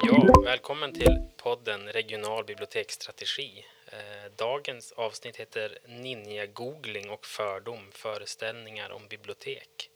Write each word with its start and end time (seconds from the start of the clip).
Ja, 0.00 0.42
välkommen 0.44 0.92
till 0.92 1.22
podden 1.36 1.92
Regional 1.92 2.44
biblioteksstrategi. 2.44 3.64
Eh, 3.86 4.32
dagens 4.36 4.92
avsnitt 4.92 5.36
heter 5.36 5.78
Ninja-googling 5.86 7.10
och 7.10 7.26
fördom, 7.26 7.92
föreställningar 7.92 8.90
om 8.90 9.08
bibliotek. 9.08 9.90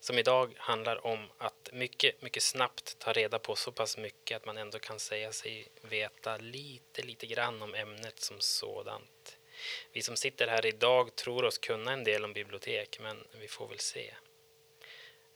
Som 0.00 0.18
idag 0.18 0.54
handlar 0.56 1.06
om 1.06 1.30
att 1.38 1.68
mycket, 1.72 2.22
mycket 2.22 2.42
snabbt 2.42 2.98
ta 2.98 3.12
reda 3.12 3.38
på 3.38 3.56
så 3.56 3.72
pass 3.72 3.98
mycket 3.98 4.36
att 4.36 4.46
man 4.46 4.56
ändå 4.56 4.78
kan 4.78 4.98
säga 4.98 5.32
sig 5.32 5.68
veta 5.82 6.36
lite, 6.36 7.02
lite 7.02 7.26
grann 7.26 7.62
om 7.62 7.74
ämnet 7.74 8.20
som 8.20 8.40
sådant. 8.40 9.38
Vi 9.92 10.02
som 10.02 10.16
sitter 10.16 10.46
här 10.46 10.66
idag 10.66 11.16
tror 11.16 11.44
oss 11.44 11.58
kunna 11.58 11.92
en 11.92 12.04
del 12.04 12.24
om 12.24 12.32
bibliotek, 12.32 12.98
men 13.00 13.24
vi 13.40 13.48
får 13.48 13.68
väl 13.68 13.78
se. 13.78 14.14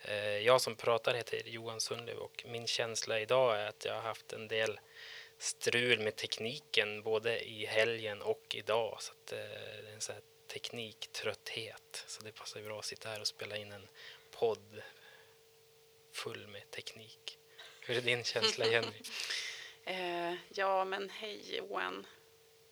Eh, 0.00 0.38
jag 0.38 0.60
som 0.60 0.76
pratar 0.76 1.14
heter 1.14 1.42
Johan 1.46 1.80
Sundlöv 1.80 2.18
och 2.18 2.44
min 2.46 2.66
känsla 2.66 3.20
idag 3.20 3.61
är 3.61 3.66
att 3.66 3.84
jag 3.84 3.94
har 3.94 4.02
haft 4.02 4.32
en 4.32 4.48
del 4.48 4.80
strul 5.39 6.00
med 6.00 6.16
tekniken 6.16 7.02
både 7.02 7.40
i 7.48 7.66
helgen 7.66 8.22
och 8.22 8.54
idag. 8.54 8.96
Så 9.00 9.12
att, 9.12 9.32
eh, 9.32 9.39
det 9.39 9.89
är 9.90 9.94
en 9.94 10.00
sån 10.00 10.14
här 10.14 10.22
tekniktrötthet. 10.46 12.04
Så 12.06 12.22
det 12.22 12.32
passar 12.32 12.61
bra 12.61 12.79
att 12.79 12.84
sitta 12.84 13.08
här 13.08 13.20
och 13.20 13.26
spela 13.26 13.56
in 13.56 13.72
en 13.72 13.89
podd 14.30 14.82
full 16.12 16.46
med 16.46 16.70
teknik. 16.70 17.39
Hur 17.80 17.96
är 17.96 18.00
din 18.00 18.25
känsla 18.25 18.67
Jenny? 18.72 19.03
eh, 19.84 20.34
ja, 20.48 20.84
men 20.84 21.11
hej 21.11 21.56
Johan. 21.56 22.06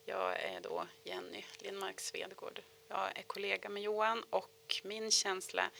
Jag 0.04 0.40
är 0.40 0.60
då 0.60 0.86
Jenny 1.04 1.44
Lindmark 1.58 2.00
Svedgård. 2.00 2.62
Jag 2.88 3.18
är 3.18 3.22
kollega 3.22 3.68
med 3.68 3.82
Johan 3.82 4.24
och 4.30 4.80
min 4.82 5.10
känsla 5.10 5.70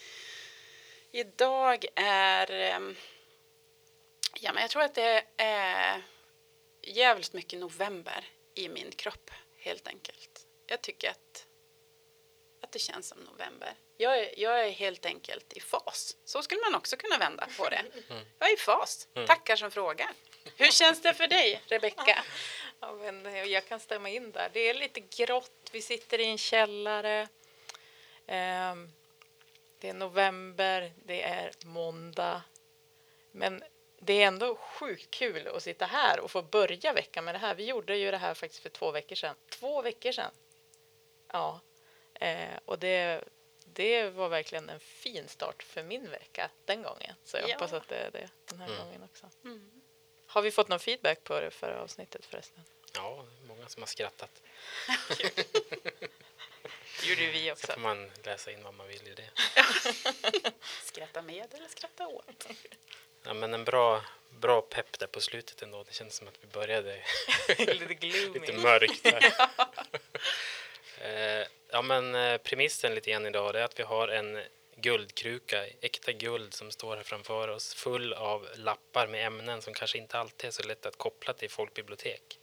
idag 1.11 1.85
är... 1.95 2.51
Ehm, 2.51 2.95
ja, 4.39 4.53
men 4.53 4.61
jag 4.61 4.71
tror 4.71 4.81
att 4.81 4.95
det 4.95 5.23
är 5.37 6.01
jävligt 6.81 7.33
mycket 7.33 7.59
november 7.59 8.25
i 8.55 8.69
min 8.69 8.91
kropp, 8.91 9.31
helt 9.57 9.87
enkelt. 9.87 10.45
Jag 10.67 10.81
tycker 10.81 11.09
att, 11.09 11.47
att 12.61 12.71
det 12.71 12.79
känns 12.79 13.07
som 13.07 13.19
november. 13.19 13.73
Jag 13.97 14.19
är, 14.19 14.39
jag 14.39 14.67
är 14.67 14.71
helt 14.71 15.05
enkelt 15.05 15.53
i 15.53 15.59
fas. 15.59 16.17
Så 16.25 16.41
skulle 16.41 16.61
man 16.61 16.75
också 16.75 16.97
kunna 16.97 17.17
vända 17.17 17.47
på 17.57 17.69
det. 17.69 17.83
Mm. 18.09 18.25
Jag 18.39 18.49
är 18.49 18.53
i 18.53 18.57
fas. 18.57 19.07
Mm. 19.15 19.27
Tackar 19.27 19.55
som 19.55 19.71
frågar. 19.71 20.09
Hur 20.55 20.71
känns 20.71 21.01
det 21.01 21.13
för 21.13 21.27
dig, 21.27 21.61
Rebecka? 21.67 22.23
Ja, 22.79 23.45
jag 23.45 23.67
kan 23.67 23.79
stämma 23.79 24.09
in 24.09 24.31
där. 24.31 24.49
Det 24.53 24.59
är 24.59 24.73
lite 24.73 24.99
grått. 24.99 25.69
Vi 25.71 25.81
sitter 25.81 26.19
i 26.19 26.25
en 26.25 26.37
källare. 26.37 27.27
Um, 28.27 28.93
det 29.79 29.89
är 29.89 29.93
november, 29.93 30.93
det 31.05 31.23
är 31.23 31.51
måndag. 31.65 32.41
Men 33.31 33.63
det 33.99 34.13
är 34.13 34.27
ändå 34.27 34.55
sjukt 34.55 35.11
kul 35.11 35.47
att 35.47 35.63
sitta 35.63 35.85
här 35.85 36.19
och 36.19 36.31
få 36.31 36.41
börja 36.41 36.93
veckan 36.93 37.25
med 37.25 37.35
det 37.35 37.39
här. 37.39 37.55
Vi 37.55 37.65
gjorde 37.65 37.97
ju 37.97 38.11
det 38.11 38.17
här 38.17 38.33
faktiskt 38.33 38.63
för 38.63 38.69
två 38.69 38.91
veckor 38.91 39.15
sedan. 39.15 39.35
Två 39.49 39.81
veckor 39.81 40.11
sedan! 40.11 40.31
Ja, 41.31 41.61
eh, 42.13 42.59
och 42.65 42.79
det, 42.79 43.23
det 43.65 44.09
var 44.09 44.29
verkligen 44.29 44.69
en 44.69 44.79
fin 44.79 45.27
start 45.27 45.63
för 45.63 45.83
min 45.83 46.09
vecka 46.09 46.49
den 46.65 46.83
gången. 46.83 47.15
Så 47.23 47.37
jag 47.37 47.49
ja. 47.49 47.55
hoppas 47.55 47.73
att 47.73 47.87
det 47.87 47.95
är 47.95 48.11
det 48.11 48.29
den 48.45 48.59
här 48.59 48.67
mm. 48.67 48.79
gången 48.79 49.03
också. 49.03 49.29
Mm. 49.43 49.81
Har 50.27 50.41
vi 50.41 50.51
fått 50.51 50.67
någon 50.67 50.79
feedback 50.79 51.23
på 51.23 51.39
det 51.39 51.51
förra 51.51 51.81
avsnittet 51.81 52.25
förresten? 52.25 52.63
Ja, 52.93 53.25
många 53.47 53.67
som 53.67 53.81
har 53.81 53.87
skrattat. 53.87 54.41
Gjorde 57.09 57.31
vi 57.31 57.51
också. 57.51 57.67
Så 57.67 57.73
får 57.73 57.81
man 57.81 58.11
läsa 58.23 58.51
in 58.51 58.63
vad 58.63 58.73
man 58.73 58.87
vill 58.87 59.07
i 59.07 59.13
det. 59.13 59.29
skratta 60.83 61.21
med 61.21 61.53
eller 61.53 61.67
skratta 61.67 62.07
åt. 62.07 62.47
Ja, 63.23 63.33
men 63.33 63.53
en 63.53 63.63
bra, 63.63 64.01
bra 64.29 64.61
pepp 64.61 64.99
där 64.99 65.07
på 65.07 65.21
slutet 65.21 65.61
ändå. 65.61 65.83
Det 65.83 65.93
känns 65.93 66.15
som 66.15 66.27
att 66.27 66.37
vi 66.41 66.47
började 66.47 67.03
lite, 67.57 68.05
lite 68.39 68.53
mörkt. 68.53 69.03
Där. 69.03 69.33
Eh, 71.01 71.47
ja, 71.71 71.81
men 71.81 72.15
eh, 72.15 72.37
premissen 72.37 72.95
lite 72.95 73.11
grann 73.11 73.25
idag 73.25 73.55
är 73.55 73.63
att 73.63 73.79
vi 73.79 73.83
har 73.83 74.07
en 74.07 74.39
guldkruka, 74.75 75.67
äkta 75.81 76.11
guld 76.11 76.53
som 76.53 76.71
står 76.71 76.95
här 76.95 77.03
framför 77.03 77.47
oss 77.47 77.73
full 77.73 78.13
av 78.13 78.47
lappar 78.55 79.07
med 79.07 79.27
ämnen 79.27 79.61
som 79.61 79.73
kanske 79.73 79.97
inte 79.97 80.19
alltid 80.19 80.47
är 80.47 80.51
så 80.51 80.63
lätt 80.63 80.85
att 80.85 80.97
koppla 80.97 81.33
till 81.33 81.49
folkbibliotek. 81.49 82.39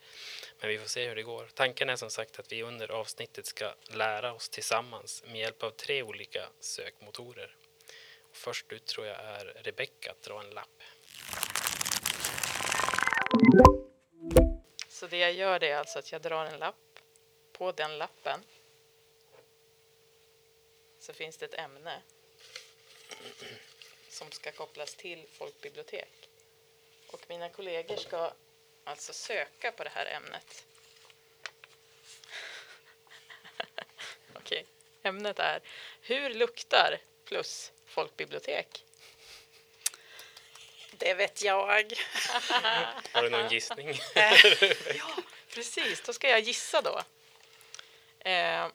Men 0.61 0.69
vi 0.69 0.79
får 0.79 0.89
se 0.89 1.09
hur 1.09 1.17
det 1.17 1.23
går. 1.23 1.49
Tanken 1.55 1.89
är 1.89 1.97
som 1.97 2.11
sagt 2.11 2.39
att 2.39 2.53
vi 2.53 2.63
under 2.63 2.91
avsnittet 2.91 3.47
ska 3.47 3.75
lära 3.87 4.33
oss 4.33 4.49
tillsammans 4.49 5.25
med 5.27 5.37
hjälp 5.37 5.63
av 5.63 5.71
tre 5.71 6.03
olika 6.03 6.49
sökmotorer. 6.61 7.57
Och 8.31 8.37
först 8.37 8.73
ut 8.73 8.87
tror 8.87 9.07
jag 9.07 9.17
är 9.17 9.45
Rebecka 9.45 10.11
att 10.11 10.23
dra 10.23 10.41
en 10.41 10.51
lapp. 10.51 10.83
Så 14.89 15.07
det 15.07 15.19
jag 15.19 15.33
gör 15.33 15.65
är 15.65 15.77
alltså 15.77 15.99
att 15.99 16.13
jag 16.13 16.23
drar 16.23 16.45
en 16.45 16.59
lapp. 16.59 16.99
På 17.53 17.73
den 17.73 17.99
lappen 17.99 18.41
så 20.99 21.13
finns 21.13 21.37
det 21.37 21.45
ett 21.45 21.55
ämne 21.55 22.03
som 24.09 24.31
ska 24.31 24.53
kopplas 24.53 24.95
till 24.95 25.27
folkbibliotek. 25.33 26.29
Och 27.13 27.21
mina 27.29 27.49
kollegor 27.49 27.97
ska 27.97 28.33
alltså 28.85 29.13
söka 29.13 29.73
på 29.73 29.85
det 29.85 29.91
här 29.95 30.07
ämnet. 30.07 30.65
Okej, 34.35 34.41
okay. 34.41 34.65
ämnet 35.03 35.39
är 35.39 35.61
Hur 36.01 36.31
luktar 36.31 36.99
plus 37.25 37.73
folkbibliotek? 37.87 38.85
Det 40.91 41.15
vet 41.15 41.43
jag. 41.43 41.95
Har 43.13 43.23
du 43.23 43.31
någon 43.31 43.49
gissning? 43.49 43.89
ja, 44.15 44.37
precis. 45.49 46.03
Då 46.03 46.13
ska 46.13 46.29
jag 46.29 46.41
gissa 46.41 46.83
då. 46.83 47.03
Eh, 48.31 48.69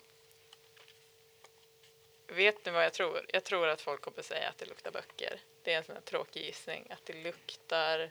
vet 2.27 2.65
ni 2.65 2.71
vad 2.71 2.85
jag 2.85 2.93
tror? 2.93 3.25
Jag 3.27 3.43
tror 3.43 3.67
att 3.67 3.81
folk 3.81 4.01
kommer 4.01 4.21
säga 4.21 4.49
att 4.49 4.57
det 4.57 4.65
luktar 4.65 4.91
böcker. 4.91 5.39
Det 5.63 5.73
är 5.73 5.77
en 5.77 5.83
sån 5.83 5.95
här 5.95 6.01
tråkig 6.01 6.45
gissning. 6.45 6.87
Att 6.89 7.05
det 7.05 7.13
luktar 7.13 8.09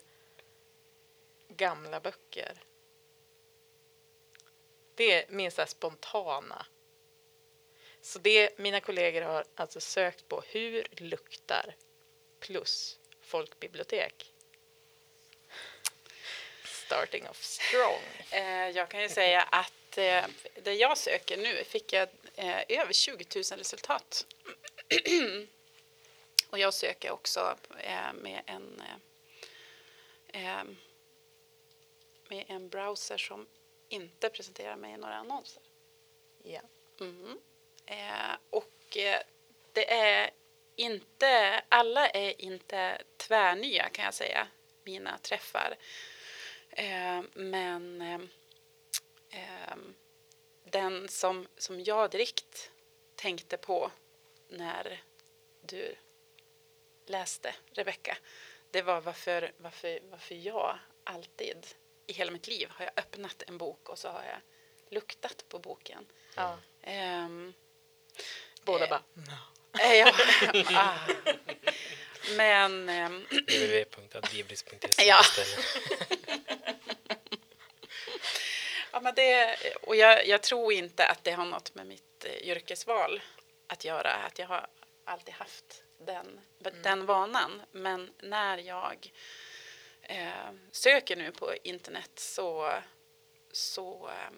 gamla 1.49 2.01
böcker. 2.01 2.63
Det 4.95 5.13
är 5.13 5.25
min 5.29 5.51
så 5.51 5.67
spontana. 5.67 6.67
Så 8.01 8.19
det 8.19 8.59
mina 8.59 8.81
kollegor 8.81 9.23
har 9.23 9.45
alltså 9.55 9.81
sökt 9.81 10.29
på 10.29 10.43
hur 10.47 10.87
luktar 10.91 11.75
plus 12.41 12.99
folkbibliotek. 13.21 14.33
Starting 16.65 17.29
off 17.29 17.43
strong. 17.43 18.03
Eh, 18.31 18.69
jag 18.69 18.89
kan 18.89 19.03
ju 19.03 19.09
säga 19.09 19.43
att 19.43 19.99
eh, 19.99 20.25
det 20.63 20.75
jag 20.75 20.99
söker 20.99 21.37
nu 21.37 21.65
fick 21.65 21.93
jag 21.93 22.09
eh, 22.37 22.63
över 22.69 22.93
20 22.93 23.25
000 23.35 23.43
resultat. 23.43 24.27
Och 26.51 26.59
jag 26.59 26.75
söker 26.75 27.11
också 27.11 27.57
med 28.15 28.43
en 28.47 28.83
med 32.29 32.45
en 32.49 32.69
browser 32.69 33.19
som 33.19 33.47
inte 33.89 34.29
presenterar 34.29 34.77
mig 34.77 34.97
några 34.97 35.15
annonser. 35.15 35.63
Ja. 36.43 36.61
Mm. 37.01 37.39
Eh, 37.87 38.37
och 38.51 38.97
eh, 38.97 39.21
det 39.73 39.93
är 39.93 40.31
inte, 40.77 41.63
alla 41.69 42.09
är 42.09 42.41
inte 42.41 43.03
tvärnya 43.17 43.89
kan 43.89 44.05
jag 44.05 44.15
säga, 44.15 44.49
mina 44.85 45.19
träffar. 45.19 45.77
Eh, 46.71 47.23
men 47.35 48.03
eh, 48.03 48.21
eh, 49.31 49.77
den 50.65 51.09
som, 51.09 51.49
som 51.57 51.81
jag 51.81 52.11
direkt 52.11 52.71
tänkte 53.15 53.57
på 53.57 53.91
när 54.49 55.03
du 55.61 55.95
läste 57.07 57.55
Rebecka, 57.71 58.19
det 58.71 58.83
var 58.83 59.01
varför, 59.01 59.53
varför, 59.57 60.01
varför 60.11 60.35
jag 60.35 60.79
alltid 61.05 61.67
i 62.09 62.13
hela 62.13 62.31
mitt 62.31 62.47
liv 62.47 62.69
har 62.71 62.85
jag 62.85 62.93
öppnat 62.97 63.43
en 63.47 63.59
bok 63.59 63.89
och 63.89 63.99
så 63.99 64.09
har 64.09 64.25
jag 64.25 64.41
luktat 64.91 65.45
på 65.49 65.59
boken. 65.59 66.07
Ja. 66.35 66.59
Um, 66.87 67.55
Båda 68.65 68.85
eh, 68.85 68.91
bara 68.91 69.03
eh, 69.85 69.95
ja, 69.95 70.15
ah. 70.75 70.99
Men... 72.37 72.89
Um, 72.89 73.27
www.adlibris.se 73.31 75.05
ja. 75.05 75.21
ja, 78.93 79.01
men 79.01 79.15
det, 79.15 79.57
och 79.83 79.97
jag, 79.97 80.27
jag, 80.27 80.43
tror 80.43 80.73
inte 80.73 81.07
att 81.07 81.25
det 81.25 81.33
har 81.33 81.45
något 81.45 81.75
med 81.75 81.87
mitt 81.87 82.27
uh, 82.27 82.49
yrkesval 82.49 83.23
att 83.67 83.85
göra. 83.85 84.13
Att 84.13 84.39
jag 84.39 84.47
har 84.47 84.67
alltid 85.05 85.35
haft 85.35 85.83
den, 85.99 86.41
mm. 86.65 86.83
den 86.83 87.07
vanan. 87.07 87.63
Men 87.73 88.11
när 88.23 88.59
jag 88.59 89.13
eh, 90.09 90.53
söker 90.71 91.17
nu 91.17 91.33
på 91.33 91.55
internet 91.63 92.11
så, 92.15 92.73
så 93.53 94.09
eh, 94.09 94.31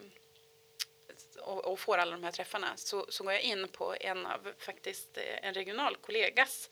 och, 1.42 1.64
och, 1.64 1.80
får 1.80 1.98
alla 1.98 2.12
de 2.12 2.24
här 2.24 2.32
träffarna 2.32 2.76
så, 2.76 3.06
så 3.08 3.24
går 3.24 3.32
jag 3.32 3.42
in 3.42 3.68
på 3.68 3.96
en 4.00 4.26
av 4.26 4.52
faktiskt 4.58 5.18
eh, 5.18 5.48
en 5.48 5.54
regional 5.54 5.96
kollegas 5.96 6.70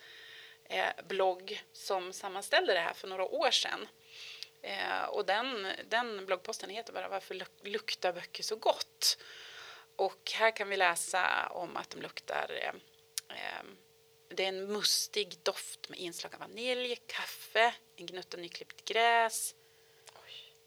eh, 0.64 1.04
blogg 1.08 1.62
som 1.72 2.12
sammanställde 2.12 2.72
det 2.72 2.80
här 2.80 2.94
för 2.94 3.08
några 3.08 3.24
år 3.24 3.50
sedan. 3.50 3.88
Eh, 4.62 5.04
och 5.04 5.26
den, 5.26 5.68
den 5.88 6.26
bloggposten 6.26 6.70
heter 6.70 6.92
bara 6.92 7.08
Varför 7.08 7.42
luktar 7.62 8.12
böcker 8.12 8.42
så 8.42 8.56
gott? 8.56 9.18
Och 9.96 10.32
här 10.34 10.50
kan 10.50 10.68
vi 10.68 10.76
läsa 10.76 11.48
om 11.50 11.76
att 11.76 11.90
de 11.90 12.02
luktar 12.02 12.50
eh, 12.62 12.74
eh 13.36 13.64
det 14.28 14.44
är 14.44 14.48
en 14.48 14.72
mustig 14.72 15.38
doft 15.42 15.88
med 15.88 15.98
inslag 15.98 16.34
av 16.34 16.40
vanilj, 16.40 16.96
kaffe, 17.06 17.74
en 17.96 18.06
gnutta 18.06 18.36
nyklippt 18.36 18.84
gräs. 18.84 19.54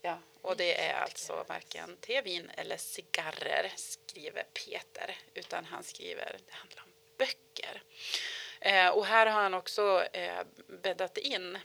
Ja, 0.01 0.19
och 0.41 0.57
det 0.57 0.81
är 0.81 0.93
alltså 0.93 1.45
varken 1.47 1.97
te, 1.97 2.21
vin 2.21 2.51
eller 2.57 2.77
cigarrer, 2.77 3.71
skriver 3.75 4.43
Peter, 4.43 5.17
utan 5.33 5.65
han 5.65 5.83
skriver 5.83 6.37
det 6.45 6.53
handlar 6.53 6.83
om 6.83 6.89
böcker. 7.17 7.83
Eh, 8.59 8.89
och 8.89 9.05
här 9.05 9.25
har 9.25 9.41
han 9.41 9.53
också 9.53 10.03
eh, 10.13 10.43
bäddat 10.67 11.17
in 11.17 11.55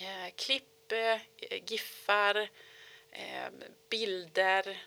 eh, 0.00 0.34
klipp, 0.36 0.92
eh, 0.92 1.20
giffar, 1.66 2.48
eh, 3.10 3.50
bilder, 3.88 4.84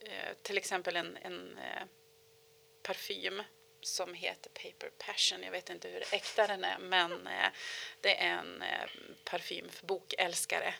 eh, 0.00 0.34
till 0.42 0.58
exempel 0.58 0.96
en, 0.96 1.16
en 1.16 1.58
eh, 1.58 1.82
parfym 2.82 3.42
som 3.86 4.14
heter 4.14 4.50
Paper 4.50 4.90
Passion. 4.98 5.42
Jag 5.42 5.50
vet 5.50 5.70
inte 5.70 5.88
hur 5.88 6.04
äkta 6.14 6.46
den 6.46 6.64
är, 6.64 6.78
men 6.78 7.26
eh, 7.26 7.48
det 8.00 8.16
är 8.16 8.38
en 8.38 8.62
eh, 8.62 8.88
parfym 9.24 9.68
för 9.70 9.86
bokälskare 9.86 10.74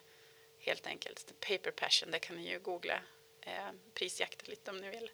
helt 0.61 0.87
enkelt. 0.87 1.41
Paper 1.41 1.71
Passion, 1.71 2.11
det 2.11 2.19
kan 2.19 2.37
ni 2.37 2.51
ju 2.51 2.59
googla, 2.59 3.01
eh, 3.41 3.71
prisjakta 3.95 4.45
lite 4.47 4.71
om 4.71 4.77
ni 4.77 4.91
vill. 4.91 5.11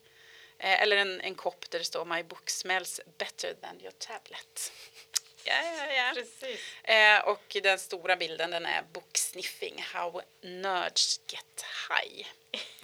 Eller 0.57 0.97
en, 0.97 1.21
en 1.21 1.35
kopp 1.35 1.69
där 1.69 1.79
det 1.79 1.85
står 1.85 2.05
My 2.05 2.23
book 2.23 2.49
smells 2.49 3.01
better 3.17 3.53
than 3.53 3.81
your 3.81 3.91
tablet. 3.91 4.71
Ja, 5.43 5.61
ja, 5.77 5.93
ja. 5.93 6.11
Precis. 6.13 6.59
Eh, 6.83 7.19
och 7.19 7.57
den 7.63 7.79
stora 7.79 8.15
bilden 8.15 8.51
den 8.51 8.65
är 8.65 8.83
Book 8.93 9.17
sniffing, 9.17 9.81
how 9.81 10.21
nerds 10.41 11.21
get 11.27 11.65
high. 11.89 12.27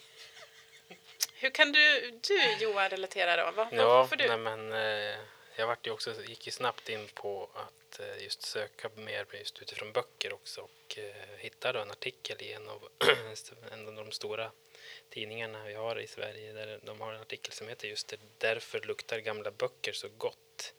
Hur 1.39 1.49
kan 1.49 1.71
du, 1.71 2.11
du 2.27 2.55
Johan 2.59 2.89
relatera 2.89 3.45
då? 3.45 3.51
Vad, 3.51 3.67
Ja, 3.71 4.07
får 4.07 4.15
du? 4.15 4.27
nej, 4.27 4.37
men 4.37 4.73
eh, 4.73 5.19
jag 5.55 5.67
vart 5.67 5.87
ju 5.87 5.91
också, 5.91 6.23
gick 6.23 6.45
ju 6.45 6.51
snabbt 6.51 6.89
in 6.89 7.07
på 7.13 7.49
att 7.53 7.99
eh, 7.99 8.23
just 8.23 8.41
söka 8.41 8.89
mer 8.95 9.25
just 9.33 9.61
utifrån 9.61 9.91
böcker 9.91 10.33
också 10.33 10.61
och 10.61 10.97
eh, 10.97 11.37
hittade 11.37 11.81
en 11.81 11.91
artikel 11.91 12.37
i 12.41 12.53
en 12.53 12.69
av, 12.69 12.89
en 13.71 13.87
av 13.87 13.93
de 13.95 14.11
stora 14.11 14.51
tidningarna 15.09 15.63
vi 15.65 15.73
har 15.73 15.99
i 15.99 16.07
Sverige 16.07 16.53
där 16.53 16.79
de 16.83 17.01
har 17.01 17.13
en 17.13 17.21
artikel 17.21 17.53
som 17.53 17.67
heter 17.67 17.87
just 17.87 18.07
det, 18.07 18.17
Därför 18.37 18.79
luktar 18.79 19.19
gamla 19.19 19.51
böcker 19.51 19.93
så 19.93 20.07
gott. 20.17 20.73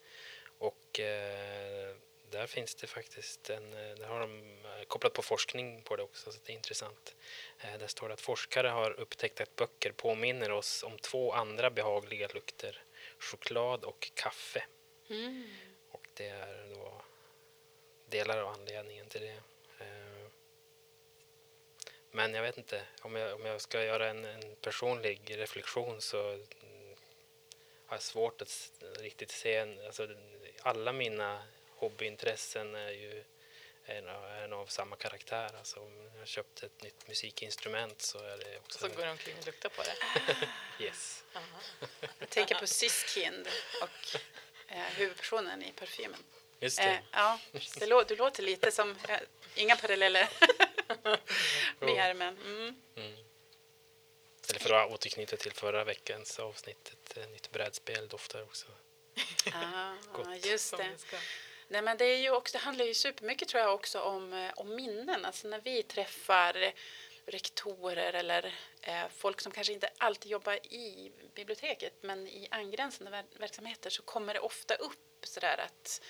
Och 0.57 0.99
eh, 0.99 1.95
där 2.31 2.47
finns 2.47 2.75
det 2.75 2.87
faktiskt 2.87 3.49
en, 3.49 3.73
eh, 3.73 3.95
där 3.95 4.07
har 4.07 4.19
de 4.19 4.39
eh, 4.65 4.83
kopplat 4.87 5.13
på 5.13 5.21
forskning 5.21 5.81
på 5.81 5.95
det 5.95 6.03
också 6.03 6.31
så 6.31 6.39
det 6.45 6.51
är 6.51 6.55
intressant. 6.55 7.15
Eh, 7.59 7.77
där 7.79 7.87
står 7.87 8.07
det 8.07 8.13
att 8.13 8.21
forskare 8.21 8.67
har 8.67 8.91
upptäckt 8.99 9.41
att 9.41 9.55
böcker 9.55 9.91
påminner 9.91 10.51
oss 10.51 10.83
om 10.83 10.97
två 10.97 11.33
andra 11.33 11.69
behagliga 11.69 12.27
lukter, 12.33 12.83
choklad 13.19 13.83
och 13.83 14.11
kaffe. 14.13 14.63
Mm. 15.09 15.49
Och 15.91 16.07
det 16.13 16.27
är 16.27 16.73
då 16.75 17.01
delar 18.09 18.37
av 18.37 18.47
anledningen 18.47 19.05
till 19.05 19.21
det. 19.21 19.41
Men 22.11 22.33
jag 22.33 22.41
vet 22.41 22.57
inte, 22.57 22.81
om 23.01 23.15
jag, 23.15 23.35
om 23.35 23.45
jag 23.45 23.61
ska 23.61 23.83
göra 23.83 24.09
en, 24.09 24.25
en 24.25 24.55
personlig 24.61 25.37
reflektion 25.37 26.01
så 26.01 26.29
mm, 26.29 26.95
har 27.85 27.95
jag 27.95 28.01
svårt 28.01 28.41
att 28.41 28.71
riktigt 28.99 29.31
se 29.31 29.55
en, 29.55 29.85
alltså, 29.85 30.07
alla 30.61 30.91
mina 30.91 31.43
hobbyintressen 31.79 32.75
är 32.75 32.91
ju 32.91 33.23
är 33.85 34.53
av 34.53 34.65
samma 34.65 34.95
karaktär. 34.95 35.55
Alltså, 35.57 35.79
om 35.79 36.11
jag 36.19 36.27
köpt 36.27 36.63
ett 36.63 36.81
nytt 36.81 37.07
musikinstrument 37.07 38.01
så 38.01 38.17
är 38.17 38.37
det 38.37 38.57
Och 38.57 38.63
också... 38.63 38.79
så 38.79 38.87
går 38.87 39.05
de 39.05 39.09
omkring 39.11 39.35
och 39.39 39.45
luktar 39.45 39.69
på 39.69 39.83
det. 39.83 39.95
yes. 40.83 41.23
Jag 42.19 42.29
tänker 42.29 42.55
på 42.55 42.67
Siskind 42.67 43.47
och 43.81 44.17
eh, 44.67 44.77
huvudpersonen 44.77 45.63
i 45.63 45.71
parfymen. 45.71 46.23
Just 46.59 46.77
det. 46.77 46.83
Eh, 46.83 46.99
ja, 47.11 47.39
det 47.51 47.85
lå- 47.85 48.05
du 48.07 48.15
låter 48.15 48.43
lite 48.43 48.71
som, 48.71 48.95
eh, 49.07 49.19
inga 49.55 49.75
paralleller 49.75 50.29
mer, 51.79 52.13
men 52.13 52.37
mm. 52.37 52.81
Mm. 52.95 53.17
Eller 54.49 54.59
för 54.59 54.73
att 54.73 54.91
återknyta 54.91 55.37
till 55.37 55.51
förra 55.53 55.83
veckans 55.83 56.39
avsnitt, 56.39 56.91
ett 56.93 57.17
eh, 57.17 57.27
nytt 57.27 57.51
brädspel 57.51 58.07
doftar 58.07 58.41
också. 58.41 58.67
ah, 59.53 59.93
Gott. 60.13 60.45
just 60.45 60.77
det. 60.77 60.97
Nej, 61.71 61.81
men 61.81 61.97
det, 61.97 62.05
är 62.05 62.17
ju 62.17 62.31
också, 62.31 62.57
det 62.57 62.63
handlar 62.63 62.85
ju 62.85 62.93
supermycket 62.93 63.47
tror 63.47 63.63
jag 63.63 63.73
också 63.73 63.99
om, 63.99 64.33
eh, 64.33 64.51
om 64.55 64.75
minnen. 64.75 65.25
Alltså 65.25 65.47
när 65.47 65.59
vi 65.61 65.83
träffar 65.83 66.73
rektorer 67.25 68.13
eller 68.13 68.55
eh, 68.81 69.07
folk 69.09 69.41
som 69.41 69.51
kanske 69.51 69.73
inte 69.73 69.89
alltid 69.97 70.31
jobbar 70.31 70.53
i 70.73 71.11
biblioteket 71.35 71.93
men 72.01 72.27
i 72.27 72.47
angränsande 72.51 73.11
ver- 73.11 73.39
verksamheter 73.39 73.89
så 73.89 74.01
kommer 74.01 74.33
det 74.33 74.39
ofta 74.39 74.75
upp 74.75 74.99
sådär 75.23 75.57
att 75.57 76.01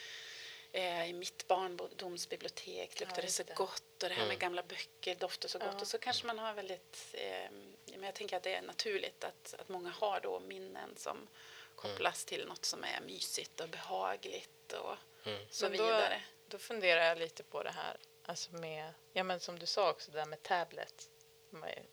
eh, 0.71 1.09
i 1.09 1.13
mitt 1.13 1.47
barndomsbibliotek 1.47 2.99
luktar 2.99 3.15
Ja, 3.17 3.21
det 3.21 3.31
så 3.31 3.43
gott 3.55 4.03
och 4.03 4.09
det 4.09 4.15
här 4.15 4.21
med 4.21 4.25
Mm. 4.25 4.39
gamla 4.39 4.63
böcker 4.63 5.15
doftar 5.15 5.49
så 5.49 5.59
gott 5.59 5.67
Ja. 5.73 5.79
och 5.81 5.87
så 5.87 5.97
kanske 5.97 6.27
man 6.27 6.39
har 6.39 6.53
väldigt, 6.53 7.07
eh, 7.13 7.51
men 7.85 8.03
jag 8.03 8.15
tänker 8.15 8.37
att 8.37 8.43
det 8.43 8.53
är 8.55 8.61
naturligt 8.61 9.23
att, 9.23 9.55
att 9.59 9.69
många 9.69 9.89
har 9.89 10.19
då 10.19 10.39
minnen 10.39 10.95
som 10.97 11.27
kopplas 11.75 12.25
till 12.25 12.45
något 12.47 12.65
som 12.65 12.83
är 12.83 13.01
mysigt 13.01 13.59
och 13.59 13.69
behagligt 13.69 14.73
och 14.73 14.95
Mm. 15.29 15.47
så 15.49 15.69
Men 15.69 15.77
då- 15.77 15.83
vidare. 15.85 16.21
Då 16.47 16.57
funderar 16.57 17.03
jag 17.05 17.17
lite 17.17 17.43
på 17.43 17.63
det 17.63 17.71
här, 17.71 17.97
alltså 18.25 18.51
med, 18.55 18.93
ja 19.13 19.23
men 19.23 19.39
som 19.39 19.59
du 19.59 19.65
sa 19.65 19.89
också, 19.89 20.11
det 20.11 20.17
där 20.17 20.25
med 20.25 20.43
tablet. 20.43 21.09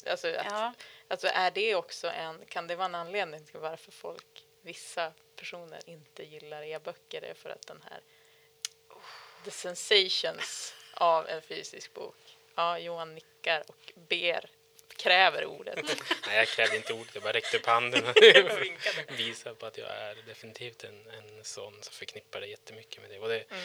Alltså, 0.06 0.28
att, 0.28 0.46
Ja. 0.46 0.72
alltså 1.08 1.26
är 1.26 1.50
det 1.50 1.74
också 1.74 2.08
en, 2.10 2.44
kan 2.46 2.66
det 2.66 2.76
vara 2.76 2.84
en 2.84 2.94
anledning 2.94 3.44
till 3.46 3.60
varför 3.60 3.92
folk, 3.92 4.44
vissa 4.60 5.12
personer 5.36 5.80
inte 5.86 6.22
gillar 6.24 6.62
e-böcker? 6.62 7.20
Det 7.20 7.26
är 7.26 7.34
för 7.34 7.50
att 7.50 7.66
den 7.66 7.84
här, 7.90 8.00
the 9.44 9.50
sensations 9.50 10.74
av 10.94 11.28
en 11.28 11.42
fysisk 11.42 11.92
bok. 11.94 12.38
Ja, 12.54 12.78
Johan 12.78 13.14
nickar 13.14 13.64
och 13.68 13.92
ber, 13.94 14.50
kräver 14.96 15.44
ordet. 15.46 15.76
Nej, 16.26 16.36
jag 16.36 16.48
krävde 16.48 16.76
inte 16.76 16.92
ordet, 16.92 17.14
jag 17.14 17.22
bara 17.22 17.32
räckte 17.32 17.56
upp 17.56 17.66
handen 17.66 18.04
och 18.06 18.16
visade 19.18 19.54
på 19.56 19.66
att 19.66 19.78
jag 19.78 19.88
är 19.90 20.14
definitivt 20.26 20.84
en, 20.84 21.06
en 21.10 21.44
sån 21.44 21.72
som 21.82 21.92
förknippar 21.92 22.40
det 22.40 22.46
jättemycket 22.46 23.02
med 23.02 23.10
det. 23.10 23.18
Och 23.18 23.28
det 23.28 23.44
Mm. 23.50 23.62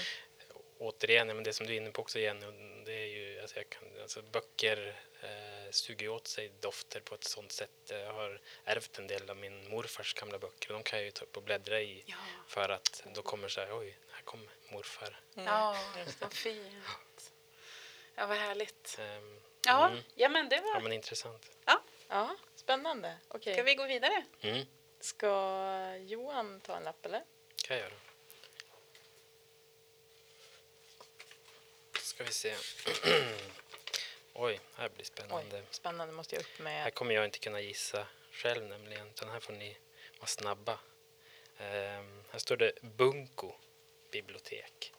återigen, 0.78 1.28
men 1.28 1.44
det 1.44 1.54
som 1.54 1.66
du 1.68 1.74
är 1.74 1.78
inne 1.78 1.92
på 1.92 2.02
också 2.02 2.20
Jenny, 2.20 2.46
det 2.86 2.94
är 2.94 3.06
ju, 3.06 3.40
alltså 3.42 3.58
jag 3.58 3.70
kan, 3.70 3.84
alltså 4.02 4.22
böcker 4.22 4.96
eh, 5.22 5.72
suger 5.72 6.10
åt 6.10 6.28
sig 6.28 6.52
dofter 6.60 7.00
på 7.00 7.16
ett 7.16 7.24
sånt 7.24 7.52
sätt. 7.52 7.70
Jag 7.88 8.14
har 8.14 8.42
ärvt 8.66 9.00
en 9.00 9.08
del 9.08 9.30
av 9.30 9.38
min 9.38 9.70
morfars 9.70 10.14
gamla 10.14 10.40
böcker 10.40 10.70
och 10.70 10.74
de 10.74 10.84
kan 10.84 11.00
jag 11.00 11.06
ju 11.06 11.12
ta 11.12 11.24
upp 11.26 11.38
och 11.38 11.44
bläddra 11.44 11.82
i 11.82 12.04
Ja, 12.06 12.16
för 12.48 12.70
att 12.70 13.04
då 13.14 13.22
kommer 13.22 13.48
så 13.48 13.62
här, 13.62 13.80
oj, 13.80 13.98
här 14.12 14.22
kommer 14.22 14.50
morfar. 14.72 15.20
Mm. 15.36 15.48
ja 15.48 15.78
vad 16.20 16.34
fint. 16.34 17.32
Ja, 18.16 18.28
vad 18.28 18.38
härligt. 18.38 18.98
Ehm, 19.00 19.41
Ja, 19.66 19.90
mm. 19.90 20.04
ja 20.16 20.30
men 20.30 20.50
det 20.50 20.56
ja 20.56 20.62
var... 20.62 20.82
men 20.82 20.94
intressant. 20.94 21.50
Ja, 22.14 22.36
spännande. 22.56 23.18
Okej. 23.28 23.54
Ska 23.54 23.64
vi 23.64 23.76
gå 23.76 23.86
vidare? 23.86 24.26
Mm. 24.42 24.66
Ska 25.00 25.96
Johan 25.98 26.62
ta 26.62 26.78
en 26.78 26.84
lapp 26.84 27.06
eller? 27.06 27.24
kan 27.64 27.78
jag 27.78 27.84
göra. 27.86 27.96
Ska 32.02 32.24
vi 32.24 32.32
se. 32.32 32.56
Oj, 34.34 34.60
här 34.76 34.90
blir 34.90 35.02
Oj, 35.02 35.06
spännande. 35.06 35.64
spännande. 35.70 36.14
Måste 36.14 36.36
jag 36.36 36.42
upp 36.42 36.58
Här 36.58 36.64
med. 36.64 36.94
kommer 36.94 37.16
jag 37.16 37.26
inte 37.26 37.40
kunna 37.40 37.62
gissa 37.62 38.08
själv 38.32 38.64
nämligen, 38.64 39.08
utan 39.08 39.30
här 39.30 39.40
får 39.40 39.54
ni 39.54 39.78
vara 40.20 40.28
snabba. 40.28 40.80
Ehm, 41.58 42.24
här 42.32 42.40
står 42.40 42.58
det 42.58 42.72
Bunko 42.82 43.54
bibliotek. 44.12 44.94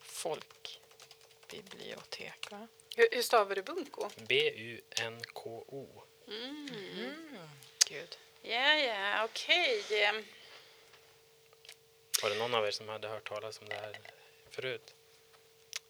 Folkbibliotek, 0.00 2.50
va? 2.50 2.68
Hur, 2.96 3.08
hur 3.12 3.22
stavar 3.22 3.54
du 3.54 3.62
bunko? 3.62 4.10
B-U-N-K-O. 4.16 6.02
Mm. 6.28 6.68
Gud. 7.88 8.18
Ja, 8.42 8.74
ja, 8.74 9.24
okej. 9.24 9.84
Ehm, 10.04 10.24
Var 12.22 12.30
det 12.30 12.36
någon 12.36 12.54
av 12.54 12.66
er 12.66 12.70
som 12.70 12.88
hade 12.88 13.08
hört 13.08 13.28
talas 13.28 13.58
om 13.60 13.68
det 13.68 13.74
här 13.74 13.98
förut? 14.50 14.94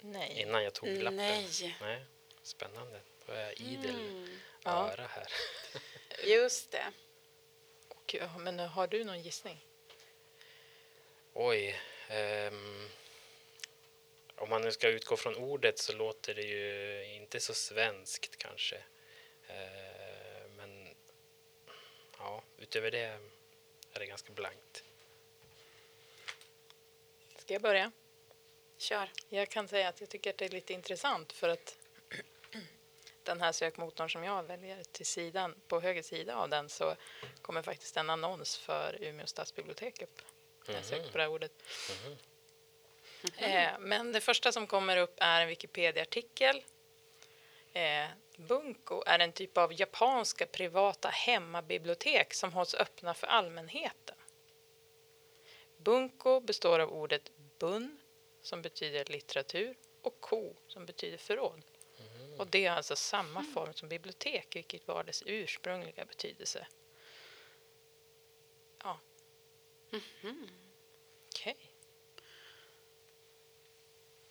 Nej. 0.01 0.35
Innan 0.41 0.65
jag 0.65 0.73
tog 0.75 0.89
lappen? 0.89 1.17
Nej. 1.17 1.77
Nej. 1.81 2.05
Spännande. 2.43 3.01
Då 3.27 3.33
är 3.33 3.41
jag 3.41 3.53
idel 3.61 3.91
Mm, 3.95 4.41
Ja. 4.65 4.91
öra 4.93 5.07
här. 5.07 5.27
just 6.27 6.71
det. 6.71 6.93
Och, 7.89 8.17
men 8.41 8.59
har 8.59 8.87
du 8.87 9.05
någon 9.05 9.23
gissning? 9.23 9.65
Oj. 11.33 11.81
ehm, 12.09 12.89
om 14.43 14.49
man 14.49 14.63
nu 14.63 14.73
ska 14.73 14.89
utgå 14.89 15.17
från 15.17 15.37
ordet 15.37 15.79
så 15.79 15.93
låter 15.93 16.35
det 16.35 16.43
ju 16.43 17.05
inte 17.15 17.41
så 17.41 17.55
svenskt 17.55 18.37
kanske. 18.37 18.77
Eh, 19.47 20.43
men 20.57 20.89
ja, 22.19 22.43
utöver 22.59 22.91
det 22.91 23.19
är 23.93 23.99
det 23.99 24.07
ganska 24.07 24.33
blankt. 24.33 24.85
Ska 27.37 27.53
jag 27.53 27.63
börja? 27.63 27.93
Kör. 28.79 29.11
Jag 29.29 29.49
kan 29.49 29.69
säga 29.69 29.89
att 29.89 30.01
jag 30.01 30.09
tycker 30.09 30.31
att 30.31 30.39
det 30.39 30.45
är 30.45 30.49
lite 30.49 30.73
intressant 30.73 31.33
för 31.33 31.49
att 31.49 31.77
den 33.23 33.41
här 33.41 33.53
sökmotorn 33.53 34.11
som 34.11 34.25
jag 34.25 34.43
väljer 34.43 34.85
till 34.85 35.07
sidan, 35.07 35.55
på 35.69 35.81
höger 35.81 36.03
sida 36.03 36.37
av 36.37 36.49
den 36.49 36.69
så 36.69 36.97
kommer 37.43 37.63
faktiskt 37.63 37.97
en 37.97 38.11
annons 38.11 38.59
för 38.59 38.99
Umeå 39.01 39.27
stadsbibliotek 39.27 40.03
upp. 40.03 40.23
När 40.67 40.75
jag 40.75 40.85
söker 40.85 41.11
på 41.11 41.19
det 41.19 41.25
här 41.25 41.31
ordet. 41.31 41.53
Eh, 43.37 43.79
men 43.81 44.13
det 44.13 44.21
första 44.21 44.53
som 44.53 44.67
kommer 44.67 44.97
upp 44.97 45.17
är 45.21 45.41
en 45.41 45.49
Wikipedia-artikel. 45.49 46.63
Eh, 47.73 48.07
Bunko 48.37 49.03
är 49.07 49.19
en 49.19 49.33
typ 49.33 49.59
av 49.59 49.81
japanska 49.81 50.47
privata 50.47 51.09
hemmabibliotek 51.09 52.35
som 52.35 52.53
hålls 52.53 52.75
öppna 52.75 53.15
för 53.15 53.27
allmänheten. 53.27 54.17
Bunko 55.77 56.41
består 56.41 56.79
av 56.79 56.93
ordet 56.93 57.31
bun, 57.59 58.01
som 58.43 58.63
betyder 58.63 59.05
litteratur, 59.05 59.77
och 60.03 60.21
ko, 60.21 60.57
som 60.69 60.87
betyder 60.87 61.19
förråd. 61.19 61.63
Och 62.39 62.47
det 62.47 62.67
är 62.67 62.71
alltså 62.71 62.97
samma 62.97 63.45
form 63.45 63.75
som 63.75 63.89
bibliotek, 63.89 64.57
vilket 64.57 64.89
var 64.89 65.05
dess 65.05 65.23
ursprungliga 65.27 66.05
betydelse. 66.05 66.67
Ja. 68.83 68.99
Okej. 71.29 71.57
Eh, 71.59 71.67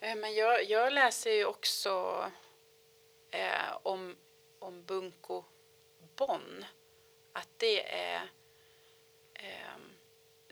Eh, 0.03 0.15
men 0.15 0.35
jag, 0.35 0.63
jag 0.63 0.93
läser 0.93 1.31
ju 1.31 1.45
också 1.45 2.31
eh, 3.31 3.77
om, 3.83 4.17
om 4.59 4.85
Bunko 4.85 5.43
Bonn. 6.15 6.65
Att 7.33 7.49
det 7.57 7.93
är 7.93 8.29
eh, 9.33 9.77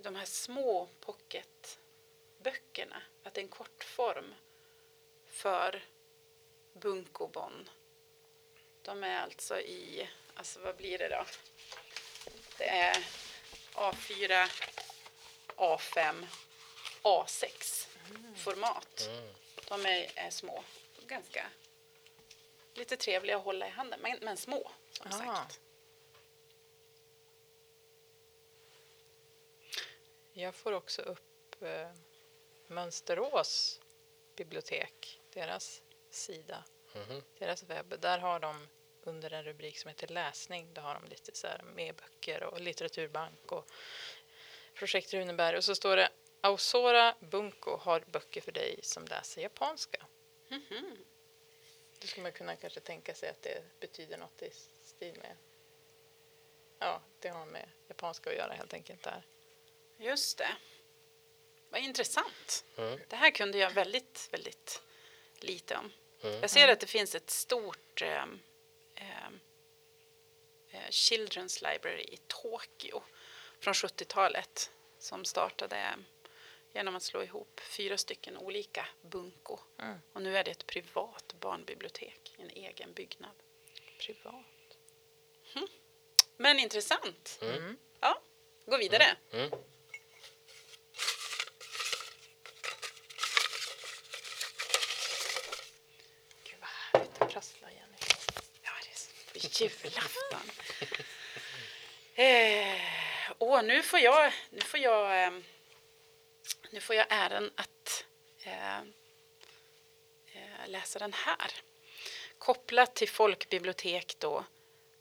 de 0.01 0.15
här 0.15 0.25
små 0.25 0.89
pocketböckerna. 1.00 3.01
Att 3.24 3.34
det 3.34 3.41
är 3.41 3.44
en 3.44 3.50
kortform 3.50 4.36
för 5.25 5.84
Bunko 6.74 7.27
Bonn. 7.27 7.70
De 8.82 9.03
är 9.03 9.22
alltså 9.22 9.60
i, 9.60 10.10
alltså 10.34 10.60
vad 10.60 10.75
blir 10.75 10.98
det 10.98 11.10
då? 11.10 11.25
Det 12.58 12.70
är 12.70 13.06
A4, 13.74 14.50
A5, 15.56 16.27
A6 17.01 17.88
format. 18.36 19.10
De 19.68 19.86
är, 19.86 20.12
är 20.16 20.30
små. 20.30 20.63
Ganska 21.08 21.50
lite 22.74 22.98
trevliga 22.98 23.38
att 23.38 23.44
hålla 23.44 23.68
i 23.68 23.70
handen, 23.70 24.00
men, 24.01 24.18
men 24.22 24.38
små 24.38 24.72
som 24.92 25.12
Ah. 25.12 25.18
sagt. 25.36 25.60
Jag 30.34 30.56
får 30.56 30.72
också 30.72 31.01
upp 31.01 31.62
eh, 31.62 31.92
Mönsterås 32.68 33.80
bibliotek, 34.36 35.20
deras 35.34 35.82
sida, 36.10 36.63
Mhm. 36.94 37.24
deras 37.38 37.63
webb. 37.63 38.00
Där 38.00 38.20
har 38.20 38.39
de 38.39 38.68
under 39.04 39.34
en 39.34 39.44
rubrik 39.44 39.78
som 39.80 39.89
heter 39.89 40.08
läsning, 40.08 40.74
där 40.74 40.82
har 40.82 40.94
de 40.94 41.06
lite 41.06 41.36
så 41.36 41.48
här 41.48 41.62
med 41.63 41.96
böcker 41.96 42.44
och 42.44 42.62
litteraturbank 42.62 43.51
och 43.51 43.68
projekt 44.74 45.13
Runeberg. 45.13 45.58
Och 45.58 45.63
så 45.63 45.75
står 45.75 45.96
det 45.96 46.10
Ausora 46.41 47.15
Bunko 47.19 47.77
har 47.77 48.03
böcker 48.05 48.41
för 48.41 48.51
dig 48.51 48.79
som 48.84 49.05
läser 49.05 49.41
japanska. 49.41 50.05
Då 52.00 52.08
skulle 52.08 52.24
man 52.24 52.31
kunna 52.31 52.55
kanske 52.55 52.79
tänka 52.79 53.13
sig 53.13 53.29
att 53.29 53.41
det 53.41 53.79
betyder 53.79 54.17
något 54.17 54.41
i 54.41 54.51
stil 54.84 55.17
med 55.22 55.36
Ja, 56.79 57.01
det 57.19 57.29
har 57.29 57.46
med 57.46 57.69
japanska 57.88 58.29
att 58.29 58.36
göra 58.36 58.53
helt 58.53 58.74
enkelt 58.74 59.03
där. 59.03 59.24
Just 59.98 60.38
det. 60.38 60.55
Vad 61.69 61.81
intressant. 61.81 62.65
Mm. 62.77 63.00
Det 63.08 63.15
här 63.15 63.31
kunde 63.31 63.58
jag 63.58 63.72
väldigt, 63.72 64.29
väldigt 64.31 64.81
lite 65.39 65.75
om. 65.75 65.91
Mm. 66.22 66.41
Jag 66.41 66.50
ser 66.50 66.67
att 66.67 66.79
det 66.79 66.88
finns 66.88 67.15
ett 67.15 67.29
stort 67.29 68.01
ehm, 68.01 68.39
eh, 68.96 69.29
Children's 70.89 71.72
Library 71.72 72.03
i 72.03 72.17
Tokyo 72.27 73.03
från 73.60 73.74
70-talet 73.74 74.72
som 75.00 75.25
startade 75.25 75.96
genom 76.74 76.96
att 76.96 77.04
slå 77.04 77.24
ihop 77.24 77.60
fyra 77.64 77.98
stycken 77.98 78.38
olika 78.38 78.88
bunko. 79.02 79.60
Mm. 79.80 79.98
Och 80.14 80.22
nu 80.22 80.38
är 80.38 80.44
det 80.44 80.52
ett 80.52 80.68
privat 80.68 81.36
barnbibliotek 81.40 82.34
i 82.38 82.42
en 82.42 82.50
egen 82.50 82.94
byggnad. 82.94 83.32
Privat. 84.00 84.46
Men 86.38 86.60
intressant. 86.60 87.40
Mm. 87.42 87.78
Ja, 88.00 88.22
gå 88.66 88.78
vidare. 88.78 89.18
Mm. 89.32 89.50
Gud 96.44 96.60
vad 96.60 96.70
härligt 96.94 97.22
att 97.22 97.30
prassla 97.34 97.72
igen. 97.72 97.96
Ja, 98.62 98.72
det 98.84 98.90
är 98.90 99.50
så- 99.50 99.64
julafton. 99.64 100.52
eh, 102.16 102.82
åh, 103.38 103.64
nu 103.64 103.84
får 103.84 104.00
jag, 104.00 104.34
nu 104.50 104.62
får 104.62 104.80
jag, 104.80 105.24
eh, 105.24 105.32
nu 106.70 106.80
får 106.80 106.96
jag 106.96 107.06
äran 107.10 107.52
att 107.56 108.06
eh, 108.44 108.80
eh, 110.34 110.68
läsa 110.68 111.00
den 111.00 111.14
här. 111.14 111.52
Kopplat 112.38 112.96
till 112.96 113.10
folkbibliotek 113.10 114.16
då, 114.20 114.46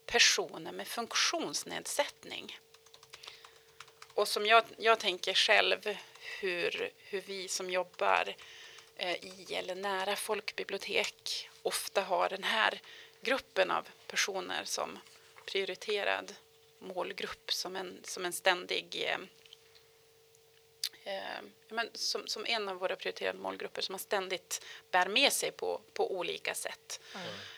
personer 0.06 0.72
med 0.72 0.88
funktionsnedsättning. 0.88 2.58
Och 4.14 4.28
som 4.28 4.46
jag, 4.46 4.64
jag 4.76 4.98
tänker 4.98 5.34
själv 5.34 5.96
hur, 6.40 6.90
hur 6.98 7.20
vi 7.20 7.48
som 7.48 7.70
jobbar 7.70 8.34
eh, 8.96 9.24
i 9.24 9.54
eller 9.54 9.74
nära 9.74 10.16
folkbibliotek 10.16 11.48
ofta 11.62 12.02
har 12.02 12.28
den 12.28 12.44
här 12.44 12.80
gruppen 13.20 13.70
av 13.70 13.88
personer 14.06 14.64
som 14.64 14.98
prioriterad 15.46 16.34
målgrupp 16.78 17.52
som 17.52 17.76
en, 17.76 18.00
som 18.04 18.24
en 18.24 18.32
ständig 18.32 19.04
eh, 19.06 19.18
men 21.68 21.90
som, 21.94 22.26
som 22.26 22.46
en 22.46 22.68
av 22.68 22.76
våra 22.76 22.96
prioriterade 22.96 23.38
målgrupper 23.38 23.82
som 23.82 23.92
man 23.92 23.98
ständigt 23.98 24.64
bär 24.90 25.08
med 25.08 25.32
sig 25.32 25.52
på, 25.52 25.80
på 25.92 26.12
olika 26.12 26.54
sätt. 26.54 27.00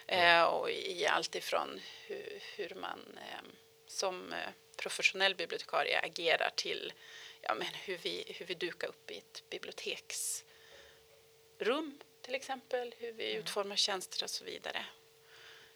Eh, 0.07 0.43
och 0.43 0.71
i 0.71 1.07
allt 1.07 1.35
ifrån 1.35 1.81
hur, 2.07 2.43
hur 2.57 2.75
man 2.75 3.01
eh, 3.17 3.43
som 3.87 4.33
eh, 4.33 4.49
professionell 4.77 5.35
bibliotekarie 5.35 6.01
agerar 6.01 6.51
till 6.57 6.93
ja, 7.41 7.55
men 7.55 7.67
hur, 7.67 7.97
vi, 7.97 8.35
hur 8.39 8.47
vi 8.47 8.55
dukar 8.55 8.89
upp 8.89 9.11
i 9.11 9.19
ett 9.19 9.43
biblioteksrum 9.51 12.01
till 12.23 12.35
exempel, 12.35 12.95
hur 12.99 13.13
vi 13.13 13.33
utformar 13.33 13.77
tjänster 13.77 14.25
och 14.25 14.31
så 14.31 14.45
vidare. 14.45 14.85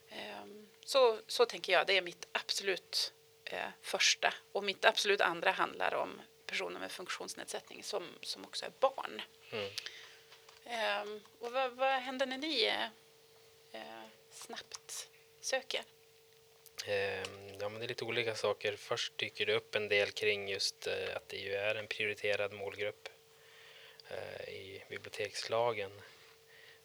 Ehm, 0.09 0.69
Så, 0.85 1.21
så 1.27 1.47
tänker 1.47 1.73
jag, 1.73 1.87
det 1.87 1.97
är 1.97 2.03
mitt 2.03 2.29
absolut 2.33 3.13
eh, 3.45 3.69
första. 3.83 4.35
Och 4.53 4.65
mitt 4.65 4.85
absolut 4.85 5.21
andra 5.21 5.51
handlar 5.51 5.95
om 5.95 6.23
personer 6.55 6.81
med 6.81 6.93
funktionsnedsättning 6.93 7.83
som, 7.83 8.09
som 8.23 8.45
också 8.45 8.65
är 8.65 8.73
barn. 8.81 9.23
Mm. 9.51 9.71
Ehm, 10.65 11.21
och 11.39 11.53
vad, 11.53 11.73
vad 11.73 11.93
händer 11.93 12.27
när 12.27 12.39
ni 12.39 12.65
eh, 12.65 12.85
eh, 13.73 14.05
snabbt 14.31 15.09
söker? 15.41 15.83
Ehm, 16.87 17.45
Ja, 17.61 17.69
men 17.69 17.79
det 17.79 17.87
är 17.87 17.89
lite 17.89 18.05
olika 18.05 18.35
saker. 18.35 18.77
Först 18.77 19.19
dyker 19.19 19.47
det 19.47 19.55
upp 19.55 19.75
en 19.75 19.89
del 19.89 20.11
kring 20.11 20.49
just 20.49 20.87
eh, 20.87 21.17
att 21.17 21.29
det 21.29 21.37
ju 21.37 21.55
är 21.55 21.75
en 21.75 21.87
prioriterad 21.87 22.53
målgrupp 22.53 23.09
eh, 24.09 24.49
i 24.49 24.85
bibliotekslagen. 24.89 25.91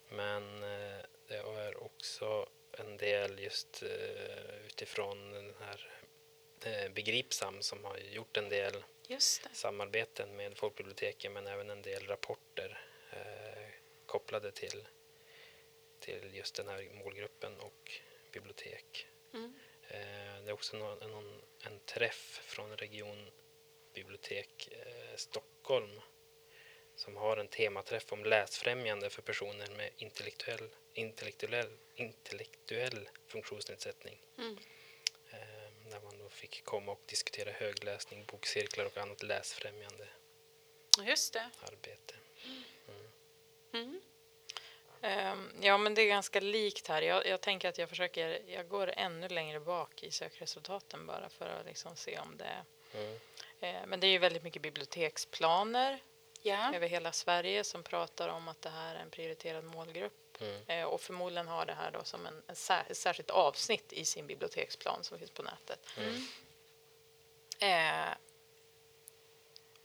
Men 0.08 0.62
eh, 0.62 1.04
det 1.28 1.36
är 1.36 1.82
också 1.84 2.48
en 2.72 2.96
del 2.96 3.38
just 3.38 3.82
eh, 3.82 4.66
utifrån 4.66 5.30
den 5.30 5.54
här 5.60 5.90
Begripsam 6.94 7.62
som 7.62 7.84
har 7.84 7.98
gjort 7.98 8.36
en 8.36 8.48
del. 8.48 8.84
Samarbeten 9.18 10.36
med 10.36 10.56
folkbiblioteken 10.56 11.32
men 11.32 11.46
även 11.46 11.70
en 11.70 11.82
del 11.82 12.06
rapporter 12.06 12.80
eh, 13.10 13.68
kopplade 14.06 14.52
till, 14.52 14.88
till 15.98 16.34
just 16.34 16.54
den 16.54 16.68
här 16.68 16.88
målgruppen 17.04 17.56
och 17.56 18.00
bibliotek. 18.32 19.06
Mm. 19.34 19.54
Eh, 19.88 20.42
det 20.42 20.50
är 20.50 20.52
också 20.52 20.76
någon, 20.76 21.10
någon, 21.10 21.42
en 21.64 21.80
träff 21.84 22.40
från 22.44 22.76
regionbibliotek 22.76 24.68
eh, 24.72 25.16
Stockholm 25.16 26.00
som 26.94 27.16
har 27.16 27.36
en 27.36 27.48
tematräff 27.48 28.12
om 28.12 28.24
läsfrämjande 28.24 29.10
för 29.10 29.22
personer 29.22 29.70
med 29.76 29.90
intellektuell, 29.96 30.68
intellektuell, 30.94 31.78
intellektuell 31.94 33.08
funktionsnedsättning. 33.26 34.20
Mm. 34.38 34.56
Där 35.90 36.00
man 36.00 36.18
då 36.18 36.28
fick 36.28 36.64
komma 36.64 36.92
och 36.92 37.00
diskutera 37.06 37.50
högläsning, 37.52 38.24
bokcirklar 38.24 38.84
och 38.84 38.96
annat 38.96 39.22
läsfrämjande 39.22 40.08
Just 41.02 41.32
det. 41.32 41.50
arbete. 41.62 42.14
Mm. 43.72 44.00
Ehm, 45.02 45.50
ja, 45.60 45.78
men 45.78 45.94
det 45.94 46.02
är 46.02 46.06
ganska 46.06 46.40
likt 46.40 46.86
här. 46.86 47.02
Jag, 47.02 47.26
jag 47.26 47.40
tänker 47.40 47.68
att 47.68 47.78
jag 47.78 47.88
försöker, 47.88 48.42
jag 48.46 48.68
går 48.68 48.92
ännu 48.96 49.28
längre 49.28 49.60
bak 49.60 50.02
i 50.02 50.10
sökresultaten 50.10 51.06
bara 51.06 51.28
för 51.28 51.46
att 51.46 51.66
liksom 51.66 51.96
se 51.96 52.18
om 52.18 52.36
det 52.36 52.64
Mm. 52.94 53.20
Eh, 53.60 53.86
Men 53.86 54.00
det 54.00 54.06
är 54.06 54.10
ju 54.10 54.18
väldigt 54.18 54.42
mycket 54.42 54.62
biblioteksplaner. 54.62 55.98
Ja. 56.42 56.74
över 56.74 56.88
hela 56.88 57.12
Sverige 57.12 57.64
som 57.64 57.82
pratar 57.82 58.28
om 58.28 58.48
att 58.48 58.62
det 58.62 58.70
här 58.70 58.94
är 58.94 58.98
en 58.98 59.10
prioriterad 59.10 59.64
målgrupp. 59.64 60.29
Mm. 60.40 60.62
Eh, 60.66 60.84
och 60.84 61.00
förmodligen 61.00 61.48
har 61.48 61.66
det 61.66 61.74
här 61.74 61.90
då 61.90 62.04
som 62.04 62.26
en, 62.26 62.42
en 62.46 62.56
sär, 62.56 62.84
ett 62.88 62.96
särskilt 62.96 63.30
avsnitt 63.30 63.92
i 63.92 64.04
sin 64.04 64.26
biblioteksplan 64.26 65.04
som 65.04 65.18
finns 65.18 65.30
på 65.30 65.42
nätet. 65.42 65.86
Mm. 65.96 66.22
Eh, 67.60 68.14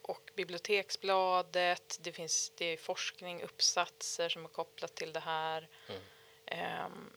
och 0.02 0.32
biblioteksbladet, 0.36 1.98
det 2.02 2.12
finns 2.12 2.52
det 2.56 2.66
är 2.66 2.78
forskning, 2.78 3.44
uppsatser 3.44 4.30
som 4.30 4.46
är 4.46 4.50
kopplat 4.50 4.96
till 4.96 5.14
det 5.14 5.20
här. 5.20 5.70
Mm. 5.90 6.02
Ehm, 6.46 7.14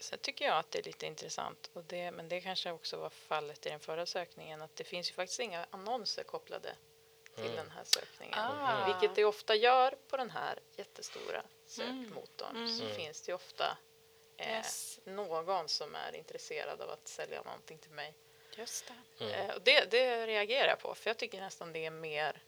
sen 0.00 0.18
tycker 0.18 0.44
jag 0.44 0.58
att 0.58 0.70
det 0.70 0.78
är 0.78 0.82
lite 0.82 1.06
intressant, 1.06 1.70
och 1.72 1.84
det, 1.84 2.10
men 2.10 2.28
det 2.28 2.40
kanske 2.40 2.72
också 2.72 2.96
var 2.96 3.10
fallet 3.10 3.66
i 3.66 3.68
den 3.68 3.80
förra 3.80 4.06
sökningen, 4.06 4.62
att 4.62 4.76
det 4.76 4.84
finns 4.84 5.10
ju 5.10 5.14
faktiskt 5.14 5.40
inga 5.40 5.66
annonser 5.70 6.22
kopplade 6.22 6.76
till 7.34 7.44
Mm. 7.44 7.56
den 7.56 7.70
här 7.70 7.84
sökningen. 7.84 8.38
Ah. 8.38 8.84
Vilket 8.86 9.16
det 9.16 9.24
ofta 9.24 9.54
gör 9.54 9.94
på 10.08 10.16
den 10.16 10.30
här 10.30 10.58
jättestora 10.76 11.42
sökmotorn. 11.66 12.56
Mm. 12.56 12.68
Så 12.68 12.82
Mm. 12.84 12.96
finns 12.96 13.22
det 13.22 13.32
ofta 13.34 13.76
eh, 14.36 14.48
Yes. 14.52 15.00
någon 15.04 15.68
som 15.68 15.94
är 15.94 16.14
intresserad 16.14 16.80
av 16.80 16.90
att 16.90 17.08
sälja 17.08 17.42
någonting 17.42 17.78
till 17.78 17.90
mig. 17.90 18.14
Just 18.56 18.92
det. 19.18 19.24
Mm. 19.24 19.34
Eh, 19.50 19.54
och 19.56 19.62
det, 19.62 19.90
det 19.90 20.26
reagerar 20.26 20.68
jag 20.68 20.78
på, 20.80 20.94
för 20.94 21.10
jag 21.10 21.16
tycker 21.16 21.40
nästan 21.40 21.72
det 21.72 21.84
är 21.86 21.90
mer 21.90 22.42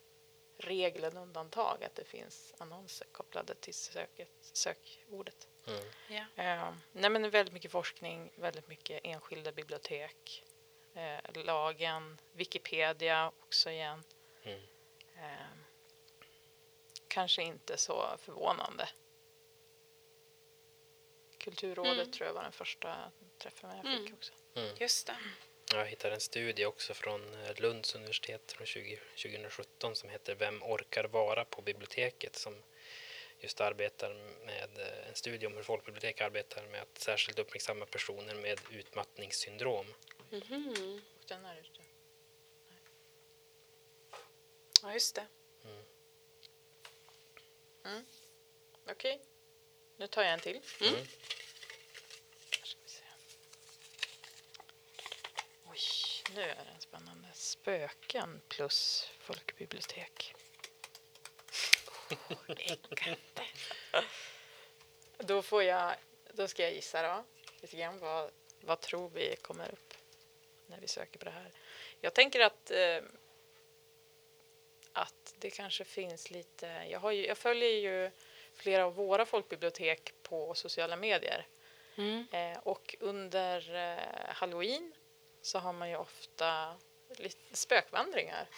regel 0.58 1.04
än 1.04 1.16
undantag 1.16 1.84
att 1.84 1.94
det 1.94 2.04
finns 2.04 2.54
annonser 2.58 3.06
kopplade 3.12 3.54
till 3.54 3.74
söket, 3.74 4.28
sökordet. 4.40 5.48
Mm. 5.66 5.84
Ja. 6.08 6.42
Eh, 6.44 6.72
nej 6.92 7.10
men 7.10 7.30
väldigt 7.30 7.52
mycket 7.54 7.70
forskning, 7.72 8.30
väldigt 8.36 8.68
mycket 8.68 9.00
enskilda 9.04 9.52
bibliotek, 9.52 10.44
eh, 10.94 11.42
lagen, 11.44 12.20
Wikipedia 12.32 13.32
också 13.42 13.70
igen. 13.70 14.04
Mm. 14.42 14.60
Eh, 15.16 15.46
kanske 17.08 17.42
inte 17.42 17.76
så 17.76 18.16
förvånande. 18.18 18.88
Kulturrådet 21.38 21.92
Mm. 21.92 22.10
tror 22.12 22.26
jag 22.26 22.34
var 22.34 22.42
den 22.42 22.52
första 22.52 23.12
träffen 23.38 23.70
jag 23.70 23.84
fick 23.86 24.00
Mm. 24.00 24.14
också. 24.14 24.32
Mm. 24.54 24.76
Just 24.78 25.06
det. 25.06 25.16
Jag 25.72 25.86
hittade 25.86 26.14
en 26.14 26.20
studie 26.20 26.64
också 26.64 26.94
från 26.94 27.34
eh, 27.34 27.60
Lunds 27.60 27.94
universitet 27.94 28.52
från 28.52 28.66
20, 28.66 28.96
2017 29.16 29.96
som 29.96 30.08
heter 30.10 30.34
Vem 30.34 30.62
orkar 30.62 31.04
vara 31.04 31.44
på 31.44 31.62
biblioteket 31.62 32.36
som 32.36 32.62
just 33.38 33.60
arbetar 33.60 34.14
med 34.46 34.78
eh, 34.78 35.08
en 35.08 35.14
studie 35.14 35.46
om 35.46 35.54
hur 35.56 35.62
folkbibliotek 35.62 36.20
arbetar 36.20 36.66
med 36.66 36.82
att 36.82 36.98
särskilt 36.98 37.38
uppmärksamma 37.38 37.86
personer 37.86 38.34
med 38.34 38.60
utmattningssyndrom. 38.70 39.86
Mhm. 40.30 41.02
Och 41.18 41.24
den 41.28 41.44
är 41.44 41.56
ute. 41.56 41.82
Ja, 44.82 44.92
just 44.92 45.14
det. 45.14 45.26
Okej, 48.90 49.20
nu 49.96 50.06
tar 50.06 50.22
jag 50.22 50.32
en 50.32 50.40
till. 50.40 50.60
Mm. 50.80 50.94
Mm. 50.94 51.06
Oj, 55.64 55.78
nu 56.34 56.42
är 56.42 56.64
den 56.64 56.80
spännande. 56.80 57.28
Spöken 57.34 58.42
plus 58.48 59.10
folkbibliotek. 59.18 60.34
Äggande. 62.48 63.16
Då 65.18 65.42
får 65.42 65.62
jag, 65.62 65.96
då 66.32 66.48
ska 66.48 66.62
jag 66.62 66.72
gissa 66.72 67.02
då. 67.02 67.24
Lite 67.60 67.76
grann 67.76 67.98
vad, 67.98 68.30
vad 68.60 68.80
tror 68.80 69.08
vi 69.08 69.36
kommer 69.36 69.72
upp 69.72 69.94
när 70.66 70.80
vi 70.80 70.88
söker 70.88 71.18
på 71.18 71.24
det 71.24 71.30
här. 71.30 71.52
Jag 72.00 72.14
tänker 72.14 72.40
att 72.40 72.70
eh, 72.70 73.00
att 74.96 75.34
det 75.38 75.50
kanske 75.50 75.84
finns 75.84 76.30
lite, 76.30 76.66
jag, 76.90 77.00
har 77.00 77.10
ju, 77.10 77.26
jag 77.26 77.38
följer 77.38 77.70
ju 77.70 78.10
flera 78.54 78.84
av 78.86 78.94
våra 78.94 79.26
folkbibliotek 79.26 80.12
på 80.22 80.54
sociala 80.54 80.96
medier 80.96 81.46
Mm. 81.98 82.26
eh, 82.32 82.58
och 82.58 82.96
under 83.00 83.74
eh, 83.74 84.34
halloween 84.34 84.92
så 85.42 85.58
har 85.58 85.72
man 85.72 85.90
ju 85.90 85.96
ofta 85.96 86.76
lite 87.16 87.56
spökvandringar. 87.56 88.48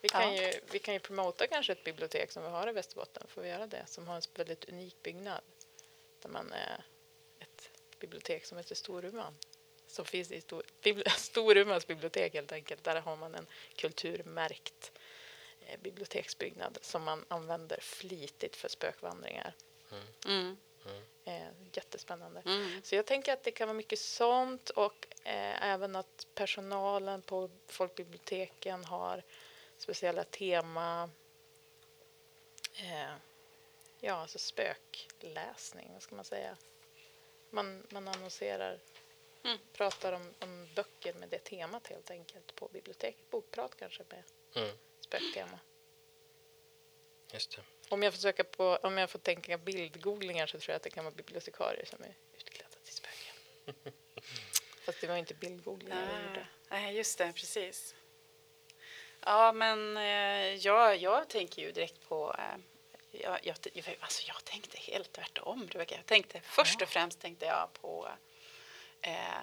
Vi 0.00 0.08
kan, 0.08 0.34
Ja. 0.34 0.42
ju, 0.42 0.60
vi 0.70 0.78
kan 0.78 0.94
ju 0.94 1.00
promota 1.00 1.46
kanske 1.46 1.72
ett 1.72 1.84
bibliotek 1.84 2.30
som 2.32 2.42
vi 2.42 2.48
har 2.48 2.68
i 2.68 2.72
Västerbotten, 2.72 3.26
får 3.28 3.42
vi 3.42 3.48
göra 3.48 3.66
det, 3.66 3.86
som 3.86 4.08
har 4.08 4.16
en 4.16 4.22
väldigt 4.34 4.64
unik 4.64 5.02
byggnad 5.02 5.40
där 6.22 6.28
man 6.28 6.52
är 6.52 6.84
ett 7.38 7.70
bibliotek 7.98 8.44
som 8.44 8.58
heter 8.58 8.74
Storuman 8.74 9.34
som 9.86 10.04
finns 10.04 10.32
i 10.32 10.40
Stor, 10.40 10.62
Storumans 11.18 11.86
bibliotek 11.86 12.34
helt 12.34 12.52
enkelt. 12.52 12.84
Där 12.84 13.00
har 13.00 13.16
man 13.16 13.34
en 13.34 13.46
kulturmärkt 13.76 14.92
eh, 14.94 14.95
biblioteksbyggnad 15.82 16.78
som 16.82 17.02
man 17.02 17.24
använder 17.28 17.80
flitigt 17.80 18.56
för 18.56 18.68
spökvandringar. 18.68 19.54
Mm. 20.26 20.56
Eh, 21.24 21.48
jättespännande. 21.72 22.42
Mm. 22.46 22.82
Så 22.82 22.94
jag 22.94 23.06
tänker 23.06 23.32
att 23.32 23.42
det 23.42 23.50
kan 23.50 23.68
vara 23.68 23.76
mycket 23.76 23.98
sånt 23.98 24.70
och 24.70 25.06
eh, 25.24 25.62
även 25.62 25.96
att 25.96 26.26
personalen 26.34 27.22
på 27.22 27.50
folkbiblioteken 27.66 28.84
har 28.84 29.22
speciella 29.78 30.24
tema. 30.24 31.10
Eh, 32.74 33.14
ja, 34.00 34.12
alltså 34.14 34.38
spökläsning, 34.38 35.90
vad 35.92 36.02
ska 36.02 36.14
man 36.16 36.24
säga? 36.24 36.56
Man, 37.50 37.86
man 37.90 38.08
annonserar, 38.08 38.78
Mm. 39.44 39.58
pratar 39.72 40.12
om, 40.12 40.34
om 40.40 40.68
böcker 40.74 41.14
med 41.14 41.28
det 41.28 41.38
temat 41.38 41.86
helt 41.86 42.10
enkelt 42.10 42.54
på 42.54 42.68
biblioteket. 42.68 43.30
Bokprat 43.30 43.76
kanske 43.76 44.02
med 44.08 44.22
Mm. 44.54 44.76
Spöktema. 45.06 45.58
Just 47.32 47.56
det. 47.56 47.62
Om 47.88 48.02
jag, 48.02 48.14
försöker 48.14 48.44
på, 48.44 48.78
om 48.82 48.98
jag 48.98 49.10
får 49.10 49.18
tänka 49.18 49.58
bildgooglingar 49.58 50.46
så 50.46 50.58
tror 50.58 50.70
jag 50.72 50.76
att 50.76 50.82
det 50.82 50.90
kan 50.90 51.04
vara 51.04 51.14
bibliotekarier 51.14 51.84
som 51.84 52.02
är 52.02 52.14
utklädda 52.36 52.76
till 52.84 52.94
spöken. 52.94 53.34
Fast 54.84 55.00
det 55.00 55.06
var 55.06 55.16
inte 55.16 55.34
bildgooglingar 55.34 56.02
jag 56.02 56.20
Ah, 56.20 56.28
gjorde. 56.28 56.46
Nej, 56.68 56.96
just 56.96 57.18
det, 57.18 57.32
precis. 57.32 57.94
Ja, 59.20 59.52
men 59.52 59.96
eh, 59.96 60.54
jag, 60.54 60.96
jag 60.96 61.28
tänker 61.28 61.62
ju 61.62 61.72
direkt 61.72 62.08
på... 62.08 62.36
Eh, 62.38 62.60
jag, 63.10 63.38
jag, 63.42 63.56
jag, 63.72 63.96
alltså 64.00 64.28
jag 64.28 64.44
tänkte 64.44 64.78
helt 64.78 65.12
tvärtom, 65.12 65.68
Rebecka. 65.70 65.94
Jag 65.94 66.06
tänkte, 66.06 66.40
först 66.40 66.82
och 66.82 66.88
främst 66.88 67.20
tänkte 67.20 67.46
jag 67.46 67.72
på 67.72 68.08
eh, 69.00 69.38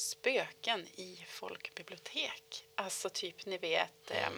spöken 0.00 0.86
i 0.94 1.24
folkbibliotek. 1.28 2.64
Alltså 2.74 3.10
typ, 3.10 3.46
ni 3.46 3.58
vet... 3.58 4.10
Eh, 4.10 4.28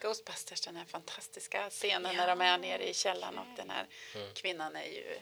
Ghostbusters, 0.00 0.60
den 0.60 0.76
här 0.76 0.84
fantastiska 0.84 1.70
scenen 1.70 2.16
när 2.16 2.26
de 2.26 2.40
är 2.40 2.58
nere 2.58 2.88
i 2.88 2.94
källaren 2.94 3.38
och 3.38 3.46
den 3.56 3.70
här 3.70 3.86
Mm. 4.14 4.34
kvinnan 4.34 4.76
är 4.76 4.84
ju, 4.84 5.20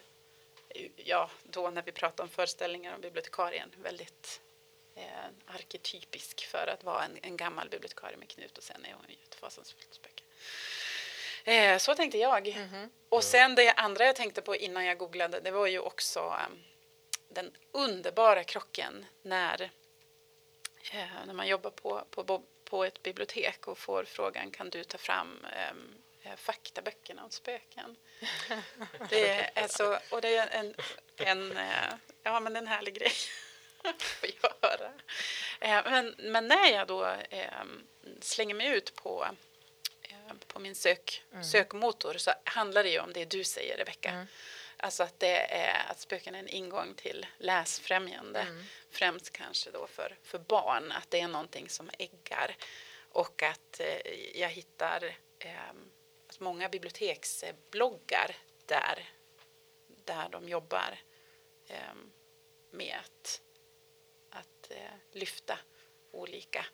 ja, 0.97 1.31
då 1.43 1.71
när 1.71 1.83
vi 1.83 1.93
pratar 1.93 2.25
om 2.25 2.31
föreställningar 2.31 2.95
om 2.95 3.01
bibliotekarien, 3.01 3.75
väldigt 3.83 4.41
eh, 4.95 5.05
arketypisk 5.47 6.47
för 6.47 6.67
att 6.67 6.85
vara 6.85 7.05
en, 7.05 7.19
en 7.23 7.37
gammal 7.37 7.69
bibliotekarie 7.69 8.17
med 8.17 8.29
knut 8.29 8.59
och 8.59 8.65
sen 8.65 8.85
är 8.85 8.93
hon 8.93 9.05
ju 9.09 9.17
ett 9.29 9.35
fasansfullt 9.35 9.95
spöke. 9.95 10.23
Eh, 11.45 11.79
så 11.79 11.95
tänkte 11.95 12.19
jag. 12.19 12.49
Mhm. 12.57 12.91
Och 13.09 13.25
sen 13.25 13.55
det 13.55 13.71
andra 13.73 14.05
jag 14.05 14.17
tänkte 14.17 14.43
på 14.43 14.57
innan 14.57 14.85
jag 14.85 14.99
googlade, 14.99 15.41
det 15.41 15.51
var 15.51 15.67
ju 15.67 15.79
också 15.79 16.21
eh, 16.21 16.57
den 17.29 17.57
underbara 17.73 18.45
krocken 18.45 19.07
när, 19.23 19.71
eh, 20.93 21.25
när 21.27 21.35
man 21.35 21.49
jobbar 21.49 21.71
på, 21.71 22.05
på, 22.11 22.43
på 22.65 22.85
ett 22.85 23.03
bibliotek 23.03 23.69
och 23.69 23.79
får 23.79 24.05
frågan 24.05 24.51
kan 24.51 24.71
du 24.71 24.85
ta 24.85 24.99
fram 24.99 25.45
ehm, 25.45 25.95
eh, 26.23 26.37
faktaböckerna 26.37 27.25
om 27.25 27.31
spöken. 27.31 27.97
Det 29.11 29.59
är 29.59 29.69
så, 29.69 29.99
och 30.11 30.21
det 30.21 30.37
är 30.37 30.49
en, 30.49 30.75
en, 31.17 31.57
eh, 31.57 31.95
ja, 32.23 32.41
men 32.41 32.57
en 32.57 32.67
härlig 32.67 32.95
grej 32.95 33.13
att 33.85 34.63
göra. 34.63 34.93
Eh, 35.61 35.91
Men, 35.91 36.15
men 36.19 36.49
när 36.49 36.73
jag 36.73 36.87
då 36.87 37.07
eh, 37.31 37.65
slänger 38.21 38.55
mig 38.55 38.67
ut 38.69 38.95
på, 38.95 39.27
eh, 40.03 40.35
på 40.47 40.59
min 40.59 40.75
sök, 40.75 41.23
sökmotor 41.53 42.15
så 42.19 42.33
handlar 42.45 42.83
det 42.83 42.91
ju 42.91 43.01
om 43.01 43.13
det 43.13 43.25
du 43.25 43.45
säger, 43.45 43.77
Rebecka. 43.77 44.11
Mm. 44.11 44.27
Alltså 44.77 45.03
att, 45.03 45.21
det 45.21 45.55
är, 45.55 45.91
att 45.91 46.01
spöken 46.01 46.35
är 46.35 46.39
en 46.39 46.49
ingång 46.49 46.95
till 46.95 47.27
läsfrämjande. 47.39 48.41
Mm. 48.41 48.65
Främst 48.91 49.31
kanske 49.31 49.71
då 49.71 49.87
för, 49.87 50.19
för 50.23 50.39
barn, 50.39 50.93
att 50.93 51.11
det 51.11 51.21
är 51.21 51.29
någonting 51.29 51.69
som 51.69 51.91
äggar. 51.99 52.57
Och 53.11 53.43
att 53.43 53.81
eh, 53.81 54.41
jag 54.41 54.49
hittar 54.49 55.17
eh, 55.39 55.71
att 56.29 56.41
många 56.41 56.69
biblioteksbloggar 56.69 58.37
där, 58.67 59.09
där 60.05 60.29
de 60.29 60.49
jobbar 60.49 60.99
eh, 61.67 61.95
med 62.71 62.99
att, 63.05 63.43
att 64.31 64.71
eh, 64.71 64.93
lyfta 65.13 65.59
olika 66.11 66.67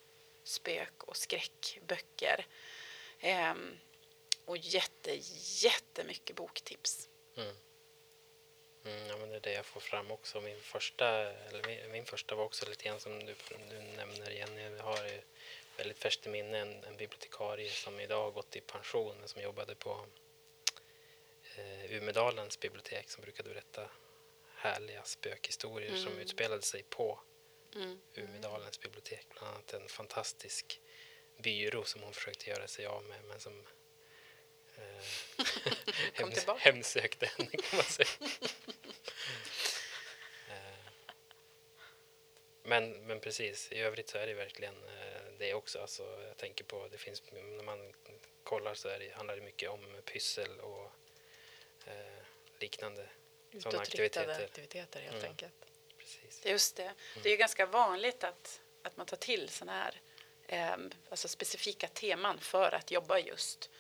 spök 0.45 1.03
och 1.03 1.17
skräckböcker. 1.17 2.47
Eh, 3.19 3.55
och 4.45 4.57
jätte, 4.57 5.19
jättemycket 5.63 6.37
boktips. 6.37 7.09
Mm. 7.37 7.55
Mm, 8.85 9.07
ja, 9.09 9.17
men 9.17 9.31
det 9.31 9.37
är 9.37 9.41
det 9.41 9.53
jag 9.53 9.67
får 9.67 9.81
fram 9.81 10.11
också. 10.11 10.41
Min 10.41 10.61
första, 10.61 11.09
eller 11.09 11.67
min, 11.67 11.91
min 11.93 12.05
första 12.05 12.35
var 12.35 12.45
också 12.45 12.69
lite 12.69 12.85
grann 12.85 13.01
som 13.01 13.19
du, 13.27 13.35
du 13.71 13.79
nämner 13.97 14.31
igen. 14.31 14.57
Jag 14.77 14.85
har 14.85 15.05
ju 15.09 15.21
väldigt 15.77 15.99
färskt 15.99 16.27
i 16.27 16.29
minne 16.31 16.59
en, 16.59 16.85
en 16.85 16.97
bibliotekarie 16.97 17.71
som 17.71 18.01
idag 18.01 18.23
har 18.23 18.31
gått 18.31 18.57
i 18.57 18.61
pension 18.61 19.17
men 19.19 19.29
som 19.29 19.43
jobbade 19.43 19.75
på 19.75 20.07
eh, 21.57 21.93
Umedalens 21.93 22.61
bibliotek 22.61 23.11
som 23.11 23.23
brukade 23.23 23.49
berätta 23.49 23.89
härliga 24.55 25.03
spökhistorier 25.05 25.97
som 25.97 26.07
Mm. 26.13 26.19
utspelade 26.19 26.63
sig 26.63 26.83
på 26.83 27.21
Mm. 27.75 28.01
Umedalens 28.15 28.81
bibliotek. 28.81 29.27
Bland 29.29 29.55
annat 29.55 29.73
en 29.73 29.89
fantastisk 29.89 30.81
byrå 31.37 31.85
som 31.85 32.03
hon 32.03 32.13
försökte 32.13 32.51
göra 32.51 32.69
sig 32.69 32.87
av 32.87 33.05
med 33.05 33.25
men 33.25 33.41
som 33.41 33.67
Kom 36.17 36.31
hems- 36.31 36.35
tillbaka. 36.35 36.61
hemsökte 36.61 37.27
henne 37.27 37.51
kan 37.51 37.77
man 37.77 37.85
säga. 37.85 38.09
Eh, 40.49 40.91
men, 42.63 43.07
men 43.07 43.21
precis, 43.21 43.73
i 43.73 43.79
övrigt 43.79 44.09
så 44.09 44.19
är 44.19 44.27
det 44.27 44.35
verkligen 44.35 44.75
eh, 44.75 45.23
det 45.39 45.55
också. 45.55 45.81
Alltså, 45.81 46.03
jag 46.29 46.37
tänker 46.37 46.65
på, 46.65 46.89
det 46.89 46.99
finns, 46.99 47.23
när 47.33 47.63
man 47.65 47.93
kollar 48.45 48.75
så 48.75 48.89
är 48.89 48.99
det, 48.99 49.13
handlar 49.15 49.37
det 49.37 49.43
mycket 49.43 49.71
om 49.71 49.97
pyssel 50.05 50.61
och 50.61 50.91
eh, 51.87 52.23
liknande. 52.59 53.07
Utåtriktade 53.51 53.83
aktiviteter. 53.83 54.45
aktiviteter 54.45 55.01
helt 55.01 55.17
Mm. 55.17 55.31
enkelt. 55.31 55.55
Precis. 55.99 56.47
Just 56.47 56.77
det. 56.77 56.93
Det 57.23 57.29
är 57.29 57.31
ju 57.31 57.37
ganska 57.37 57.67
vanligt 57.67 58.25
att, 58.25 58.61
att 58.83 58.97
man 58.97 59.07
tar 59.07 59.17
till 59.17 59.49
sådana 59.49 59.73
här 59.73 60.01
eh, 60.47 60.77
alltså 61.11 61.29
specifika 61.29 61.89
teman 61.89 62.39
för 62.41 62.75
att 62.75 62.91
jobba 62.91 63.19
just 63.19 63.71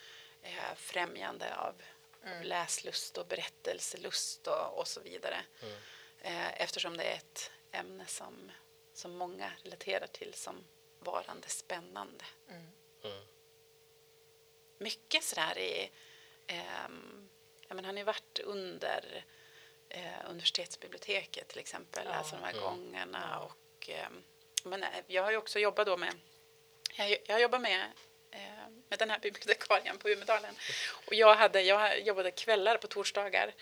eh, 0.43 0.75
främjande 0.77 1.57
av, 1.57 1.83
av 2.25 2.43
läslust 2.43 3.19
och 3.19 3.27
berättelselust 3.27 4.47
och, 4.47 4.79
och 4.79 4.89
så 4.89 5.01
vidare. 5.01 5.45
Mm. 5.63 5.75
Eh, 6.21 6.63
eftersom 6.63 6.97
det 6.97 7.05
är 7.05 7.17
ett 7.17 7.51
ämne 7.73 8.07
som, 8.07 8.53
som 8.95 9.17
många 9.17 9.53
relaterar 9.63 10.07
till 10.07 10.35
som 10.35 10.65
varande 10.99 11.49
spännande. 11.49 12.25
Mm. 12.49 12.67
Mm. 13.05 13.25
mycket 14.79 15.25
sådär 15.25 15.59
i... 15.59 15.91
ehm, 16.47 17.29
ja, 17.69 17.75
men 17.75 17.85
han 17.85 17.95
har 17.95 17.99
ju 18.01 18.05
varit 18.05 18.39
under 18.39 19.25
eh, 19.89 20.31
universitetsbiblioteket 20.31 21.49
till 21.49 21.59
exempel, 21.59 22.07
Ja. 22.07 22.13
alltså 22.15 22.37
de 22.37 22.43
här 22.43 22.53
Mm. 22.53 22.63
gångerna. 22.65 23.41
Och, 23.41 23.89
ehm, 23.89 24.23
men 24.65 24.83
eh, 24.83 24.89
jag 25.07 25.23
har 25.23 25.31
ju 25.31 25.37
också 25.37 25.59
jobbat 25.59 25.87
då 25.87 25.97
med... 25.97 26.15
Jag, 26.97 27.19
jag 27.27 27.41
jobbar 27.41 27.59
med, 27.59 27.81
eh, 27.81 27.87
med 28.89 28.99
den 28.99 29.11
här 29.11 29.19
bibliotekarien 29.19 29.99
på 29.99 30.09
Umedalen. 30.11 30.55
Och 31.07 31.15
jag, 31.15 31.35
hade, 31.35 31.63
jag 31.63 32.01
jobbade 32.01 32.31
kvällar 32.31 32.77
på 32.77 32.87
torsdagar 32.87 33.55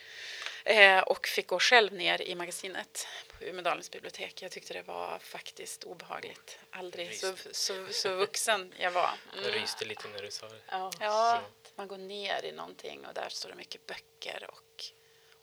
eh, 0.65 0.99
och 0.99 1.27
fick 1.27 1.47
gå 1.47 1.59
själv 1.59 1.93
ner 1.93 2.23
i 2.23 2.35
magasinet 2.35 3.07
på 3.39 3.45
Umedalens 3.45 3.91
bibliotek. 3.91 4.43
Jag 4.43 4.51
tyckte 4.51 4.75
det 4.75 4.83
var 4.83 5.19
faktiskt 5.19 5.85
obehagligt. 5.85 6.59
Aldrig 6.71 7.19
så, 7.19 7.35
så, 7.53 7.87
så 7.93 8.15
vuxen 8.15 8.75
jag 8.79 8.91
var. 8.91 9.11
Jag 9.35 9.45
Mm. 9.47 9.61
ryste 9.61 9.85
lite 9.85 10.09
när 10.09 10.23
du 10.23 10.31
sa 10.31 10.49
det. 10.49 10.61
Ja. 10.71 10.91
Ja, 11.01 11.43
man 11.75 11.89
går 11.89 11.99
ner 11.99 12.45
i 12.45 12.53
någonting 12.53 13.07
och 13.07 13.15
där 13.15 13.29
står 13.29 13.49
det 13.49 13.55
mycket 13.55 13.87
böcker 13.87 14.47
och, 14.49 14.85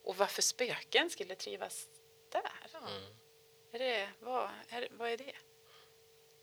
och 0.03 0.17
varför 0.17 0.41
spöken 0.41 1.09
skulle 1.09 1.35
trivas 1.35 1.87
där? 2.31 2.41
Mm. 2.73 3.03
Är 3.71 3.79
det, 3.79 4.09
vad, 4.19 4.49
är, 4.69 4.87
vad 4.91 5.09
är 5.09 5.17
det? 5.17 5.33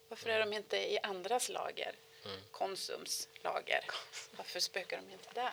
Varför 0.08 0.30
är 0.30 0.38
de 0.40 0.52
inte 0.52 0.76
i 0.92 0.98
andras 1.02 1.48
lager? 1.48 1.94
Mm. 2.24 2.36
Konsums 2.50 3.28
lager. 3.42 3.84
Varför 4.36 4.60
spökar 4.60 4.96
de 4.96 5.12
inte 5.12 5.28
där? 5.34 5.52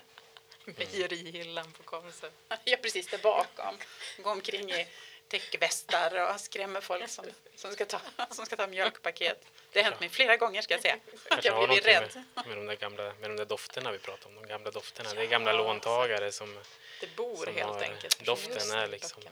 Mejerihyllan 0.65 1.71
på 1.71 1.84
Konsum. 1.84 2.31
Ja, 2.63 2.77
precis 2.81 3.07
där 3.07 3.17
bakom. 3.17 3.77
Går 4.17 4.31
omkring 4.31 4.71
i 4.71 4.88
täckvästar 5.27 6.34
och 6.34 6.39
skrämmer 6.39 6.81
folk 6.81 7.10
som, 7.10 7.25
som, 7.55 7.71
ska 7.73 7.86
ta, 7.86 8.01
som 8.31 8.45
ska 8.45 8.55
ta 8.55 8.67
mjölkpaket. 8.67 9.45
Det 9.71 9.79
har 9.79 9.84
hänt 9.84 9.99
mig 9.99 10.10
flera 10.10 10.38
gånger 10.38 10.62
ska 10.62 10.73
jag 10.73 10.81
säga. 10.81 10.99
Att 11.29 11.45
jag 11.45 11.67
blivit 11.67 11.86
rädd. 11.86 12.23
med, 12.36 12.47
med, 12.47 12.57
de 12.57 12.65
där 12.65 12.75
gamla, 12.75 13.03
med 13.03 13.29
de 13.29 13.36
där 13.38 13.45
dofterna 13.45 13.91
vi 13.91 13.99
pratade 13.99 14.36
om. 14.36 14.41
De 14.41 14.47
gamla 14.47 14.71
dofterna. 14.71 15.13
det 15.13 15.19
är 15.19 15.23
Ja, 15.23 15.29
gamla 15.29 15.51
alltså. 15.51 15.67
låntagare 15.67 16.31
som... 16.31 16.60
Det 16.99 17.15
bor 17.15 17.45
Som 17.45 17.55
helt 17.55 17.81
enkelt. 17.81 18.25
doften 18.25 18.71
är 18.71 18.88
liksom-. 18.88 19.23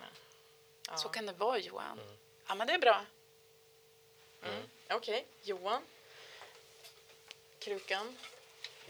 Ja. 0.87 0.97
Så 0.97 1.09
kan 1.09 1.25
det 1.25 1.33
vara 1.33 1.57
Johan. 1.57 1.99
Mm. 1.99 2.17
Ja, 2.47 2.55
men 2.55 2.67
det 2.67 2.73
är 2.73 2.79
bra. 2.79 3.05
Mm. 4.43 4.63
Okej, 4.89 5.25
Johan. 5.41 5.81
Krukan. 7.59 8.17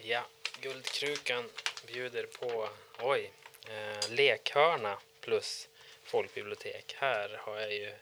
Ja, 0.02 0.26
Guldkrukan 0.62 1.50
bjuder 1.88 2.26
på, 2.26 2.70
oj, 3.00 3.32
eh, 3.70 4.10
lekhörna 4.10 5.00
plus 5.22 5.70
folkbibliotek. 6.04 6.96
Här 6.98 7.30
har 7.30 7.60
jag 7.60 7.74
ju, 7.74 7.94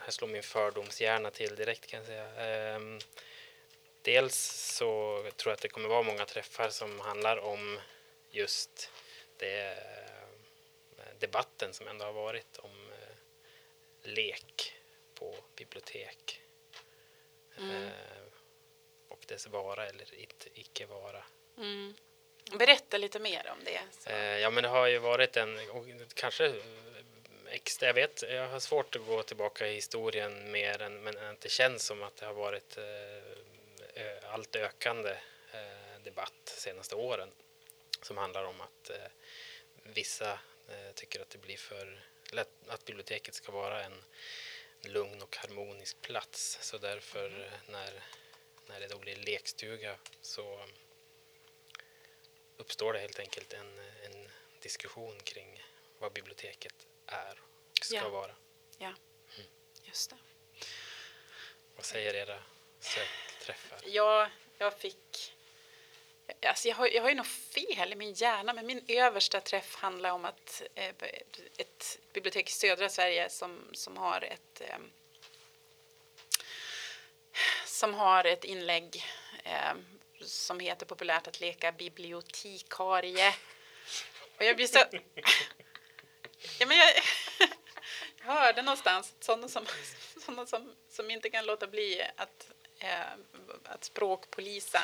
här 0.00 0.10
slår 0.10 0.28
min 0.28 0.42
fördomshjärna 0.42 1.30
till 1.30 1.56
direkt 1.56 1.86
kan 1.86 1.98
jag 1.98 2.06
säga. 2.06 2.28
Ehm, 2.34 2.98
dels 4.02 4.36
så 4.76 5.22
tror 5.36 5.50
jag 5.50 5.54
att 5.54 5.60
det 5.60 5.68
kommer 5.68 5.88
vara 5.88 6.02
många 6.02 6.24
träffar 6.24 6.68
som 6.68 7.00
handlar 7.00 7.36
om 7.36 7.80
just 8.30 8.90
det, 9.36 9.70
eh, 10.98 11.04
debatten 11.18 11.74
som 11.74 11.88
ändå 11.88 12.04
har 12.04 12.12
varit 12.12 12.58
om 12.58 12.90
eh, 12.92 13.16
lek 14.02 14.74
på 15.14 15.36
bibliotek. 15.56 16.40
Mm. 17.58 17.70
Eh, 17.70 18.21
och 19.12 19.24
dess 19.26 19.46
vara 19.46 19.86
eller 19.86 20.14
inte, 20.14 20.48
icke 20.54 20.86
vara. 20.86 21.24
Mm. 21.58 21.94
Berätta 22.58 22.98
lite 22.98 23.18
mer 23.18 23.52
om 23.52 23.64
det. 23.64 23.80
Så. 23.90 24.10
Eh, 24.10 24.38
ja, 24.38 24.50
men 24.50 24.62
det 24.62 24.68
har 24.68 24.86
ju 24.86 24.98
varit 24.98 25.36
en, 25.36 25.58
kanske 26.14 26.46
eh, 26.46 26.54
extra, 27.48 27.86
jag 27.86 27.94
vet, 27.94 28.22
jag 28.22 28.48
har 28.48 28.60
svårt 28.60 28.96
att 28.96 29.06
gå 29.06 29.22
tillbaka 29.22 29.68
i 29.68 29.74
historien 29.74 30.50
mer 30.50 30.82
än, 30.82 31.02
men 31.02 31.14
det 31.40 31.48
känns 31.48 31.86
som 31.86 32.02
att 32.02 32.16
det 32.16 32.26
har 32.26 32.34
varit 32.34 32.76
eh, 32.76 34.32
allt 34.34 34.56
ökande 34.56 35.10
eh, 35.52 36.02
debatt 36.04 36.32
de 36.44 36.60
senaste 36.60 36.94
åren 36.94 37.28
som 38.02 38.16
handlar 38.16 38.44
om 38.44 38.60
att 38.60 38.90
eh, 38.90 39.10
vissa 39.82 40.32
eh, 40.68 40.92
tycker 40.94 41.20
att 41.20 41.30
det 41.30 41.38
blir 41.38 41.56
för 41.56 42.00
lätt, 42.32 42.48
att 42.66 42.84
biblioteket 42.84 43.34
ska 43.34 43.52
vara 43.52 43.84
en 43.84 44.04
lugn 44.80 45.22
och 45.22 45.36
harmonisk 45.36 46.02
plats 46.02 46.58
så 46.60 46.78
därför 46.78 47.26
eh, 47.40 47.72
när, 47.72 47.92
när 48.66 48.80
det 48.80 48.86
då 48.86 48.98
blir 48.98 49.16
lekstuga 49.16 49.96
så 50.20 50.64
uppstår 52.56 52.92
det 52.92 52.98
helt 52.98 53.18
enkelt 53.18 53.52
en, 53.52 53.78
en 53.78 54.28
diskussion 54.60 55.20
kring 55.24 55.62
vad 55.98 56.12
biblioteket 56.12 56.74
är 57.06 57.40
och 57.78 57.84
ska 57.84 57.96
Ja. 57.96 58.08
vara. 58.08 58.34
Just 59.84 60.10
det. 60.10 60.16
Vad 61.76 61.84
säger 61.84 62.14
era 62.14 62.42
sökträffar? 62.80 63.78
Jag, 63.84 64.30
jag 64.58 64.78
fick... 64.78 65.34
Alltså 66.42 66.68
jag, 66.68 66.76
har, 66.76 66.88
jag 66.88 67.02
har 67.02 67.08
ju 67.08 67.14
något 67.14 67.26
fel 67.26 67.92
i 67.92 67.96
min 67.96 68.12
hjärna, 68.12 68.52
men 68.52 68.66
min 68.66 68.84
översta 68.88 69.40
träff 69.40 69.74
handlar 69.74 70.10
om 70.10 70.24
att 70.24 70.62
eh, 70.74 70.94
ett 71.56 71.98
bibliotek 72.12 72.48
i 72.48 72.52
södra 72.52 72.88
Sverige 72.88 73.28
som, 73.30 73.70
som 73.72 73.96
har 73.96 74.20
ett 74.24 74.60
eh, 74.60 74.78
som 77.82 77.94
har 77.94 78.24
ett 78.24 78.44
inlägg 78.44 79.04
eh, 79.44 79.72
som 80.24 80.60
heter 80.60 80.86
populärt 80.86 81.26
att 81.26 81.40
leka 81.40 81.72
bibliotekarie. 81.72 83.34
Och 84.36 84.44
jag 84.44 84.56
blir 84.56 84.66
så... 84.66 84.78
Ja, 86.58 86.66
men 86.66 86.76
jag, 86.76 86.88
jag 88.18 88.32
hörde 88.32 88.62
någonstans 88.62 89.14
sådana 89.20 89.48
som, 89.48 89.66
sådana 90.24 90.46
som, 90.46 90.74
som 90.90 91.10
inte 91.10 91.30
kan 91.30 91.46
låta 91.46 91.66
bli 91.66 92.02
att, 92.16 92.50
eh, 92.78 93.12
att 93.64 93.84
språkpolisa 93.84 94.82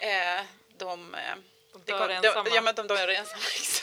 eh, 0.00 0.44
de, 0.76 1.14
eh, 1.14 1.34
De 1.72 1.82
dör 1.84 1.98
kom- 1.98 2.10
ensamma. 2.10 2.44
De, 2.44 2.54
ja, 2.54 2.60
men 2.62 2.74
de 2.74 2.86
dör 2.86 3.08
ensamma. 3.08 3.42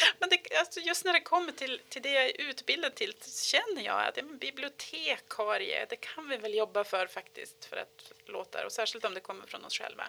Men 0.18 0.28
det, 0.28 0.56
alltså 0.56 0.80
just 0.80 1.04
när 1.04 1.12
det 1.12 1.20
kommer 1.20 1.52
till, 1.52 1.80
till 1.88 2.02
det 2.02 2.10
jag 2.10 2.24
är 2.24 2.40
utbildad 2.40 2.94
till 2.94 3.14
känner 3.22 3.82
jag 3.82 4.06
att 4.06 4.16
men 4.16 4.38
bibliotekarie, 4.38 5.86
det 5.88 5.96
kan 5.96 6.28
vi 6.28 6.36
väl 6.36 6.54
jobba 6.54 6.84
för 6.84 7.06
faktiskt 7.06 7.64
för 7.64 7.76
att 7.76 8.12
låta 8.24 8.66
och 8.66 8.72
särskilt 8.72 9.04
om 9.04 9.14
det 9.14 9.20
kommer 9.20 9.46
från 9.46 9.64
oss 9.64 9.78
själva. 9.78 10.08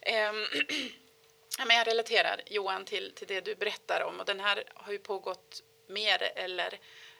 Ehm, 0.00 0.46
ja, 1.58 1.64
men 1.64 1.76
jag 1.76 1.86
relaterar 1.86 2.40
Johan 2.46 2.84
till, 2.84 3.12
till 3.14 3.26
det 3.26 3.40
du 3.40 3.54
berättar 3.54 4.00
om 4.00 4.20
och 4.20 4.26
den 4.26 4.40
här 4.40 4.64
har 4.74 4.92
ju 4.92 4.98
pågått 4.98 5.62
mer 5.86 6.32
eller, 6.36 6.78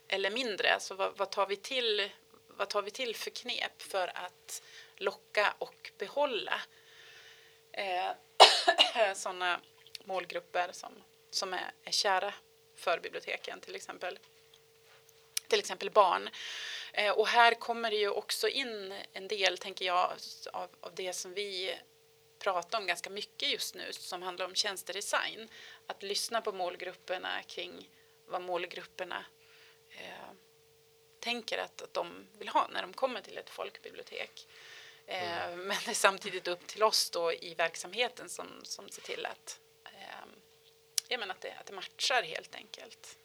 eller 0.09 0.31
mindre. 0.31 0.81
Så 0.81 0.95
vad, 0.95 1.17
vad, 1.17 1.31
tar 1.31 1.47
vi 1.47 1.57
till, 1.57 2.11
vad 2.47 2.69
tar 2.69 2.83
vi 2.83 2.91
till 2.91 3.17
för 3.17 3.31
knep 3.31 3.83
för 3.83 4.11
att 4.15 4.63
locka 4.97 5.55
och 5.59 5.91
behålla 5.99 6.61
eh, 7.73 8.11
sådana 9.15 9.61
målgrupper 10.05 10.73
som, 10.73 11.05
som 11.31 11.55
är, 11.55 11.73
är 11.85 11.93
kära 11.93 12.35
för 12.75 12.99
biblioteken 12.99 13.61
till 13.61 13.75
exempel. 13.75 14.19
Till 15.49 15.59
exempel 15.59 15.91
barn. 15.91 16.31
Eh, 16.93 17.11
och 17.11 17.29
här 17.29 17.55
kommer 17.55 17.91
det 17.91 17.97
ju 17.97 18.09
också 18.09 18.49
in 18.49 18.95
en 19.13 19.29
del, 19.29 19.59
tänker 19.59 19.85
jag, 19.85 20.17
av, 20.53 20.69
av 20.81 20.95
det 20.95 21.13
som 21.13 21.35
vi 21.35 21.79
pratar 22.39 22.79
om 22.79 22.87
ganska 22.87 23.11
mycket 23.11 23.49
just 23.49 23.75
nu 23.75 23.93
som 23.93 24.23
handlar 24.23 24.47
om 24.47 24.55
tjänstedesign. 24.55 25.49
Att 25.87 26.03
lyssna 26.03 26.41
på 26.41 26.53
målgrupperna 26.53 27.43
kring 27.43 27.89
vad 28.27 28.43
målgrupperna 28.43 29.25
eh, 29.91 30.31
tänker 31.19 31.59
att, 31.59 31.83
att 31.83 31.95
de 31.95 32.27
vill 32.39 32.49
ha 32.49 32.69
när 32.69 32.83
de 32.83 32.93
kommer 32.93 33.21
till 33.21 33.39
ett 33.39 33.51
folkbibliotek. 33.51 34.47
Eh, 35.07 35.57
Men 35.57 35.77
det 35.85 35.91
är 35.91 35.95
samtidigt 35.95 36.49
upp 36.49 36.67
till 36.67 36.83
oss 36.83 37.11
då 37.11 37.33
i 37.33 37.55
verksamheten 37.55 38.29
som, 38.29 38.47
som 38.63 38.89
ser 38.89 39.03
till 39.03 39.27
att, 39.27 39.61
ja, 41.11 41.19
men 41.19 41.31
att, 41.31 41.41
det, 41.41 41.55
att 41.61 41.67
det 41.67 41.73
matchar 41.73 42.23
helt 42.23 42.55
enkelt. 42.55 43.19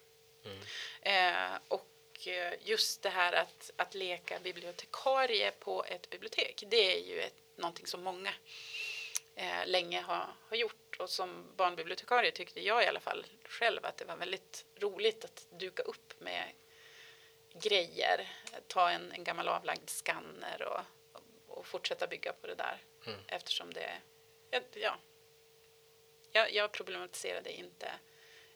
Eh, 1.00 1.58
och 1.68 2.28
eh, 2.28 2.54
just 2.62 3.02
det 3.02 3.10
här 3.10 3.32
att, 3.32 3.70
att 3.76 3.94
leka 3.94 4.40
bibliotekarie 4.40 5.50
på 5.50 5.84
ett 5.84 6.10
bibliotek, 6.10 6.64
det 6.66 6.96
är 6.96 7.06
ju 7.06 7.20
ett, 7.20 7.34
någonting 7.56 7.86
som 7.86 8.02
många 8.02 8.32
eh, 9.34 9.66
länge 9.66 10.00
har, 10.00 10.34
har 10.48 10.56
gjort. 10.56 10.96
Och 10.98 11.10
som 11.10 11.56
barnbibliotekarie 11.56 12.30
tyckte 12.30 12.60
jag 12.60 12.84
i 12.84 12.86
alla 12.86 13.00
fall 13.00 13.26
själv 13.44 13.86
att 13.86 13.96
det 13.96 14.04
var 14.04 14.16
väldigt 14.16 14.64
roligt 14.76 15.24
att 15.24 15.46
duka 15.50 15.82
upp 15.82 16.20
med 16.20 16.52
grejer, 17.52 18.28
ta 18.66 18.90
en, 18.90 19.12
en 19.12 19.24
gammal 19.24 19.48
avlagd 19.48 19.90
skanner 19.90 20.62
och, 20.62 20.80
och 21.46 21.66
fortsätta 21.66 22.06
bygga 22.06 22.32
på 22.32 22.46
det 22.46 22.54
där. 22.54 22.82
Mm. 23.06 23.20
Eftersom 23.26 23.72
det, 23.72 24.00
ja, 24.74 24.98
jag, 26.36 26.52
jag 26.52 26.72
problematiserade 26.72 27.52
inte 27.52 27.92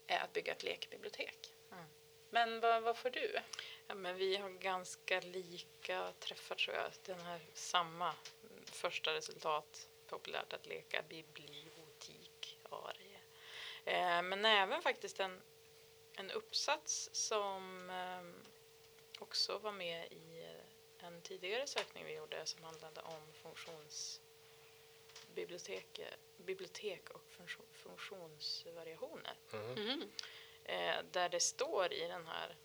eh, 0.07 0.25
att 0.25 0.33
bygga 0.33 0.53
ett 0.53 0.63
lekbibliotek. 0.63 1.55
Mm. 1.73 1.85
Men 2.31 2.61
vad, 2.61 2.83
vad 2.83 2.97
får 2.97 3.11
du? 3.11 3.39
Ja, 3.87 3.95
men 3.95 4.17
vi 4.17 4.37
har 4.37 4.51
ganska 4.51 5.21
lika 5.21 6.13
träffar 6.13 6.55
tror 6.55 6.77
jag. 6.77 6.93
Den 7.05 7.21
här 7.21 7.41
samma 7.55 8.15
mm, 8.43 8.65
första 8.65 9.15
resultat. 9.15 9.89
Populärt 10.07 10.53
att 10.53 10.67
leka 10.67 11.03
bibliotekarie. 11.03 13.21
Eh, 13.85 14.23
men 14.23 14.45
även 14.45 14.83
faktiskt 14.83 15.21
en, 15.21 15.43
en 16.17 16.31
uppsats 16.31 17.11
som 17.13 17.91
eh, 17.91 18.23
också 19.19 19.59
var 19.59 19.73
med 19.73 20.13
i 20.13 20.43
eh, 20.43 21.07
en 21.07 21.23
tidigare 21.23 21.67
sökning 21.67 22.05
vi 22.05 22.15
gjorde 22.15 22.47
som 22.47 22.65
handlade 22.65 23.01
om 23.01 23.33
funktionsbibliotek 23.43 24.30
bibliotek 26.37 27.11
och 27.11 27.23
funktion, 27.31 27.67
funktionsvariationer. 27.73 29.35
Mm. 29.53 29.79
Mm. 29.79 30.11
Eh, 30.65 31.05
där 31.11 31.29
det 31.29 31.41
står 31.41 31.93
i 31.93 32.09
den 32.09 32.27
här 32.27 32.57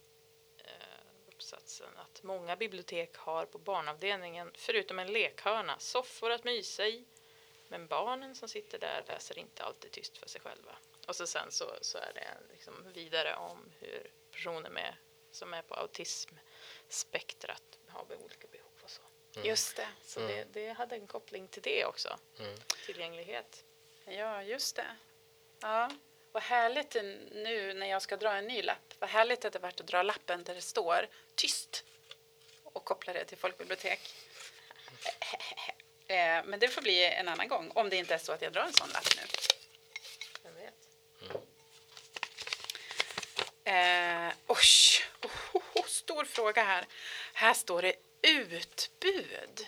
eh, 0.58 0.99
uppsatsen 1.28 1.97
att 1.97 2.23
många 2.23 2.56
bibliotek 2.56 3.15
har 3.15 3.45
på 3.45 3.58
barnavdelningen 3.58 4.51
förutom 4.56 4.99
en 4.99 5.13
lekhörna 5.13 5.80
soffor 5.80 6.32
att 6.32 6.43
mysa 6.43 6.88
i 6.88 7.06
men 7.67 7.88
barnen 7.88 8.36
som 8.36 8.49
sitter 8.49 8.80
där 8.80 9.04
läser 9.08 9.39
inte 9.39 9.63
alltid 9.63 9.91
tyst 9.91 10.17
för 10.17 10.30
sig 10.30 10.41
själva. 10.41 10.75
Och 11.08 11.15
så 11.15 11.28
sen 11.28 11.51
så, 11.51 11.73
så 11.82 11.97
är 11.97 12.13
det 12.13 12.38
liksom 12.51 12.73
vidare 12.93 13.36
om 13.36 13.71
hur 13.80 14.12
personer 14.32 14.69
med, 14.69 14.95
som 15.32 15.54
är 15.54 15.62
på 15.62 15.75
autismspektrat 15.75 17.80
har 17.88 18.06
olika 18.23 18.47
så. 19.41 19.48
Just 19.48 19.76
det. 19.76 19.88
Så 20.06 20.19
Mm. 20.19 20.32
det, 20.32 20.45
det 20.62 20.74
hade 20.74 20.95
en 20.95 21.08
koppling 21.08 21.48
till 21.48 21.62
det 21.62 21.86
också, 21.86 22.17
Mm. 22.39 22.56
tillgänglighet. 22.86 23.63
Ja, 24.06 24.43
just 24.43 24.76
det. 24.76 24.95
Ja. 25.62 25.89
Vad 26.32 26.43
härligt 26.43 26.93
nu 27.32 27.74
när 27.74 27.88
jag 27.88 28.02
ska 28.02 28.17
dra 28.17 28.32
en 28.36 28.48
ny 28.48 28.62
lapp. 28.62 28.93
Vad 29.00 29.10
härligt 29.10 29.45
att 29.45 29.54
det 29.54 29.60
varit 29.60 29.80
att 29.82 29.88
dra 29.88 30.04
lappen 30.04 30.43
där 30.43 30.56
det 30.56 30.62
står 30.62 31.08
tyst 31.36 31.84
och 32.63 32.86
koppla 32.86 33.13
det 33.13 33.26
till 33.26 33.38
folkbibliotek. 33.38 34.00
Eh, 36.08 36.43
Men 36.45 36.60
det 36.60 36.67
får 36.67 36.82
bli 36.82 37.06
en 37.06 37.28
annan 37.28 37.48
gång 37.48 37.71
om 37.76 37.89
det 37.89 37.95
inte 37.95 38.13
är 38.13 38.17
så 38.17 38.32
att 38.32 38.41
jag 38.41 38.54
drar 38.54 38.63
en 38.63 38.74
sån 38.74 38.89
lapp 38.89 39.08
nu. 39.15 39.21
Vem 40.43 40.56
vet? 40.56 40.74
Eh, 43.63 44.34
oj, 44.48 44.58
oh, 45.24 45.32
oh, 45.54 45.62
oh, 45.74 45.86
stor 45.86 46.26
fråga 46.26 46.63
här. 46.63 46.86
Här 47.34 47.54
står 47.54 47.82
det 47.82 47.93
utbud. 48.26 49.68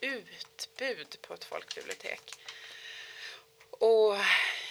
Utbud 0.00 1.16
på 1.22 1.34
ett 1.34 1.44
folkbibliotek. 1.44 2.34
Och 3.70 4.16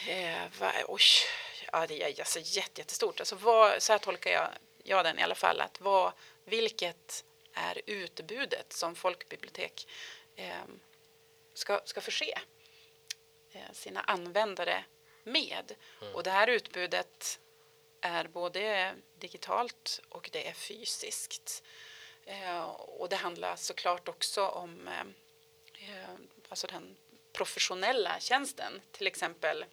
eh, 0.08 0.48
vad, 0.60 0.74
oj, 0.88 1.02
ja, 1.72 1.88
det 1.88 2.04
är 2.04 2.20
alltså 2.20 2.40
jätte, 2.40 2.82
jättestort. 2.82 3.20
Alltså 3.20 3.36
vad, 3.36 3.84
så 3.84 3.92
här 3.92 4.00
tolkar 4.00 4.32
jag, 4.32 4.50
jag 4.84 5.06
den 5.06 5.20
i 5.20 5.24
alla 5.24 5.36
fall. 5.36 5.62
Att 5.62 5.82
vad, 5.82 6.12
vilket 6.46 7.24
är 7.54 7.82
utbudet 7.86 8.74
som 8.74 8.96
folkbibliotek 8.96 9.88
eh, 10.36 10.64
ska, 11.54 11.82
ska 11.86 12.02
förse 12.02 12.40
eh, 13.52 13.72
sina 13.74 14.02
användare 14.02 14.84
med. 15.24 15.76
Och 16.14 16.24
det 16.24 16.32
här 16.32 16.48
utbudet 16.48 17.40
är 18.02 18.28
både 18.28 18.96
digitalt 19.16 20.02
och 20.10 20.30
det 20.32 20.48
är 20.48 20.54
fysiskt. 20.54 21.64
Eh, 22.30 22.66
och 22.72 23.10
det 23.10 23.16
handlar 23.16 23.56
såklart 23.56 24.08
också 24.08 24.46
om 24.46 24.88
eh, 24.88 25.02
eh, 25.90 26.10
alltså 26.50 26.68
den 26.68 26.96
professionella 27.32 28.20
tjänsten. 28.20 28.82
Till 28.92 29.08
exempel 29.08 29.66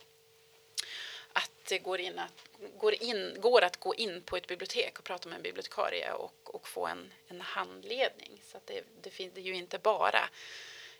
att 1.33 1.51
det 1.69 1.79
går, 1.79 2.01
in 2.01 2.19
att, 2.19 2.49
går, 2.79 3.03
in, 3.03 3.37
går 3.41 3.63
att 3.63 3.77
gå 3.77 3.95
in 3.95 4.23
på 4.23 4.37
ett 4.37 4.47
bibliotek 4.47 4.99
och 4.99 5.05
prata 5.05 5.29
med 5.29 5.37
en 5.37 5.43
bibliotekarie 5.43 6.13
och, 6.13 6.55
och 6.55 6.69
få 6.69 6.87
en, 6.87 7.13
en 7.29 7.41
handledning. 7.41 8.43
Så 8.47 8.57
att 8.57 8.67
det, 8.67 8.85
det 9.03 9.11
finns 9.11 9.35
det 9.35 9.41
är 9.41 9.45
ju 9.45 9.55
inte 9.55 9.79
bara 9.79 10.29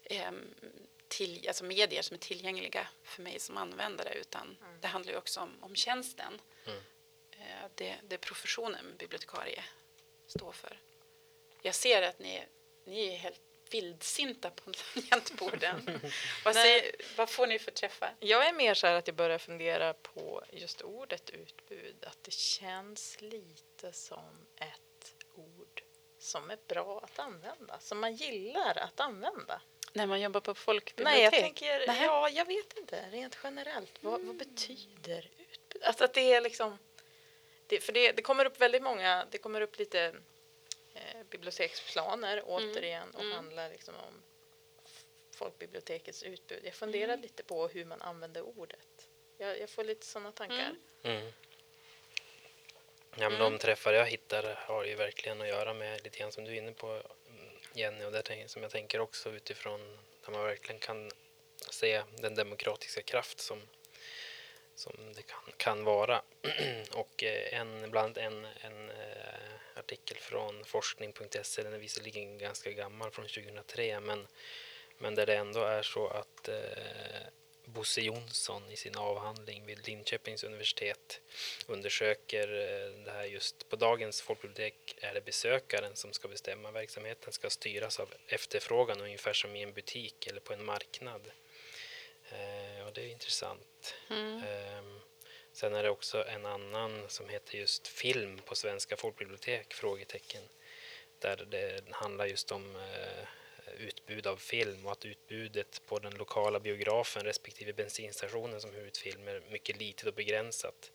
eh, 0.05 0.33
till, 1.09 1.49
alltså 1.49 1.65
medier 1.65 2.03
som 2.03 2.15
är 2.15 2.19
tillgängliga 2.19 2.89
för 3.03 3.23
mig 3.23 3.41
som 3.41 3.57
användare 3.57 4.15
utan 4.15 4.57
det 4.81 4.89
handlar 4.89 5.13
ju 5.13 5.19
också 5.19 5.41
om, 5.41 5.57
om 5.61 5.75
tjänsten. 5.75 6.41
Mm. 6.67 6.79
Eh, 7.31 7.71
det, 7.75 7.97
det 8.03 8.19
professionen 8.19 8.95
bibliotekarie 8.99 9.65
står 10.27 10.53
för. 10.53 10.79
Jag 11.67 11.75
ser 11.75 12.03
att 12.03 12.19
ni, 12.19 12.43
ni 12.85 13.15
är 13.15 13.17
helt 13.17 13.41
vildsinta 13.71 14.51
på 14.51 14.73
tangentborden. 14.95 15.83
vad, 16.45 16.55
Nej. 16.55 16.65
säger, 16.65 16.95
vad 17.17 17.31
får 17.31 17.47
ni 17.47 17.59
för 17.59 17.71
träffar? 17.71 18.15
Jag 18.21 18.49
är 18.49 18.53
mer 18.53 18.75
så 18.75 18.87
här 18.87 18.95
att 18.95 19.07
jag 19.07 19.17
börjar 19.17 19.39
fundera 19.39 19.95
på 19.95 20.45
just 20.53 20.83
ordet 20.83 21.31
utbud. 21.31 22.05
Att 22.07 22.25
det 22.25 22.33
känns 22.33 23.21
lite 23.21 23.93
som 23.93 24.47
ett 24.57 25.15
ord 25.35 25.83
som 26.19 26.51
är 26.51 26.59
bra 26.69 27.01
att 27.05 27.19
använda. 27.19 27.81
Som 27.81 27.99
man 27.99 28.15
gillar 28.17 28.79
att 28.79 29.01
använda. 29.01 29.61
När 29.93 30.07
man 30.07 30.21
jobbar 30.21 30.41
på 30.41 30.55
folkbibliotek? 30.55 31.15
Nej, 31.15 31.23
jag 31.23 31.33
tänker, 31.33 31.87
Nähä. 31.87 32.05
ja, 32.05 32.29
jag 32.29 32.45
vet 32.45 32.79
inte 32.79 33.11
rent 33.11 33.39
generellt. 33.43 33.93
Vad, 34.01 34.21
vad 34.21 34.37
betyder 34.37 35.31
utbud? 35.39 35.83
Alltså 35.83 36.05
att 36.05 36.15
det 36.15 36.33
är 36.33 36.41
liksom, 36.41 36.79
det, 37.67 37.81
för 37.81 37.93
det, 37.93 38.13
det 38.13 38.23
kommer 38.23 38.45
upp 38.45 38.61
väldigt 38.61 38.83
många, 38.83 39.27
det 39.31 39.39
kommer 39.39 39.61
upp 39.61 39.79
lite 39.79 40.15
biblioteksplaner 41.31 42.43
återigen 42.47 43.11
och 43.11 43.21
mm. 43.21 43.33
handlar 43.33 43.71
liksom 43.71 43.95
om 43.95 44.23
folkbibliotekets 45.31 46.23
utbud. 46.23 46.61
Jag 46.65 46.75
funderar 46.75 47.17
lite 47.17 47.43
på 47.43 47.69
hur 47.69 47.85
man 47.85 48.03
använder 48.03 48.43
ordet. 48.43 49.09
Jag, 49.39 49.61
jag 49.61 49.71
får 49.71 49.85
lite 49.85 50.07
sådana 50.07 50.33
tankar. 50.33 50.75
Mm. 51.03 51.17
Mm. 51.19 51.33
Ja, 53.19 53.31
men 53.31 53.39
de 53.39 53.59
träffar 53.59 53.93
jag 53.93 54.07
hittar 54.07 54.55
har 54.55 54.85
ju 54.85 54.95
verkligen 54.95 55.41
att 55.41 55.49
göra 55.49 55.75
med 55.75 56.05
lite 56.05 56.19
grann 56.19 56.33
som 56.33 56.45
du 56.45 56.53
är 56.53 56.57
inne 56.57 56.73
på 56.73 56.87
mm, 56.87 57.51
Jenny 57.73 58.05
och 58.05 58.13
det 58.13 58.23
tänk- 58.23 58.51
som 58.51 58.63
jag 58.63 58.71
tänker 58.71 59.01
också 59.01 59.31
utifrån 59.31 59.99
där 60.25 60.33
man 60.33 60.45
verkligen 60.45 60.79
kan 60.79 61.11
se 61.71 62.03
den 62.17 62.35
demokratiska 62.35 63.03
kraft 63.03 63.41
som, 63.41 63.63
som 64.75 65.13
det 65.15 65.23
kan, 65.23 65.53
kan 65.57 65.85
vara. 65.85 66.23
och 66.93 67.25
eh, 67.25 67.61
en, 67.61 67.91
bland 67.91 68.19
en, 68.19 68.45
en 68.61 68.91
eh, 68.91 69.36
artikel 69.77 70.17
från 70.17 70.65
forskning.se, 70.65 71.63
den 71.63 71.73
är 71.73 71.79
visserligen 71.79 72.39
ganska 72.39 72.71
gammal 72.71 73.11
från 73.11 73.29
2003 73.29 74.01
men, 74.01 74.27
men 74.99 75.15
där 75.15 75.27
det 75.27 75.37
ändå 75.37 75.61
är 75.61 75.83
så 75.83 76.09
att 76.09 76.49
eh, 76.49 77.27
Bosse 77.67 78.01
Jonsson 78.01 78.71
i 78.71 78.77
sin 78.77 78.97
avhandling 78.97 79.67
vid 79.67 79.87
Linköpings 79.87 80.45
universitet 80.45 81.21
undersöker 81.67 82.49
eh, 82.49 83.05
det 83.05 83.11
här 83.11 83.25
just 83.25 83.69
på 83.69 83.77
dagens 83.77 84.21
folkbibliotek 84.21 84.97
är 85.01 85.15
det 85.15 85.25
besökaren 85.25 85.97
som 85.97 86.13
ska 86.13 86.29
bestämma. 86.29 86.71
Verksamheten 86.71 87.33
ska 87.33 87.51
styras 87.51 88.01
av 88.01 88.15
efterfrågan 88.27 89.01
ungefär 89.01 89.33
som 89.33 89.57
i 89.57 89.63
en 89.63 89.73
butik 89.73 90.27
eller 90.27 90.41
på 90.41 90.53
en 90.53 90.65
marknad. 90.65 91.31
Eh, 92.31 92.87
och 92.87 92.93
det 92.93 93.01
är 93.01 93.09
intressant. 93.09 93.95
Mm. 94.11 94.43
Ehm, 94.43 95.01
sen 95.57 95.75
är 95.75 95.83
det 95.83 95.91
också 95.91 96.25
en 96.29 96.47
annan 96.47 97.03
som 97.09 97.29
heter 97.29 97.59
just 97.59 97.89
film 97.89 98.39
på 98.45 98.55
svenska 98.55 98.97
folkbibliotek? 98.97 99.75
Frågetecken. 99.75 100.43
Där 101.19 101.47
det 101.51 101.85
handlar 101.91 102.27
just 102.27 102.53
om 102.53 102.77
eh, 102.77 103.29
utbud 103.79 104.27
av 104.27 104.37
film 104.37 104.87
och 104.87 104.93
att 104.93 105.05
utbudet 105.05 105.83
på 105.87 105.99
den 105.99 106.15
lokala 106.15 106.61
biografen 106.61 107.23
respektive 107.23 107.73
bensinstationen 107.73 108.61
som 108.61 108.75
hyr 108.75 108.87
ut 108.87 108.99
film 108.99 109.29
är 109.29 109.43
mycket 109.51 109.77
litet 109.77 110.07
och 110.07 110.15
begränsat. 110.15 110.93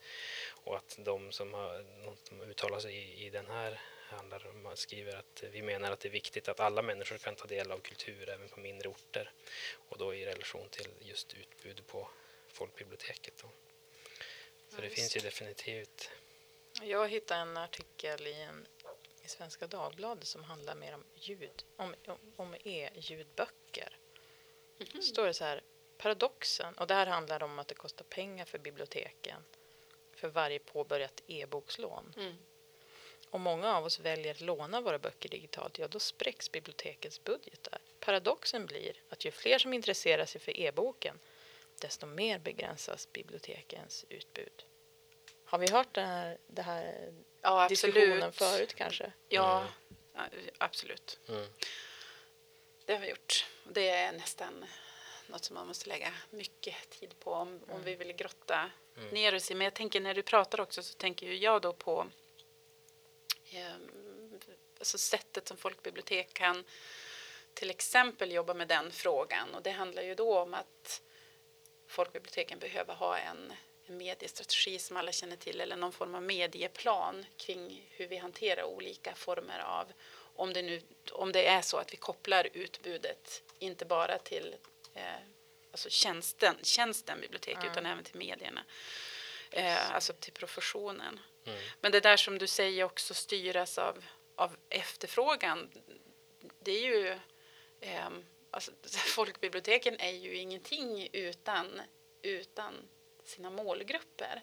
Och 0.64 0.78
att 0.78 0.98
de 1.00 1.32
som 1.32 1.54
har 1.54 1.86
de 2.30 2.42
uttalar 2.42 2.80
sig 2.80 2.96
i, 2.96 3.26
i 3.26 3.30
den 3.30 3.46
här 3.46 3.82
handlar 4.00 4.48
om, 4.48 4.72
skriver 4.76 5.16
att 5.16 5.44
vi 5.52 5.62
menar 5.62 5.92
att 5.92 6.00
det 6.00 6.10
är 6.10 6.14
viktigt 6.14 6.48
att 6.48 6.60
alla 6.60 6.82
människor 6.82 7.18
kan 7.18 7.36
ta 7.36 7.46
del 7.46 7.72
av 7.72 7.80
kultur 7.80 8.30
även 8.30 8.50
på 8.50 8.60
mindre 8.60 8.90
orter 8.90 9.32
och 9.90 9.98
då 9.98 10.14
i 10.16 10.26
relation 10.26 10.70
till 10.70 10.90
just 11.00 11.34
utbud 11.34 11.88
på 11.88 12.10
folkbiblioteket. 12.48 13.34
Då. 13.42 13.50
Så 14.76 14.82
det 14.82 14.90
finns 14.90 15.18
ju 15.18 15.20
definitivt. 15.20 16.10
Jag 16.82 17.10
hittade 17.10 17.42
en 17.42 17.58
artikel 17.58 18.28
i 18.28 18.34
en 18.34 18.68
i 19.24 19.28
Svenska 19.28 19.68
Dagbladet 19.68 20.28
som 20.28 20.44
handlar 20.44 20.76
mer 20.76 20.94
om 20.94 21.04
ljud, 21.16 21.64
om, 21.76 21.96
om, 22.36 22.56
e-ljudböcker. 22.64 23.98
Mhm. 24.78 25.02
står 25.02 25.26
det 25.26 25.34
så 25.34 25.44
här, 25.44 25.62
paradoxen, 25.98 26.74
och 26.74 26.88
det 26.88 26.94
här 26.94 27.06
handlar 27.06 27.44
om 27.44 27.60
att 27.60 27.68
det 27.68 27.76
kostar 27.76 28.06
pengar 28.06 28.46
för 28.46 28.58
biblioteken 28.58 29.44
för 30.16 30.28
varje 30.28 30.60
påbörjat 30.60 31.24
e-bokslån. 31.28 32.14
Mm. 32.18 32.38
Om 33.30 33.42
många 33.42 33.78
av 33.78 33.86
oss 33.86 34.00
väljer 34.00 34.32
att 34.32 34.42
låna 34.42 34.82
våra 34.82 35.00
böcker 35.00 35.30
digitalt, 35.30 35.80
ja 35.80 35.88
då 35.88 36.00
spräcks 36.00 36.52
bibliotekets 36.52 37.24
budgetar. 37.24 37.80
Paradoxen 38.00 38.66
blir 38.66 39.02
att 39.10 39.26
ju 39.26 39.32
fler 39.32 39.58
som 39.58 39.74
intresserar 39.74 40.26
sig 40.26 40.42
för 40.42 40.60
e-boken, 40.60 41.20
desto 41.82 42.06
mer 42.06 42.40
begränsas 42.40 43.12
bibliotekens 43.14 44.06
utbud. 44.10 44.64
Har 45.46 45.58
vi 45.60 45.72
hört 45.72 45.94
den 45.94 46.08
här, 46.10 46.38
det 46.48 46.62
här 46.62 47.14
Ja, 47.42 47.68
diskussionen 47.68 48.32
förut 48.32 48.74
kanske? 48.74 49.12
Ja, 49.30 49.68
ja, 50.14 50.22
absolut. 50.58 51.20
Mm. 51.30 51.46
Det 52.86 52.94
har 52.94 53.00
vi 53.00 53.10
gjort. 53.10 53.46
Det 53.64 53.90
är 53.90 54.12
nästan 54.12 54.66
något 55.28 55.44
som 55.46 55.54
man 55.54 55.68
måste 55.68 55.90
lägga 55.90 56.14
mycket 56.30 56.90
tid 56.90 57.20
på 57.20 57.32
om, 57.32 57.48
Mm. 57.48 57.70
om 57.70 57.84
vi 57.84 57.96
vill 57.96 58.14
grotta 58.14 58.72
ner 59.12 59.36
oss 59.36 59.52
i. 59.52 59.56
Men 59.56 59.66
jag 59.66 59.74
tänker 59.74 60.00
när 60.02 60.14
du 60.14 60.24
pratar 60.24 60.62
också 60.62 60.84
så 60.84 60.94
tänker 60.94 61.26
ju 61.28 61.38
jag 61.38 61.62
då 61.62 61.74
på 61.74 62.08
ehm, 63.52 64.40
alltså 64.80 64.98
sättet 64.98 65.48
som 65.48 65.58
folkbibliotek 65.58 66.34
kan 66.34 66.64
till 67.54 67.70
exempel 67.70 68.32
jobba 68.32 68.54
med 68.54 68.68
den 68.68 68.92
frågan. 68.92 69.56
Och 69.56 69.62
det 69.62 69.72
handlar 69.72 70.04
ju 70.04 70.16
då 70.16 70.40
om 70.40 70.54
att 70.54 71.02
folkbiblioteken 71.92 72.60
behöver 72.60 72.94
ha 72.94 73.18
en, 73.18 73.54
en 73.86 73.98
mediestrategi 73.98 74.80
som 74.80 74.98
alla 74.98 75.12
känner 75.12 75.36
till 75.36 75.62
eller 75.62 75.76
någon 75.76 75.92
form 75.92 76.16
av 76.16 76.24
medieplan 76.24 77.26
kring 77.38 77.88
hur 77.90 78.08
vi 78.08 78.18
hanterar 78.18 78.64
olika 78.64 79.16
former 79.16 79.60
av 79.60 79.94
om 80.36 80.54
det, 80.54 80.62
nu, 80.62 80.82
om 81.12 81.32
det 81.32 81.48
är 81.48 81.62
så 81.62 81.78
att 81.78 81.94
vi 81.94 81.98
kopplar 81.98 82.48
utbudet 82.54 83.44
inte 83.60 83.86
bara 83.86 84.18
till 84.18 84.56
eh, 84.94 85.04
alltså 85.72 85.90
tjänsten, 85.90 86.56
tjänsten 86.64 87.22
bibliotek 87.22 87.58
utan 87.72 87.86
även 87.86 88.04
till 88.04 88.16
medierna. 88.16 88.64
Eh, 89.52 89.96
alltså 89.96 90.14
till 90.14 90.34
professionen. 90.34 91.20
Mm. 91.46 91.60
Men 91.82 91.92
det 91.92 92.00
där 92.00 92.18
som 92.18 92.38
du 92.38 92.48
säger 92.48 92.84
också 92.84 93.14
styras 93.14 93.78
av, 93.78 94.06
av 94.36 94.56
efterfrågan. 94.70 95.70
Det 96.60 96.72
är 96.72 96.82
ju... 96.82 97.20
ehm, 97.82 98.26
alltså, 98.52 98.72
folkbiblioteken 99.16 100.00
är 100.00 100.12
ju 100.12 100.36
ingenting 100.36 101.10
utan, 101.14 101.82
utan 102.22 102.74
sina 103.24 103.50
målgrupper. 103.50 104.42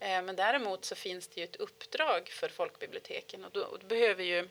Eh, 0.00 0.22
men 0.22 0.36
däremot 0.36 0.84
så 0.84 0.94
finns 0.94 1.28
det 1.28 1.40
ju 1.40 1.44
ett 1.44 1.56
uppdrag 1.56 2.28
för 2.28 2.48
folkbiblioteken 2.48 3.44
och 3.44 3.50
då, 3.50 3.64
och 3.64 3.78
då 3.78 3.86
behöver 3.86 4.24
ju 4.24 4.48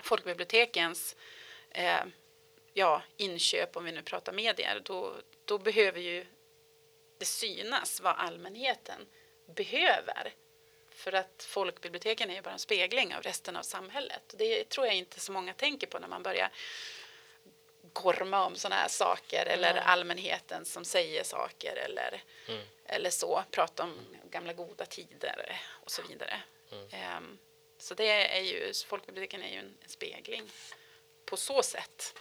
folkbibliotekens 0.00 1.16
eh, 1.70 2.04
ja, 2.72 3.02
inköp, 3.16 3.76
om 3.76 3.84
vi 3.84 3.92
nu 3.92 4.02
pratar 4.02 4.32
medier, 4.32 4.80
då, 4.84 5.14
då 5.44 5.58
behöver 5.58 6.00
ju 6.00 6.26
det 7.18 7.24
synas 7.24 8.00
vad 8.00 8.14
allmänheten 8.16 9.06
behöver. 9.46 10.34
För 10.90 11.12
att 11.12 11.46
folkbiblioteken 11.48 12.30
är 12.30 12.34
ju 12.34 12.42
bara 12.42 12.52
en 12.52 12.58
spegling 12.58 13.14
av 13.14 13.22
resten 13.22 13.56
av 13.56 13.62
samhället. 13.62 14.34
Det 14.38 14.68
tror 14.68 14.86
jag 14.86 14.96
inte 14.96 15.20
så 15.20 15.32
många 15.32 15.54
tänker 15.54 15.86
på 15.86 15.98
när 15.98 16.08
man 16.08 16.22
börjar 16.22 16.50
gorma 18.02 18.46
om 18.46 18.56
sådana 18.56 18.80
här 18.80 18.88
saker 18.88 19.46
eller 19.46 19.74
Nej. 19.74 19.82
allmänheten 19.86 20.64
som 20.64 20.84
säger 20.84 21.24
saker 21.24 21.76
eller, 21.76 22.22
Mm. 22.48 22.66
eller 22.84 23.10
så, 23.10 23.44
prata 23.50 23.82
om 23.82 24.16
gamla 24.30 24.52
goda 24.52 24.86
tider 24.86 25.60
och 25.68 25.90
så 25.90 26.02
vidare. 26.02 26.40
Mm. 26.72 26.88
Ehm, 26.90 27.38
så 27.78 27.94
det 27.94 28.36
är 28.36 28.40
ju, 28.42 28.72
folkbiblioteken 28.86 29.42
är 29.42 29.48
ju 29.52 29.58
en, 29.58 29.78
en 29.82 29.88
spegling 29.88 30.50
på 31.24 31.36
så 31.36 31.62
sätt. 31.62 32.14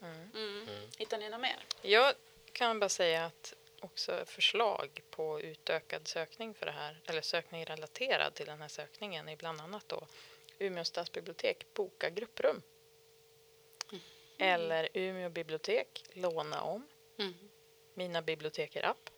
Mm. 0.00 0.30
Mm. 0.34 0.90
Hittar 0.98 1.18
ni 1.18 1.28
något 1.28 1.40
mer? 1.40 1.64
Jag 1.82 2.14
kan 2.52 2.80
bara 2.80 2.88
säga 2.88 3.24
att 3.24 3.54
också 3.80 4.24
förslag 4.26 5.02
på 5.10 5.40
utökad 5.40 6.08
sökning 6.08 6.54
för 6.54 6.66
det 6.66 6.72
här, 6.72 7.00
eller 7.06 7.20
sökning 7.22 7.64
relaterad 7.64 8.34
till 8.34 8.46
den 8.46 8.60
här 8.60 8.68
sökningen 8.68 9.28
är 9.28 9.36
bland 9.36 9.60
annat 9.60 9.88
då 9.88 10.06
Umeå 10.58 10.84
stadsbibliotek 10.84 11.66
boka 11.74 12.10
grupprum. 12.10 12.62
Eller 14.38 14.88
Umeå 14.94 15.28
bibliotek 15.28 16.04
låna 16.12 16.62
om. 16.62 16.88
Mm. 17.18 17.34
Mina 17.94 18.22
biblioteker 18.22 18.82
app. 18.82 19.10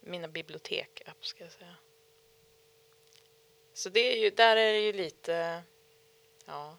Mina 0.00 0.28
bibliotek 0.28 1.02
app 1.06 1.26
ska 1.26 1.44
jag 1.44 1.52
säga. 1.52 1.76
Så 3.72 3.88
det 3.88 4.00
är 4.00 4.22
ju, 4.22 4.30
där 4.30 4.56
är 4.56 4.72
det 4.72 4.80
ju 4.80 4.92
lite, 4.92 5.62
ja, 6.44 6.76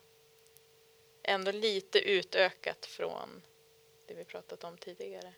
ändå 1.24 1.52
lite 1.52 2.00
utökat 2.00 2.86
från 2.86 3.42
det 4.06 4.14
vi 4.14 4.26
pratat 4.26 4.64
om 4.64 4.78
tidigare. 4.78 5.34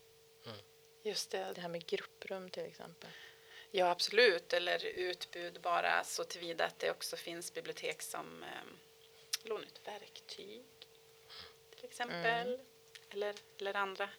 Just 1.07 1.31
det. 1.31 1.53
Det 1.55 1.61
här 1.61 1.69
med 1.69 1.85
grupprum 1.85 2.49
till 2.49 2.65
exempel. 2.65 3.09
Ja, 3.71 3.89
absolut. 3.89 4.53
Eller 4.53 4.85
utbud 4.85 5.61
bara 5.61 6.03
så 6.03 6.23
tillvida 6.23 6.65
att 6.65 6.79
det 6.79 6.91
också 6.91 7.17
finns 7.17 7.53
bibliotek 7.53 8.01
som 8.01 8.43
eh, 8.43 8.49
lånar 9.43 9.63
ut 9.63 9.81
verktyg 9.87 10.63
till 11.77 11.85
exempel. 11.85 12.59
Eller, 13.09 13.35
eller 13.59 13.73
andra, 13.73 14.09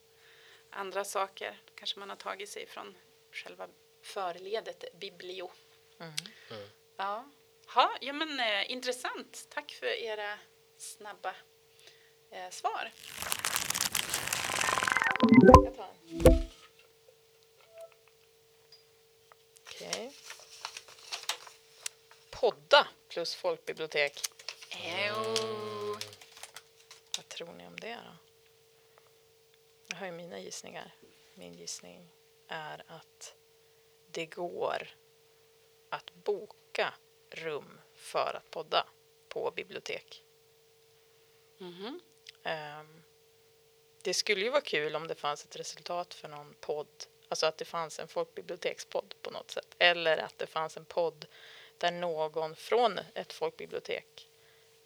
andra 0.71 1.05
saker. 1.05 1.61
Kanske 1.75 1.99
man 1.99 2.09
har 2.09 2.17
tagit 2.17 2.49
sig 2.49 2.67
från 2.67 2.97
själva 3.33 3.69
förledet 4.03 4.85
biblio. 5.01 5.51
Mm. 6.01 6.15
Ja, 6.97 7.31
ha, 7.67 7.97
ja 8.01 8.13
men 8.13 8.41
eh, 8.41 8.71
intressant. 8.71 9.47
Tack 9.51 9.73
för 9.73 9.87
era 9.87 10.39
snabba 10.77 11.35
eh, 12.31 12.51
svar. 12.51 12.93
Jag 15.43 15.77
tar. 15.77 15.91
Okej. 19.63 20.13
Podda 22.31 22.87
plus 23.09 23.35
folkbibliotek. 23.35 24.21
Mm. 24.71 25.28
Tror 27.39 27.53
ni 27.53 27.67
om 27.67 27.77
det 27.81 27.95
då? 27.95 28.17
Jag 29.87 29.97
har 29.97 30.07
ju 30.07 30.13
mina 30.13 30.41
gissningar. 30.41 30.95
Min 31.35 31.55
gissning 31.55 32.13
är 32.49 32.83
att 32.87 33.35
det 34.07 34.27
går 34.27 34.89
att 35.89 36.11
boka 36.15 36.95
rum 37.31 37.81
för 37.95 38.35
att 38.37 38.51
podda 38.51 38.87
på 39.29 39.53
bibliotek. 39.57 40.25
Mhm. 41.59 42.01
Ehm, 42.43 43.03
det 44.03 44.15
skulle 44.15 44.45
ju 44.45 44.51
vara 44.51 44.61
kul 44.61 44.97
om 44.97 45.09
det 45.09 45.15
fanns 45.15 45.45
ett 45.45 45.57
resultat 45.57 46.15
för 46.15 46.29
någon 46.29 46.55
podd, 46.61 47.05
alltså 47.29 47.47
att 47.47 47.59
det 47.59 47.65
fanns 47.65 47.99
en 47.99 48.09
folkbibliotekspodd 48.09 49.15
på 49.23 49.31
något 49.31 49.51
sätt, 49.51 49.77
eller 49.79 50.19
att 50.19 50.39
det 50.39 50.47
fanns 50.47 50.77
en 50.77 50.85
podd 50.85 51.27
där 51.79 51.93
någon 51.93 52.57
från 52.57 52.99
ett 53.15 53.33
folkbibliotek 53.33 54.28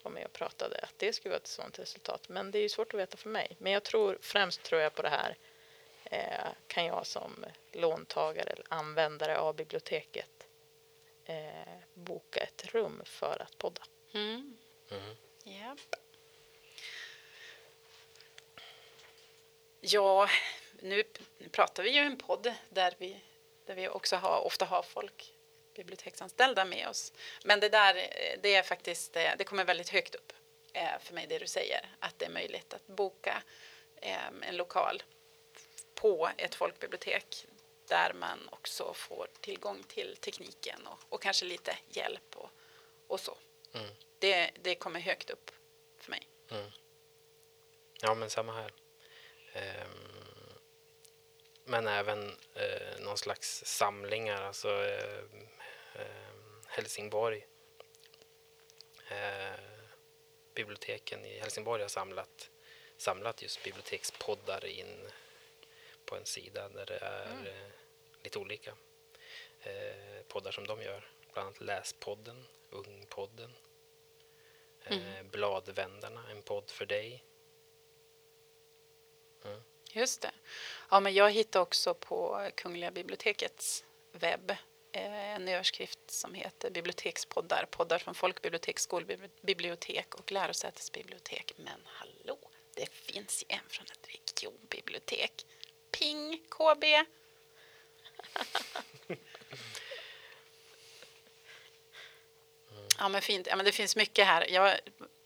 var 0.03 0.11
med 0.11 0.25
och 0.25 0.33
pratade, 0.33 0.79
att 0.79 0.95
det 0.97 1.13
skulle 1.13 1.31
vara 1.31 1.41
ett 1.41 1.47
sådant 1.47 1.79
resultat. 1.79 2.29
Men 2.29 2.51
det 2.51 2.59
är 2.59 2.63
ju 2.63 2.69
svårt 2.69 2.95
att 2.95 3.01
veta 3.01 3.17
för 3.17 3.31
mig. 3.31 3.57
Men 3.59 3.73
jag 3.73 3.83
tror 3.83 4.19
främst 4.21 4.63
tror 4.63 4.81
jag 4.81 4.95
på 4.95 5.03
det 5.03 5.09
här 5.09 5.37
eh, 6.05 6.49
kan 6.67 6.85
jag 6.85 7.07
som 7.07 7.45
låntagare 7.73 8.51
eller 8.51 8.65
användare 8.69 9.39
av 9.39 9.57
biblioteket 9.57 10.47
eh, 11.25 11.79
boka 11.95 12.41
ett 12.41 12.75
rum 12.75 13.03
för 13.05 13.43
att 13.43 13.59
podda. 13.59 13.83
Mm. 14.15 14.57
Mm. 14.91 15.17
Japp. 15.45 15.97
Ja, 19.81 20.29
nu 20.81 21.05
pratar 21.51 21.83
vi 21.83 21.91
ju 21.91 22.01
en 22.01 22.17
podd 22.17 22.55
där 22.69 22.95
vi, 22.99 23.21
där 23.67 23.75
vi 23.75 23.89
också 23.89 24.17
har, 24.17 24.41
ofta 24.47 24.65
har 24.65 24.83
folk, 24.83 25.33
biblioteksanställda 25.75 26.65
med 26.65 26.89
oss. 26.89 27.13
Men 27.45 27.61
det 27.61 27.69
där, 27.69 27.97
eh, 27.97 28.39
det 28.43 28.55
är 28.55 28.63
faktiskt, 28.63 29.17
eh, 29.17 29.31
det 29.39 29.45
kommer 29.45 29.65
väldigt 29.65 29.89
högt 29.89 30.15
upp 30.15 30.33
eh, 30.73 30.99
för 31.01 31.15
mig 31.15 31.27
det 31.27 31.39
du 31.39 31.47
säger, 31.47 31.89
att 31.99 32.19
det 32.19 32.25
är 32.25 32.31
möjligt 32.31 32.75
att 32.75 32.87
boka 32.87 33.43
en 34.41 34.57
lokal 34.57 35.03
på 35.95 36.31
ett 36.37 36.55
folkbibliotek 36.55 37.47
där 37.89 38.13
man 38.13 38.49
också 38.53 38.95
får 38.95 39.29
tillgång 39.41 39.83
till 39.83 40.17
tekniken 40.17 40.87
och, 40.87 40.99
och 41.09 41.23
kanske 41.23 41.45
lite 41.47 41.77
hjälp 41.89 42.37
och, 42.37 42.51
och 43.07 43.21
så. 43.21 43.37
Mm. 43.75 43.91
Det, 44.19 44.51
det 44.63 44.75
kommer 44.75 45.01
högt 45.01 45.31
upp 45.31 45.51
för 45.99 46.11
mig. 46.11 46.29
Mm. 46.51 46.71
Ja, 48.01 48.15
men 48.15 48.31
samma 48.31 48.53
här. 48.53 48.73
Ehm, 49.53 50.13
men 51.65 51.87
även 51.87 52.37
eh, 52.55 53.01
någon 53.01 53.19
slags 53.19 53.65
samlingar, 53.65 54.43
alltså 54.43 54.69
ehm, 54.69 55.49
Helsingborg. 56.67 57.47
Eh, 59.09 59.61
biblioteken 60.55 61.25
i 61.25 61.39
Helsingborg 61.39 61.83
har 61.83 61.89
samlat, 61.89 62.51
samlat 62.97 63.43
just 63.43 63.63
bibliotekspoddar 63.63 64.65
in 64.65 65.11
på 66.05 66.17
en 66.17 66.27
sida 66.27 66.69
där 66.69 66.87
det 66.87 66.99
är 66.99 67.47
eh, 67.47 67.71
lite 68.23 68.39
olika 68.39 68.75
eh, 69.63 70.23
poddar 70.29 70.53
som 70.53 70.67
de 70.67 70.83
gör. 70.83 71.09
Bland 71.33 71.47
annat 71.47 71.61
Läspodden, 71.61 72.45
Ungpodden, 72.71 73.53
Eh, 74.85 75.23
Bladvändarna, 75.31 76.31
en 76.31 76.43
podd 76.43 76.71
för 76.71 76.87
dig. 76.87 77.25
Just 79.93 80.23
det. 80.23 80.31
Ja, 80.91 81.01
men 81.01 81.15
jag 81.15 81.31
hittade 81.31 81.63
också 81.63 81.95
på 81.95 82.49
Kungliga 82.55 82.91
bibliotekets 82.91 83.85
webb 84.13 84.51
eh, 84.51 84.57
en 84.93 85.49
överskrift 85.49 86.11
som 86.11 86.35
heter 86.35 86.71
Bibliotekspoddar, 86.71 87.67
poddar 87.71 87.99
från 87.99 88.15
folkbibliotek, 88.15 88.79
skolbibliotek 88.79 90.15
och 90.15 90.33
lärosätesbibliotek. 90.33 91.53
Men 91.57 91.81
hallå, 91.85 92.39
det 92.75 92.93
finns 92.93 93.43
ju 93.43 93.55
en 93.55 93.69
från 93.69 93.87
ett 93.87 94.09
regionbibliotek. 94.09 95.47
Ping 95.91 96.41
KB. 96.49 96.85
Ja, 102.99 103.09
men 103.09 103.23
fint. 103.23 103.47
Ja, 103.47 103.57
men 103.57 103.65
det 103.65 103.73
finns 103.73 103.97
mycket 103.97 104.27
här. 104.27 104.51
Jag, 104.51 104.79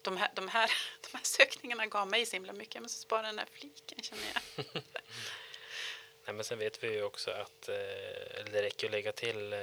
de, 0.02 0.16
här 0.16 0.30
de, 0.34 0.48
här, 0.48 0.70
de 1.00 1.16
här 1.16 1.24
sökningarna 1.24 1.86
gav 1.86 2.08
mig 2.08 2.26
så 2.26 2.36
himla 2.36 2.52
mycket. 2.52 2.74
Jag 2.74 2.82
måste 2.82 3.00
spara 3.00 3.22
den 3.22 3.38
här 3.38 3.48
fliken, 3.52 4.02
känner 4.02 4.22
jag. 4.34 4.82
Nej, 6.26 6.34
men 6.34 6.44
sen 6.44 6.58
vet 6.58 6.84
vi 6.84 6.92
ju 6.92 7.02
också 7.02 7.30
att 7.30 7.68
eh, 7.68 7.74
det 8.52 8.62
räcker 8.62 8.86
att 8.86 8.90
lägga 8.92 9.12
till 9.12 9.52
eh, 9.52 9.58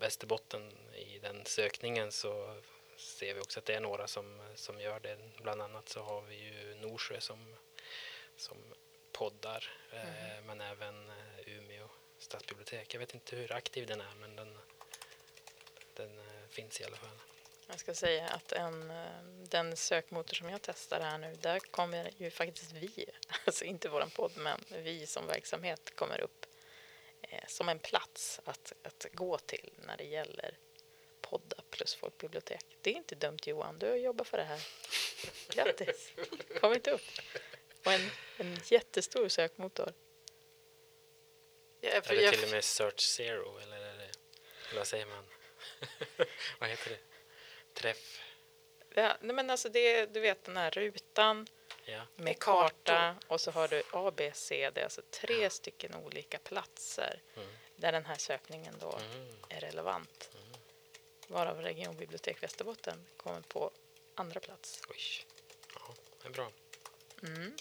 Västerbotten 0.00 0.72
i 0.94 1.18
den 1.18 1.44
sökningen 1.46 2.12
så 2.12 2.60
ser 2.96 3.34
vi 3.34 3.40
också 3.40 3.58
att 3.60 3.64
det 3.64 3.74
är 3.74 3.80
några 3.80 4.06
som, 4.06 4.40
som 4.54 4.80
gör 4.80 5.00
det. 5.00 5.18
Bland 5.42 5.62
annat 5.62 5.88
så 5.88 6.00
har 6.02 6.22
vi 6.22 6.34
ju 6.36 6.74
Norsjö 6.74 7.20
som, 7.20 7.56
som 8.36 8.56
poddar, 9.12 9.70
eh, 9.92 10.32
Mm. 10.32 10.46
men 10.46 10.60
även 10.60 11.10
eh, 11.10 11.56
Umeå 11.58 11.88
stadsbibliotek. 12.18 12.94
Jag 12.94 12.98
vet 13.00 13.14
inte 13.14 13.36
hur 13.36 13.52
aktiv 13.52 13.86
den 13.86 14.00
är, 14.00 14.14
men 14.20 14.36
den, 14.36 14.58
den 15.94 16.18
eh, 16.18 16.48
finns 16.50 16.80
i 16.80 16.84
alla 16.84 16.96
fall. 16.96 17.18
Jag 17.66 17.80
ska 17.80 17.94
säga 17.94 18.28
att 18.28 18.52
en, 18.52 18.90
eh, 18.90 19.22
den 19.48 19.76
sökmotor 19.76 20.34
som 20.34 20.48
jag 20.48 20.62
testar 20.62 21.00
här 21.00 21.18
nu, 21.18 21.34
där 21.40 21.58
kommer 21.58 22.10
ju 22.16 22.30
faktiskt 22.30 22.72
vi, 22.72 23.06
alltså 23.44 23.64
inte 23.64 23.88
våran 23.88 24.10
podd, 24.10 24.32
men 24.36 24.60
vi 24.68 25.06
som 25.06 25.26
verksamhet 25.26 25.96
kommer 25.96 26.20
upp 26.20 26.46
eh, 27.22 27.44
som 27.48 27.68
en 27.68 27.78
plats 27.78 28.40
att, 28.44 28.72
att 28.82 29.06
gå 29.12 29.38
till 29.38 29.70
när 29.86 29.96
det 29.96 30.04
gäller 30.04 30.58
poddar 31.20 31.64
plus 31.70 31.94
folkbibliotek. 31.94 32.64
Det 32.80 32.90
är 32.90 32.94
inte 32.94 33.14
dumt 33.14 33.38
Johan, 33.46 33.78
du 33.78 33.86
har 33.86 33.96
jobbat 33.96 34.28
för 34.28 34.38
det 34.38 34.44
här. 34.44 34.60
Grattis! 35.48 36.12
Kom 36.60 36.72
inte 36.72 36.90
upp. 36.90 37.02
Och 37.84 37.92
en, 37.92 38.10
en 38.36 38.60
jättestor 38.64 39.28
sökmotor. 39.28 39.92
Jag, 41.80 41.94
Är 41.94 42.16
det 42.16 42.30
till 42.30 42.44
och 42.44 42.50
med 42.50 42.64
Search 42.64 43.00
Zero 43.00 43.58
eller, 43.58 43.76
eller 43.76 44.10
vad 44.74 44.86
säger 44.86 45.06
man? 45.06 45.24
vad 46.58 46.68
heter 46.68 46.90
det? 46.90 47.15
Träff? 47.76 48.20
Ja, 48.94 49.16
nej 49.20 49.34
men 49.36 49.50
alltså 49.50 49.68
det, 49.68 50.06
du 50.06 50.20
vet 50.20 50.44
den 50.44 50.56
här 50.56 50.70
rutan 50.70 51.46
Ja. 51.84 52.02
med 52.16 52.38
karta 52.38 53.16
och 53.28 53.40
så 53.40 53.50
har 53.50 53.68
du 53.68 53.82
A, 53.92 54.12
B, 54.16 54.32
C. 54.34 54.70
Det 54.74 54.80
är 54.80 54.84
alltså 54.84 55.02
tre 55.10 55.50
stycken 55.50 55.94
olika 55.94 56.38
platser 56.38 57.22
Mm. 57.36 57.48
där 57.76 57.92
den 57.92 58.04
här 58.04 58.16
sökningen 58.16 58.74
då 58.80 58.98
Mm. 59.14 59.28
är 59.48 59.60
relevant. 59.60 60.30
Varav 61.28 61.62
Regionbibliotek 61.62 62.42
Västerbotten 62.42 63.06
kommer 63.16 63.40
på 63.40 63.70
andra 64.14 64.40
plats. 64.40 64.82
Oj. 64.88 65.26
Ja, 65.74 65.94
det 66.22 66.28
är 66.28 66.32
bra. 66.32 66.50
Mm. 67.22 67.56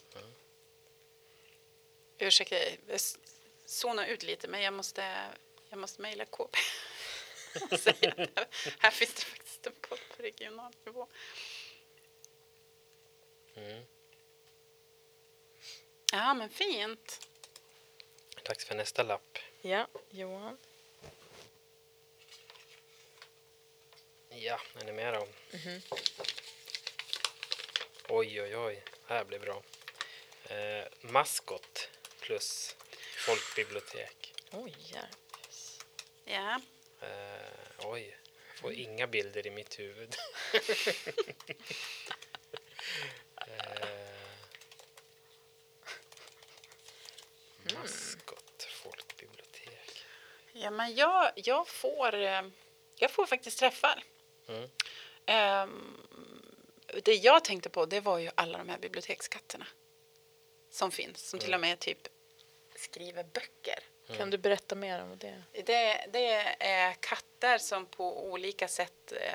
ursäkta, 2.17 2.55
jag 2.55 2.73
s- 2.87 3.17
zonar 3.65 4.05
ut 4.05 4.23
lite, 4.23 4.47
men 4.47 4.61
jag 4.61 4.73
måste, 4.73 5.23
jag 5.69 5.79
måste 5.79 6.01
mejla 6.01 6.25
KB. 6.25 6.55
Och 7.71 7.79
säga 7.79 8.13
att 8.17 8.47
här- 8.79 8.91
finns 8.91 9.13
det 9.13 9.21
faktiskt 9.21 9.67
en 9.67 9.73
podd 9.81 9.99
regional 10.25 10.73
nivå. 10.85 11.07
Mm. 13.55 13.83
Ja, 16.11 16.33
men 16.33 16.49
fint. 16.49 17.27
Dags 18.43 18.65
för 18.65 18.75
nästa 18.75 19.03
lapp. 19.03 19.37
Ja, 19.61 19.87
Johan. 20.09 20.57
Ja, 24.29 24.59
är 24.81 24.85
ni 24.85 24.91
med 24.91 25.13
då? 25.13 25.27
Mhm. 25.57 25.81
Oj, 28.09 28.41
oj, 28.41 28.57
oj. 28.57 28.83
Här 29.07 29.23
blir 29.23 29.39
bra. 29.39 29.63
Eh, 30.43 30.87
maskot 31.01 31.89
plus 32.19 32.75
folkbibliotek. 33.25 34.33
Oj, 34.51 34.75
hjälpes. 34.79 35.79
Ja, 36.25 36.61
Eh, 37.01 37.87
oj, 37.87 38.17
får 38.55 38.73
inga 38.73 39.07
bilder 39.07 39.47
i 39.47 39.51
mitt 39.51 39.79
huvud. 39.79 40.15
eh, 43.47 44.15
maskot, 47.73 48.67
folkbibliotek. 48.83 50.05
ja 50.53 50.71
men 50.71 50.95
jag, 50.95 51.31
jag, 51.35 51.67
får, 51.67 52.13
eh, 52.13 52.41
jag 52.95 53.11
får 53.11 53.25
faktiskt 53.25 53.59
träffar. 53.59 54.03
Mm. 54.47 54.69
Ehm, 55.25 55.97
det 57.03 57.13
jag 57.13 57.43
tänkte 57.43 57.69
på 57.69 57.85
det 57.85 57.99
var 57.99 58.17
ju 58.17 58.29
alla 58.35 58.57
de 58.57 58.69
här 58.69 58.77
bibliotekskatterna 58.77 59.67
som 60.69 60.91
finns, 60.91 61.29
som 61.29 61.39
till 61.39 61.53
och 61.53 61.59
med 61.59 61.79
typ 61.79 62.07
skriver 62.75 63.23
böcker. 63.23 63.79
Kan 64.17 64.29
du 64.29 64.37
berätta 64.37 64.75
mer 64.75 65.01
om 65.03 65.17
det? 65.17 65.43
Det, 65.51 66.05
det 66.11 66.31
är 66.59 66.93
katter 66.93 67.57
som 67.57 67.85
på 67.85 68.25
olika 68.31 68.67
sätt 68.67 69.13
eh, 69.21 69.33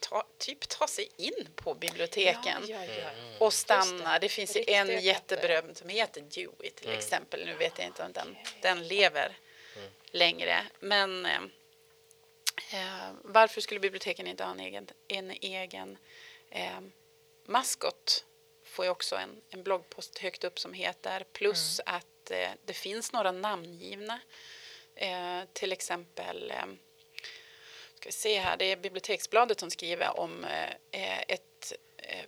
ta, 0.00 0.26
typ 0.38 0.68
tar 0.68 0.86
sig 0.86 1.08
in 1.16 1.48
på 1.54 1.74
biblioteken 1.74 2.62
Ja, 2.68 2.84
ja, 2.84 2.92
ja. 3.02 3.10
Mm. 3.10 3.38
och 3.38 3.52
stannar. 3.52 4.18
Det 4.20 4.28
finns 4.28 4.56
ju 4.56 4.64
en 4.66 5.00
jätteberömd 5.02 5.76
som 5.76 5.88
heter 5.88 6.20
Dewey 6.20 6.70
till 6.70 6.86
Mm. 6.86 6.98
exempel. 6.98 7.46
Nu 7.46 7.54
vet 7.54 7.78
jag 7.78 7.86
inte 7.86 8.02
om 8.04 8.12
den, 8.12 8.36
den 8.62 8.88
lever 8.88 9.38
Mm. 9.76 9.90
längre. 10.10 10.66
Men 10.80 11.26
eh, 11.26 11.40
eh, 12.72 13.10
varför 13.22 13.60
skulle 13.60 13.80
biblioteken 13.80 14.26
inte 14.26 14.44
ha 14.44 14.50
en 14.50 14.60
egen, 14.60 14.88
en 15.08 15.30
egen 15.30 15.98
eh, 16.50 16.80
maskot? 17.44 18.24
Får 18.64 18.84
jag 18.84 18.92
också 18.92 19.16
en, 19.16 19.42
en 19.50 19.62
bloggpost 19.62 20.18
högt 20.18 20.44
upp 20.44 20.58
som 20.58 20.72
heter. 20.72 21.24
Plus 21.32 21.80
att 21.86 22.06
eh, 22.30 22.50
det 22.64 22.72
finns 22.72 23.12
några 23.12 23.32
namngivna. 23.32 24.20
Eh, 24.94 25.40
till 25.52 25.72
exempel 25.72 26.50
eh, 26.50 26.66
ska 27.94 28.08
vi 28.08 28.12
se 28.12 28.38
här, 28.38 28.56
det 28.56 28.64
är 28.64 28.76
Biblioteksbladet 28.76 29.60
som 29.60 29.70
skriver 29.70 30.20
om 30.20 30.46
ett 31.28 31.72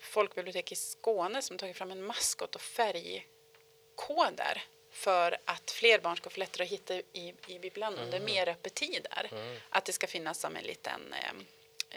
folkbibliotek 0.00 0.72
i 0.72 0.76
Skåne 0.76 1.42
som 1.42 1.58
tagit 1.58 1.76
fram 1.76 1.90
en 1.90 2.04
maskot 2.04 2.54
och 2.54 2.60
färgkoder 2.60 3.24
för 4.90 5.38
att 5.44 5.70
fler 5.70 5.98
barn 5.98 6.16
ska 6.16 6.30
få 6.30 6.40
lättare 6.40 6.64
att 6.64 6.70
hitta 6.70 6.94
i, 6.94 7.34
i 7.46 7.58
bibblan 7.58 7.98
under 7.98 8.20
mer 8.20 8.48
öppettider. 8.48 9.28
Mm. 9.32 9.56
Att 9.70 9.84
det 9.84 9.92
ska 9.92 10.06
finnas 10.06 10.40
som 10.40 10.56
en 10.56 10.64
liten, 10.64 11.14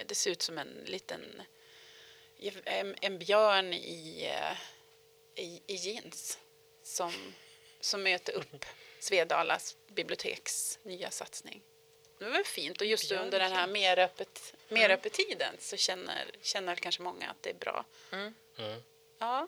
det 0.06 0.16
ser 0.16 0.32
ut 0.32 0.42
som 0.42 0.58
en 0.58 0.84
liten, 0.86 1.42
en, 2.66 2.96
en 3.02 3.20
björn 3.20 3.74
i, 3.74 4.30
i, 5.36 5.62
i 5.68 5.76
jeans 5.76 6.40
som, 6.84 7.14
som 7.82 8.04
möter 8.04 8.34
upp 8.34 8.66
Svedalas 9.00 9.78
biblioteks 9.88 10.80
nya 10.84 11.12
satsning. 11.12 11.62
Det 12.20 12.30
var 12.30 12.44
fint 12.44 12.82
och 12.82 12.88
just 12.88 13.12
under 13.12 13.40
den 13.40 13.52
här 13.52 13.68
meröppet, 13.68 14.54
meröppettiden 14.68 15.56
så 15.60 15.78
känner, 15.78 16.32
känner 16.42 16.76
kanske 16.76 17.02
många 17.02 17.30
att 17.30 17.44
det 17.44 17.50
är 17.50 17.54
bra. 17.54 17.86
Mm. 18.12 18.34
Mm. 18.58 18.82
Ja, 19.20 19.48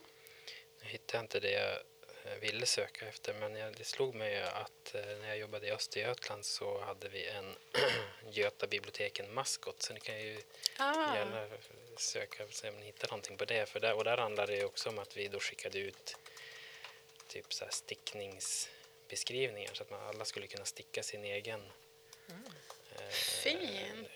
Jag 0.81 0.87
hittade 0.87 1.21
inte 1.21 1.39
det 1.39 1.51
jag 1.51 1.71
eh, 2.25 2.39
ville 2.39 2.65
söka 2.65 3.07
efter 3.07 3.33
men 3.33 3.55
jag, 3.55 3.75
det 3.75 3.83
slog 3.83 4.15
mig 4.15 4.41
att 4.41 4.95
eh, 4.95 5.01
när 5.01 5.27
jag 5.27 5.37
jobbade 5.37 5.67
i 5.67 5.71
Östergötland 5.71 6.45
så 6.45 6.81
hade 6.81 7.09
vi 7.09 7.27
en 7.27 7.55
Göta 8.31 8.67
biblioteken 8.67 9.33
maskot 9.33 9.81
så 9.81 9.93
ni 9.93 9.99
kan 9.99 10.21
ju 10.21 10.41
ah. 10.77 11.15
gärna 11.15 11.47
söka 11.97 12.43
och 12.43 12.53
se 12.53 12.69
om 12.69 12.79
ni 12.79 12.85
hittar 12.85 13.07
någonting 13.07 13.37
på 13.37 13.45
det. 13.45 13.69
För 13.69 13.79
där, 13.79 13.93
och 13.93 14.03
där 14.03 14.17
handlar 14.17 14.47
det 14.47 14.65
också 14.65 14.89
om 14.89 14.99
att 14.99 15.17
vi 15.17 15.27
då 15.27 15.39
skickade 15.39 15.79
ut 15.79 16.17
typ 17.33 17.53
så 17.53 17.63
här 17.65 17.71
stickningsbeskrivningar 17.71 19.73
så 19.73 19.83
att 19.83 19.89
man 19.89 20.07
alla 20.07 20.25
skulle 20.25 20.47
kunna 20.47 20.65
sticka 20.65 21.03
sin 21.03 21.25
egen. 21.25 21.71
Eh, 22.95 23.07
Fint. 23.09 23.61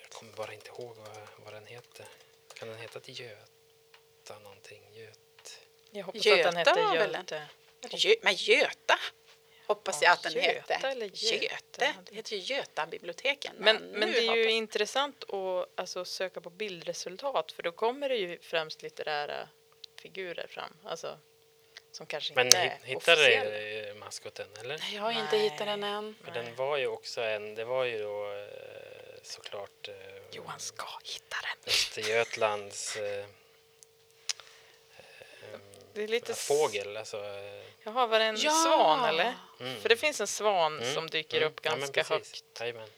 Jag 0.02 0.10
kommer 0.10 0.34
bara 0.34 0.54
inte 0.54 0.70
ihåg 0.70 0.96
vad, 0.98 1.18
vad 1.46 1.54
den 1.54 1.66
heter. 1.66 2.06
Kan 2.54 2.68
den 2.68 2.78
heta 2.78 3.00
Göta 3.06 4.40
någonting? 4.44 4.82
Göt... 4.94 5.60
Jag 5.92 6.04
hoppas 6.06 6.26
Göta 6.26 6.50
att 6.50 6.56
den 6.56 6.58
heter 6.58 6.84
var 6.84 6.98
väl 6.98 7.16
en- 7.16 7.22
Göte. 7.22 7.48
Gö, 7.90 8.14
men 8.22 8.34
Göta 8.36 9.00
hoppas 9.68 10.02
Ja, 10.02 10.08
jag 10.08 10.14
att 10.14 10.24
den 10.24 10.34
Göta 10.34 10.74
hette. 10.74 10.88
eller 10.88 11.06
Göte. 11.06 11.46
Göte. 11.46 11.96
Det 12.10 12.16
heter 12.16 12.36
ju 12.36 12.56
Göta-biblioteken. 12.56 13.56
Men, 13.58 13.78
men 13.78 14.10
nu 14.10 14.12
det 14.12 14.18
är 14.20 14.36
ju 14.36 14.42
hoppas- 14.44 14.52
intressant 14.52 15.24
att 15.34 15.70
alltså, 15.80 16.06
söka 16.06 16.42
på 16.42 16.50
bildresultat 16.50 17.52
för 17.52 17.64
då 17.64 17.72
kommer 17.72 18.10
det 18.10 18.16
ju 18.16 18.40
främst 18.40 18.82
litterära 18.82 19.50
figurer 20.02 20.48
fram. 20.48 20.78
Alltså, 20.84 21.20
som 21.92 22.06
kanske 22.06 22.34
Men 22.34 22.46
inte 22.46 22.58
är 22.58 22.78
hittade 22.84 23.28
du 23.88 23.94
maskoten 23.94 24.48
eller? 24.60 24.78
Nej, 24.78 24.96
Jag 24.96 25.02
har 25.02 25.12
inte 25.12 25.36
Nej. 25.36 25.40
hittat 25.50 25.68
den 25.68 25.84
än. 25.84 26.16
För 26.24 26.32
den 26.32 26.56
var 26.56 26.78
ju 26.78 26.88
också 26.88 27.22
en, 27.22 27.56
det 27.56 27.66
var 27.66 27.84
ju 27.84 28.00
då 28.00 28.32
eh, 28.34 28.48
såklart 29.24 29.88
eh, 29.88 29.96
Johan 30.32 30.60
ska 30.60 30.88
hitta 31.04 31.36
den. 31.42 31.68
Östergötlands 31.68 32.96
eh, 32.96 33.26
Det 35.94 36.04
är 36.04 36.08
lite... 36.08 36.34
fågel. 36.34 36.98
Alltså, 36.98 37.18
Jaha, 37.84 38.08
var 38.08 38.20
det 38.20 38.26
en 38.26 38.36
Ja! 38.40 38.52
svan 38.52 39.10
eller? 39.10 39.34
mm. 39.60 39.82
För 39.82 39.90
det 39.90 39.98
finns 39.98 40.22
en 40.22 40.28
svan 40.28 40.80
Mm, 40.82 40.94
som 40.94 41.10
dyker 41.10 41.38
mm. 41.38 41.50
upp 41.50 41.60
Ja, 41.64 41.76
ganska 41.76 42.04
precis. 42.04 42.10
högt. 42.44 42.60
Jajamän. 42.60 42.90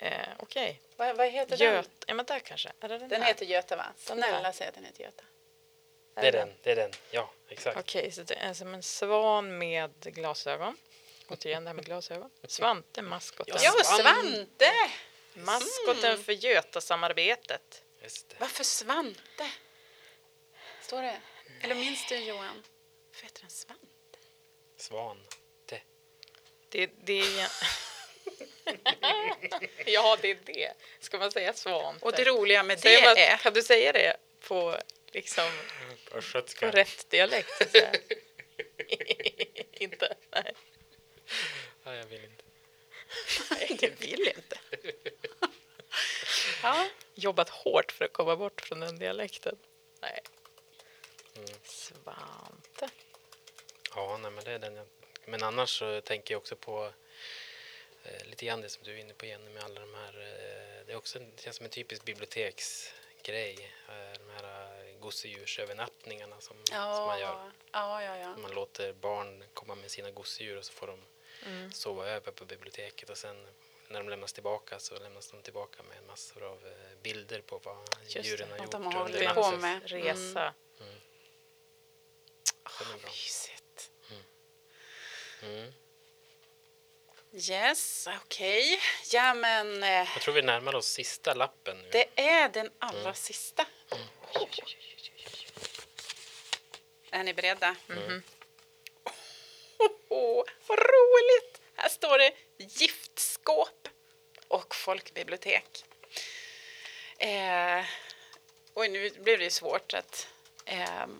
Eh, 0.00 0.10
Okej. 0.38 0.80
Vad, 0.96 1.16
vad 1.16 1.28
heter 1.30 1.56
den? 1.56 1.74
Göt... 1.74 1.90
Ja, 2.06 2.14
men 2.14 2.26
där 2.26 2.38
kanske. 2.40 2.72
Är 2.80 2.88
det 2.88 2.98
den, 2.98 3.08
Den 3.08 3.22
här? 3.22 3.28
heter 3.28 3.46
Göta 3.46 3.76
va? 3.76 3.86
Den. 4.06 4.16
Snälla 4.18 4.52
säg 4.52 4.66
att 4.68 4.74
den 4.74 4.84
heter 4.84 5.02
Göta. 5.04 5.22
Det 6.20 6.28
är 6.28 6.32
den. 6.32 6.54
Det 6.62 6.72
är 6.72 6.76
den. 6.76 6.90
Ja, 7.10 7.30
exakt. 7.48 7.78
Okej, 7.78 8.12
så 8.12 8.22
det 8.22 8.34
är 8.34 8.54
som 8.54 8.74
en 8.74 8.82
svan 8.82 9.58
med 9.58 9.92
glasögon. 10.00 10.76
Återigen 11.28 11.64
det 11.64 11.70
här 11.70 11.74
med 11.74 11.84
glasögon. 11.84 12.30
Svante, 12.44 13.02
maskoten. 13.02 13.56
Ja, 13.62 13.70
Svante. 13.84 14.02
Svante! 14.02 14.72
Maskoten 15.34 16.24
för 16.24 16.32
Götasamarbetet. 16.32 17.82
Just 18.02 18.28
det. 18.28 18.36
Varför 18.38 18.64
Svante? 18.64 19.50
Står 20.82 21.02
det? 21.02 21.20
Eller 21.60 21.74
minns 21.74 22.06
du 22.08 22.16
Johan? 22.16 22.62
Varför 23.10 23.22
heter 23.22 23.40
den 23.40 23.50
Svante? 23.50 24.18
Svan. 24.76 25.26
Det. 26.68 26.90
Det, 26.96 27.20
är... 27.20 27.48
ja, 29.86 30.18
det 30.22 30.30
är 30.30 30.38
det. 30.44 30.72
Ska 31.00 31.18
man 31.18 31.32
säga 31.32 31.52
svante? 31.52 32.04
Och 32.04 32.12
det 32.12 32.24
roliga 32.24 32.62
med 32.62 32.78
det 32.82 33.02
man, 33.02 33.16
är... 33.16 33.36
Kan 33.36 33.52
du 33.52 33.62
säga 33.62 33.92
det 33.92 34.16
på, 34.40 34.76
liksom, 35.12 35.50
på 36.60 36.66
rätt 36.66 37.10
dialekt? 37.10 37.76
Inte? 39.72 40.16
Nej. 40.30 40.54
Ja, 41.84 41.94
jag 41.94 42.06
vill 42.06 42.24
inte. 42.24 42.44
Det 43.80 44.00
vill 44.00 44.28
inte. 44.28 44.58
Ja, 46.62 46.88
Jobbat 47.14 47.48
hårt 47.48 47.92
för 47.92 48.04
att 48.04 48.12
komma 48.12 48.36
bort 48.36 48.60
från 48.60 48.80
den 48.80 48.98
dialekten. 48.98 49.58
Nej. 50.00 50.20
Mm. 51.36 51.48
Svante. 51.64 52.90
Ja, 53.94 54.18
nej, 54.22 54.30
men 54.30 54.44
det 54.44 54.52
är 54.52 54.58
den 54.58 54.76
jag... 54.76 54.86
Men 55.24 55.42
annars 55.42 55.78
så 55.78 56.00
tänker 56.00 56.34
jag 56.34 56.38
också 56.38 56.56
på 56.56 56.92
eh, 58.02 58.26
lite 58.26 58.46
grann 58.46 58.60
det 58.60 58.68
som 58.68 58.82
du 58.84 58.94
är 58.94 58.98
inne 58.98 59.14
på 59.14 59.26
Jenny 59.26 59.50
med 59.50 59.64
alla 59.64 59.80
de 59.80 59.94
här... 59.94 60.20
Eh, 60.20 60.86
det 60.86 60.92
är 60.92 60.96
också 60.96 61.18
det 61.18 61.42
känns 61.42 61.56
som 61.56 61.64
en 61.64 61.70
typisk 61.70 62.04
biblioteksgrej. 62.04 62.99
Eh, 63.28 64.12
de 64.18 64.30
här 64.36 64.44
eh, 64.88 64.98
gosedjursövernattningarna 65.00 66.40
som, 66.40 66.56
som 66.66 66.76
man 67.06 67.20
gör. 67.20 67.50
ja, 67.72 68.02
ja, 68.02 68.16
ja. 68.16 68.36
Man 68.36 68.50
låter 68.50 68.92
barn 68.92 69.44
komma 69.54 69.74
med 69.74 69.90
sina 69.90 70.10
gosedjur 70.10 70.56
och 70.58 70.64
så 70.64 70.72
får 70.72 70.86
de 70.86 70.98
Mm. 71.46 71.72
sova 71.72 72.06
över 72.06 72.32
på 72.32 72.44
biblioteket 72.44 73.10
och 73.10 73.18
sen 73.18 73.46
när 73.88 74.00
de 74.00 74.08
lämnas 74.08 74.32
tillbaka 74.32 74.78
så 74.78 74.98
lämnas 74.98 75.30
de 75.30 75.42
tillbaka 75.42 75.82
med 75.82 75.96
massor 76.06 76.42
av 76.42 76.66
eh, 76.66 76.72
bilder 77.02 77.40
på 77.40 77.58
vad 77.58 77.76
Just 78.02 78.14
det, 78.14 78.20
djuren 78.22 78.50
har 78.50 78.56
vad 78.58 78.64
gjort 78.64 78.72
de 78.72 78.86
har 78.86 78.92
hållit 78.92 79.34
på 79.34 79.50
med. 79.56 79.80
Resa. 79.90 80.54
Det 80.78 80.84
är 82.94 82.98
bra. 82.98 83.10
Mysigt. 83.10 83.90
Mm. 85.42 85.72
Yes, 87.32 88.08
okej. 88.24 88.80
Ja, 89.12 89.34
men 89.34 89.82
eh, 89.82 89.88
Jag 89.88 90.20
tror 90.22 90.34
vi 90.34 90.42
närmar 90.42 90.74
oss 90.74 90.86
sista 90.88 91.34
lappen 91.34 91.76
nu. 91.82 91.88
det 91.92 92.06
är 92.20 92.48
den 92.48 92.70
allra 92.78 93.14
sista. 93.14 93.66
Är 97.10 97.24
ni 97.24 97.34
beredda? 97.34 97.76
Mhm. 97.86 98.22
Åh, 100.08 100.44
vad 100.66 100.78
roligt! 100.78 101.60
Här 101.74 101.88
står 101.88 102.18
det 102.18 102.32
giftskåp 102.58 103.88
och 104.48 104.74
folkbibliotek. 104.74 105.84
Eh, 107.18 107.84
oj, 108.74 108.88
nu 108.88 109.10
blev 109.10 109.38
det 109.38 109.50
svårt 109.50 109.94
att, 109.94 110.28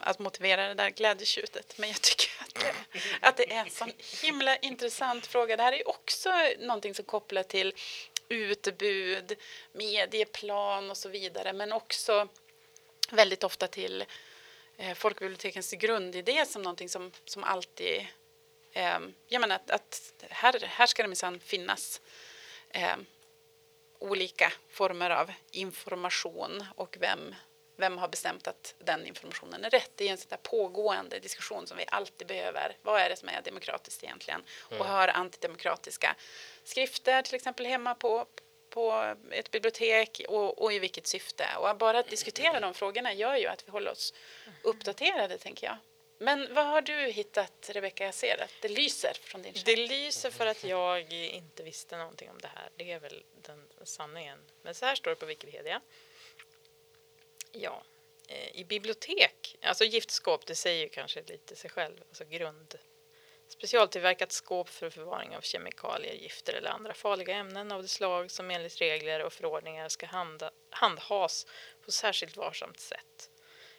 att 0.01 0.18
motivera 0.18 0.68
det 0.68 0.74
där 0.74 0.90
glädjetjutet, 0.90 1.78
men 1.78 1.88
jag 1.88 2.01
tycker 2.01 2.30
att 2.42 2.55
det, 2.55 2.74
att 3.26 3.36
det 3.36 3.53
är 3.53 3.61
en 3.61 3.70
sån 3.70 3.92
himla 4.22 4.57
intressant 4.57 5.26
fråga. 5.26 5.57
Det 5.57 5.62
här 5.62 5.72
är 5.72 5.88
också 5.88 6.30
någonting 6.59 6.94
som 6.94 7.05
kopplar 7.05 7.42
till 7.42 7.74
utbud, 8.28 9.36
medieplan 9.72 10.90
och 10.90 10.96
så 10.96 11.09
vidare, 11.09 11.53
men 11.53 11.72
också 11.72 12.28
väldigt 13.11 13.44
ofta 13.44 13.66
till 13.66 14.05
eh, 14.76 14.94
folkbibliotekens 14.94 15.72
grundidé 15.72 16.46
som 16.46 16.62
någonting 16.62 16.88
som, 16.88 17.12
som 17.24 17.44
alltid 17.44 18.07
eh, 18.72 18.98
jag 19.28 19.40
menar 19.40 19.57
att, 19.57 19.70
att 19.70 20.12
här, 20.30 20.61
här 20.66 20.86
ska 20.86 21.03
det 21.03 21.09
minsann 21.09 21.40
finnas 21.40 22.01
eh, 22.70 22.96
olika 23.98 24.53
former 24.70 25.11
av 25.11 25.32
information 25.51 26.64
och 26.74 26.96
vem, 27.01 27.34
vem 27.81 27.99
har 27.99 28.09
bestämt 28.09 28.47
att 28.49 28.74
den 28.78 29.07
informationen 29.07 29.64
är 29.64 29.70
rätt. 29.70 29.91
Det 29.95 30.07
är 30.09 30.11
en 30.12 30.18
sån 30.18 30.28
där 30.31 30.37
pågående 30.37 31.18
diskussion 31.18 31.66
som 31.66 31.76
vi 31.76 31.85
alltid 31.89 32.26
behöver. 32.26 32.76
Vad 32.83 33.01
är 33.01 33.09
det 33.09 33.16
som 33.16 33.28
är 33.28 33.43
demokratiskt 33.43 34.05
egentligen? 34.05 34.43
Och 34.78 34.87
har 34.87 35.09
antidemokratiska 35.09 36.16
skrifter 36.64 37.22
till 37.22 37.35
exempel 37.35 37.66
hemma 37.66 37.95
på, 37.95 38.26
på 38.70 39.14
ett 39.31 39.51
bibliotek 39.51 40.20
och, 40.28 40.62
och 40.62 40.72
i 40.72 40.78
vilket 40.78 41.07
syfte? 41.07 41.47
Och 41.59 41.76
bara 41.76 41.99
att 41.99 42.09
diskutera 42.09 42.61
de 42.61 42.74
frågorna 42.74 43.12
gör 43.12 43.37
ju 43.37 43.47
att 43.47 43.66
vi 43.66 43.70
håller 43.70 43.91
oss 43.91 44.14
uppdaterade, 44.62 45.39
tänker 45.39 45.66
jag. 45.66 45.76
Men 46.22 46.55
vad 46.55 46.66
har 46.66 46.83
du 46.83 46.93
hittat, 47.11 47.70
Rebecka? 47.72 48.05
Jag 48.05 48.14
ser 48.14 48.43
att 48.43 48.55
det 48.61 48.68
lyser 48.68 49.12
från 49.22 49.43
din 49.43 49.53
Det 49.64 49.76
skärm. 49.76 49.87
lyser 49.89 50.31
för 50.31 50.47
att 50.47 50.64
jag 50.64 51.12
inte 51.12 51.62
visste 51.62 51.97
någonting 51.97 52.31
om 52.31 52.39
det 52.39 52.51
här. 52.55 52.68
Det 52.76 52.93
är 52.93 52.99
väl 53.01 53.22
den 53.43 53.68
sanningen. 53.85 54.39
Men 54.62 54.74
så 54.74 54.87
här 54.87 54.95
står 54.95 55.11
det 55.11 55.16
på 55.16 55.26
Wikipedia. 55.26 55.81
Ja, 57.53 57.82
eh, 58.28 58.57
i 58.61 58.64
bibliotek, 58.64 59.57
alltså 59.62 59.84
giftskåp, 59.84 60.46
det 60.46 60.55
säger 60.55 60.82
ju 60.82 60.88
kanske 60.88 61.22
lite 61.22 61.57
sig 61.57 61.70
själv, 61.70 61.96
alltså 62.09 62.24
grund. 62.24 62.78
Specialtillverkat 63.48 64.32
skåp 64.32 64.68
för 64.68 64.90
förvaring 64.90 65.36
av 65.36 65.40
kemikalier, 65.40 66.14
gifter 66.14 66.53
eller 66.53 66.70
andra 66.70 66.94
farliga 66.94 67.34
ämnen 67.34 67.72
av 67.72 67.82
det 67.82 67.88
slag 67.88 68.30
som 68.30 68.51
enligt 68.51 68.80
regler 68.80 69.24
och 69.24 69.32
förordningar 69.32 69.88
ska 69.88 70.07
handa, 70.07 70.51
handhas 70.70 71.46
på 71.84 71.92
särskilt 71.92 72.36
varsamt 72.36 72.80
sätt. 72.80 73.30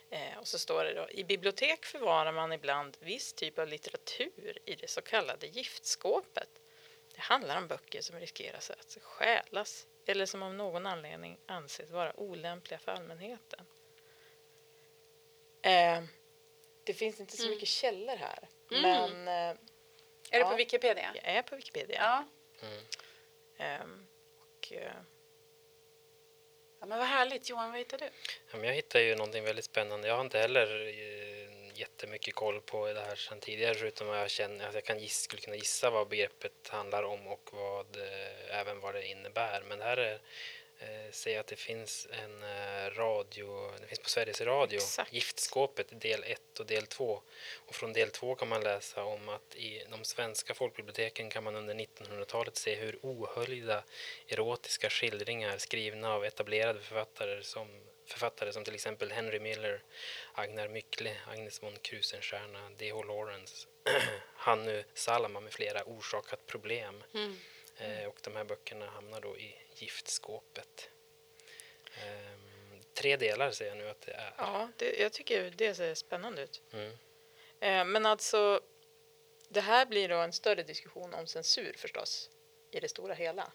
Eh, 0.09 0.37
och 0.39 0.47
så 0.47 0.59
står 0.59 0.83
det 0.83 0.93
då, 0.93 1.09
i 1.09 1.23
bibliotek 1.23 1.85
förvarar 1.85 2.31
man 2.31 2.53
ibland 2.53 2.97
viss 2.99 3.33
typ 3.33 3.59
av 3.59 3.67
litteratur 3.67 4.57
i 4.65 4.75
det 4.75 4.89
så 4.89 5.01
kallade 5.01 5.47
giftskåpet. 5.47 6.49
Det 7.13 7.21
handlar 7.21 7.57
om 7.57 7.67
böcker 7.67 8.01
som 8.01 8.19
riskerar 8.19 8.57
att 8.57 8.97
stjälas 9.01 9.87
eller 10.05 10.25
som 10.25 10.43
av 10.43 10.53
någon 10.53 10.85
anledning 10.85 11.37
anses 11.45 11.89
vara 11.89 12.19
olämpliga 12.19 12.79
för 12.79 12.91
allmänheten. 12.91 13.65
Eh, 15.63 16.03
det 16.83 16.93
finns 16.93 17.19
inte 17.19 17.37
så 17.37 17.43
Mm. 17.43 17.53
mycket 17.55 17.69
källor 17.69 18.15
här, 18.15 18.47
Mm. 18.71 18.81
men 18.81 19.27
eh, 19.27 19.57
Är 20.33 20.39
Ja. 20.39 20.49
på 20.49 20.55
Wikipedia? 20.55 21.11
jag 21.15 21.25
är 21.25 21.41
på 21.41 21.55
Wikipedia. 21.55 21.97
Ja. 22.01 22.25
Mm. 22.67 22.83
Ehm, 23.57 24.07
och, 24.39 24.71
eh, 24.73 24.91
ja. 26.79 26.85
Men 26.85 26.97
vad 26.99 27.07
härligt. 27.07 27.49
Johan, 27.49 27.69
vad 27.71 27.79
hittar 27.79 27.97
du? 27.97 28.05
Ja, 28.51 28.57
men 28.57 28.63
jag 28.63 28.73
hittar 28.73 28.99
ju 28.99 29.15
någonting 29.15 29.43
väldigt 29.43 29.65
spännande. 29.65 30.07
Jag 30.07 30.15
har 30.15 30.21
inte 30.21 30.39
heller 30.39 30.85
eh, 30.87 31.30
jättemycket 31.81 32.35
koll 32.35 32.61
på 32.61 32.93
det 32.93 33.01
här 33.01 33.15
sedan 33.15 33.39
tidigare 33.39 33.75
förutom 33.75 34.09
att 34.09 34.17
jag 34.17 34.29
känner 34.29 34.67
att 34.67 34.73
jag 34.73 34.83
kan 34.83 34.99
giss, 34.99 35.21
skulle 35.21 35.41
kunna 35.41 35.55
gissa 35.55 35.89
vad 35.89 36.07
begreppet 36.07 36.67
handlar 36.67 37.03
om 37.03 37.27
och 37.27 37.49
vad, 37.53 37.97
eh, 37.97 38.59
även 38.59 38.79
vad 38.79 38.93
det 38.93 39.07
innebär. 39.07 39.63
Men 39.69 39.81
här 39.81 39.97
är, 39.97 40.19
eh, 40.79 41.11
ser 41.11 41.31
jag 41.31 41.39
att 41.39 41.47
det 41.47 41.55
finns 41.55 42.07
en 42.11 42.43
eh, 42.43 42.89
radio, 42.89 43.71
det 43.81 43.87
finns 43.87 43.99
på 43.99 44.09
Sveriges 44.09 44.41
Radio, 44.41 44.77
Exakt. 44.77 45.13
Giftskåpet 45.13 46.01
del 46.01 46.23
1 46.23 46.59
och 46.59 46.65
del 46.65 46.87
2. 46.87 47.21
Och 47.65 47.75
från 47.75 47.93
del 47.93 48.11
2 48.11 48.35
kan 48.35 48.47
man 48.47 48.63
läsa 48.63 49.03
om 49.03 49.29
att 49.29 49.55
i 49.55 49.83
de 49.91 50.03
svenska 50.03 50.53
folkbiblioteken 50.53 51.29
kan 51.29 51.43
man 51.43 51.55
under 51.55 51.75
1900-talet 51.75 52.55
se 52.55 52.75
hur 52.75 52.99
ohöljda 53.01 53.83
erotiska 54.27 54.89
skildringar 54.89 55.57
skrivna 55.57 56.13
av 56.13 56.25
etablerade 56.25 56.79
författare 56.79 57.43
som, 57.43 57.67
författare 58.11 58.53
som 58.53 58.63
till 58.63 58.75
exempel 58.75 59.11
Henry 59.11 59.39
Miller, 59.39 59.83
Agnar 60.33 60.67
Mykle, 60.67 61.17
Agnes 61.27 61.63
von 61.63 61.75
Krusenstjerna, 61.81 62.69
D.H. 62.77 63.03
Lawrence, 63.03 63.67
Hannu 64.35 64.83
Salama 64.93 65.39
med 65.39 65.53
flera 65.53 65.83
orsakat 65.85 66.47
problem. 66.47 67.03
Mm. 67.13 67.37
Eh, 67.77 68.05
och 68.05 68.19
de 68.23 68.35
här 68.35 68.43
böckerna 68.43 68.89
hamnar 68.89 69.21
då 69.21 69.37
i 69.37 69.55
giftskåpet. 69.75 70.89
Ehm, 71.95 72.81
tre 72.93 73.17
delar 73.17 73.51
säger 73.51 73.71
jag 73.71 73.77
nu 73.77 73.89
att 73.89 74.01
det 74.01 74.11
är. 74.11 74.33
ja, 74.37 74.69
det, 74.77 74.99
jag 74.99 75.13
tycker 75.13 75.49
det 75.49 75.75
ser 75.75 75.93
spännande 75.93 76.43
ut. 76.43 76.61
Mm. 76.73 76.91
Eh, 77.59 77.85
men 77.85 78.05
alltså, 78.05 78.61
det 79.49 79.61
här 79.61 79.85
blir 79.85 80.09
då 80.09 80.17
en 80.17 80.33
större 80.33 80.63
diskussion 80.63 81.13
om 81.13 81.27
censur 81.27 81.73
förstås, 81.77 82.29
i 82.71 82.79
det 82.79 82.89
stora 82.89 83.13
hela. 83.13 83.51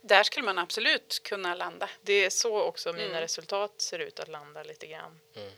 Där 0.00 0.22
skulle 0.22 0.46
man 0.46 0.58
absolut 0.58 1.22
kunna 1.22 1.54
landa. 1.54 1.90
Det 2.02 2.12
är 2.24 2.30
så 2.30 2.62
också 2.62 2.92
mina 2.92 3.04
Mm. 3.04 3.20
resultat 3.20 3.80
ser 3.80 3.98
ut 3.98 4.20
att 4.20 4.28
landa 4.28 4.62
lite 4.62 4.86
grann. 4.86 5.20
Mm. 5.34 5.50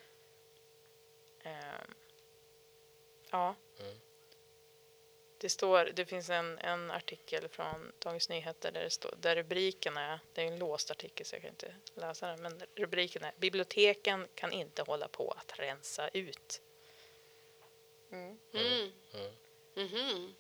Eh, 1.44 1.84
ja. 3.30 3.54
Mm. 3.80 3.94
Det, 5.38 5.48
står, 5.48 5.84
det 5.94 6.06
finns 6.06 6.30
en, 6.30 6.58
en 6.58 6.90
artikel 6.90 7.48
från 7.48 7.92
Dagens 7.98 8.28
Nyheter 8.28 8.72
där, 8.72 8.82
det 8.82 8.90
står, 8.90 9.14
där 9.20 9.36
rubriken 9.36 9.96
är, 9.96 10.20
det 10.32 10.42
är 10.42 10.46
en 10.46 10.58
låst 10.58 10.90
artikel 10.90 11.26
så 11.26 11.34
jag 11.34 11.42
kan 11.42 11.50
inte 11.50 11.74
läsa 11.94 12.26
den, 12.26 12.42
men 12.42 12.62
rubriken 12.74 13.24
är 13.24 13.32
Biblioteken 13.36 14.28
kan 14.34 14.52
inte 14.52 14.82
hålla 14.82 15.08
på 15.08 15.30
att 15.30 15.58
rensa 15.58 16.08
ut. 16.08 16.60
Mm. 18.10 18.38
Mm. 18.52 18.92
Mhm. 19.74 20.34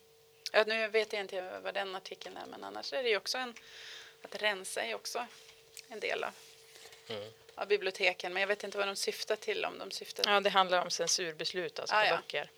Ja, 0.52 0.64
nu 0.66 0.88
vet 0.88 1.12
jag 1.12 1.20
inte 1.20 1.60
vad 1.60 1.74
den 1.74 1.94
artikeln 1.94 2.36
är, 2.36 2.46
men 2.46 2.64
annars 2.64 2.92
är 2.92 3.02
det 3.02 3.08
ju 3.08 3.16
också 3.16 3.38
en... 3.38 3.54
Att 4.22 4.42
rensa 4.42 4.82
är 4.82 4.94
också 4.94 5.26
en 5.88 6.00
del 6.00 6.24
av, 6.24 6.32
Mm. 7.08 7.32
av 7.54 7.66
biblioteken. 7.68 8.32
Men 8.32 8.40
jag 8.40 8.48
vet 8.48 8.64
inte 8.64 8.78
vad 8.78 8.86
de 8.88 8.96
syftar 8.96 9.36
till. 9.36 9.64
Om 9.64 9.78
de 9.78 9.90
syftar... 9.90 10.32
Ja, 10.34 10.40
det 10.40 10.50
handlar 10.50 10.82
om 10.82 10.90
censurbeslut 10.90 11.78
alltså 11.78 11.94
Ah, 11.96 12.00
på 12.00 12.06
ja. 12.06 12.16
böcker. 12.16 12.50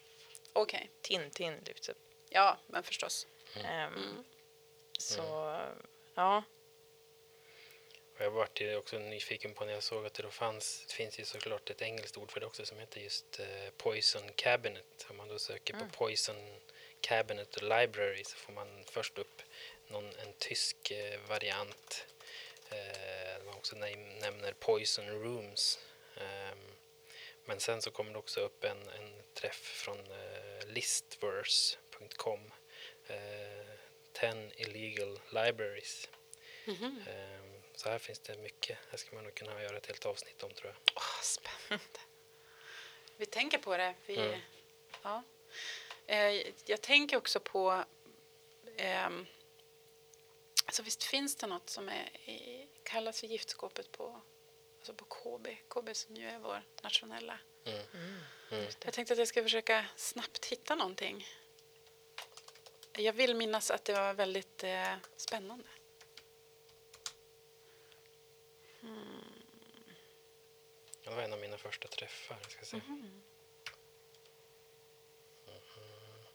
Okej. 0.53 0.91
Tintin 1.03 1.61
lyfts 1.67 1.89
upp. 1.89 1.99
Ja, 2.29 2.59
men 2.67 2.83
förstås. 2.83 3.27
Ehm, 3.65 4.25
Så, 4.99 5.23
ja. 6.15 6.43
Och 8.15 8.21
jag 8.21 8.31
varit 8.31 8.61
ju 8.61 8.77
också 8.77 8.99
nyfiken 8.99 9.55
på 9.55 9.65
när 9.65 9.73
jag 9.73 9.83
såg 9.83 10.07
att 10.07 10.15
det 10.15 10.23
då 10.23 10.31
fanns, 10.31 10.85
det 10.87 10.93
finns 10.95 11.19
ju 11.21 11.25
såklart 11.25 11.71
ett 11.71 11.83
engelskt 11.83 12.17
ord 12.17 12.31
för 12.33 12.41
det 12.41 12.47
också 12.47 12.67
som 12.67 12.79
heter 12.79 13.01
just 13.01 13.41
eh, 13.41 13.71
Poison 13.77 14.31
Cabinet. 14.35 15.07
Om 15.11 15.17
man 15.17 15.29
då 15.29 15.39
söker 15.39 15.75
på 15.75 15.85
Poison 15.93 16.61
Cabinet 17.09 17.63
Library 17.63 18.25
så 18.25 18.37
får 18.37 18.53
man 18.53 18.85
först 18.85 19.19
upp 19.19 19.43
någon, 19.89 20.05
en 20.17 20.33
tysk 20.39 20.91
eh, 20.91 21.21
variant. 21.29 22.07
Eh, 22.71 23.45
man 23.45 23.55
också 23.55 23.77
näm- 23.77 24.21
nämner 24.21 24.53
Poison 24.53 25.09
Rooms. 25.23 25.79
Ehm, 26.17 26.59
men 27.45 27.61
sen 27.61 27.83
så 27.83 27.91
kommer 27.91 28.13
det 28.13 28.19
också 28.19 28.41
upp 28.41 28.65
en, 28.65 28.89
en 28.89 29.23
träff 29.35 29.57
från 29.57 29.99
eh, 29.99 30.67
listverse.com. 30.67 32.53
Eh, 33.07 33.17
10 34.13 34.51
illegal 34.57 35.21
libraries. 35.31 36.09
Mhm. 36.65 37.05
Ehm, 37.09 37.63
Så 37.75 37.89
här 37.89 37.99
finns 37.99 38.19
det 38.19 38.37
mycket. 38.39 38.79
Här 38.91 38.99
ska 38.99 39.15
man 39.15 39.25
nog 39.25 39.35
kunna 39.35 39.63
göra 39.63 39.77
ett 39.77 39.87
helt 39.87 40.07
avsnitt 40.07 40.43
om 40.43 40.51
tror 40.51 40.71
jag. 40.73 40.95
Åh, 40.97 41.23
spännande. 41.23 42.01
Vi 43.17 43.27
tänker 43.27 43.59
på 43.59 43.77
det. 43.77 43.95
Vi, 44.07 44.17
Mm. 44.17 44.41
ja. 45.03 45.23
Eh, 46.07 46.53
jag 46.65 46.81
tänker 46.81 47.17
också 47.17 47.41
på... 47.41 47.85
ehm, 48.77 49.27
alltså 50.65 50.83
visst 50.83 51.05
finns 51.05 51.37
det 51.37 51.47
något 51.47 51.71
som 51.71 51.89
är 51.89 52.29
i, 52.31 52.69
kallas 52.83 53.21
för 53.21 53.27
giftskåpet 53.27 53.93
på, 53.93 54.21
alltså 54.79 54.95
på 54.95 55.05
KB. 55.05 55.47
KB 55.69 55.97
som 55.97 56.17
ju 56.17 56.27
är 56.29 56.39
vår 56.39 56.63
nationella. 56.83 57.39
Mm. 57.65 57.83
Mm. 58.51 58.67
Jag 58.85 58.93
tänkte 58.95 59.13
att 59.13 59.19
jag 59.19 59.29
ska 59.29 59.43
försöka 59.43 59.87
snabbt 59.97 60.45
hitta 60.47 60.75
någonting. 60.75 61.27
Jag 62.93 63.13
vill 63.13 63.35
minnas 63.37 63.71
att 63.71 63.85
det 63.85 63.93
var 63.93 64.15
väldigt 64.15 64.65
eh, 64.65 64.95
spännande. 65.17 65.65
Det 71.05 71.11
var 71.11 71.23
en 71.23 71.33
av 71.33 71.39
mina 71.41 71.59
första 71.59 71.89
träffar. 71.89 72.37
Ska 72.49 72.65
se. 72.65 72.77
Mhm. 72.77 73.23
Jag- 75.47 75.55
Mhm. 75.55 76.27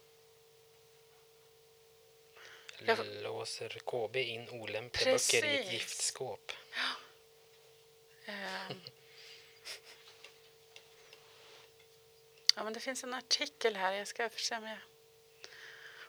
Låser 3.24 3.70
KB 3.70 4.16
in 4.16 4.50
olämpliga 4.50 5.12
böcker 5.12 5.46
i 5.46 5.60
ett 5.60 5.74
giftskåp. 5.74 6.52
Ehm. 8.26 8.82
Ja, 12.56 12.64
men 12.64 12.74
det 12.74 12.80
finns 12.80 13.04
en 13.04 13.14
artikel 13.14 13.76
här. 13.76 13.94
Jag 13.94 14.08
ska 14.08 14.30
se 14.30 14.58
om 14.58 14.64
jag... 14.64 14.78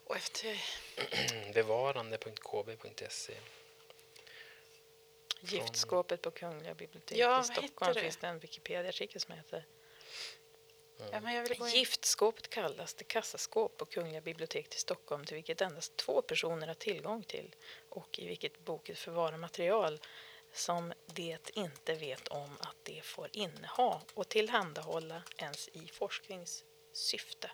Och 0.05 0.16
efter... 0.16 0.64
Bevarande.kb.se 1.55 3.35
Giftskåpet 5.41 6.23
på 6.23 6.31
Kungliga 6.31 6.75
biblioteket 6.75 7.18
Ja, 7.18 7.41
i 7.41 7.45
Stockholm 7.45 7.95
finns 7.95 8.16
det 8.16 8.27
en 8.27 8.39
Wikipedia-artikel 8.39 9.21
som 9.21 9.35
heter 9.35 9.66
Ja, 11.12 11.20
men 11.20 11.34
jag 11.34 11.42
vill 11.42 11.59
gå 11.59 11.68
in. 11.68 11.74
Giftskåpet 11.74 12.51
kallas 12.51 12.94
det 12.94 13.05
kassaskåp 13.05 13.76
på 13.76 13.84
Kungliga 13.84 14.20
biblioteket 14.20 14.74
i 14.74 14.78
Stockholm 14.78 15.24
till 15.24 15.34
vilket 15.34 15.61
endast 15.61 15.96
två 15.96 16.22
personer 16.22 16.66
har 16.66 16.74
tillgång 16.74 17.22
till 17.22 17.55
och 17.88 18.18
i 18.18 18.26
vilket 18.26 18.59
boken 18.64 18.96
förvarar 18.96 19.36
material 19.36 20.01
som 20.53 20.92
det 21.07 21.51
inte 21.57 21.94
vet 21.94 22.28
om 22.28 22.57
att 22.61 22.76
det 22.82 23.05
får 23.05 23.28
inneha 23.32 24.01
och 24.14 24.28
tillhandahålla 24.28 25.22
ens 25.36 25.68
i 25.68 25.88
forskningssyfte. 25.92 27.51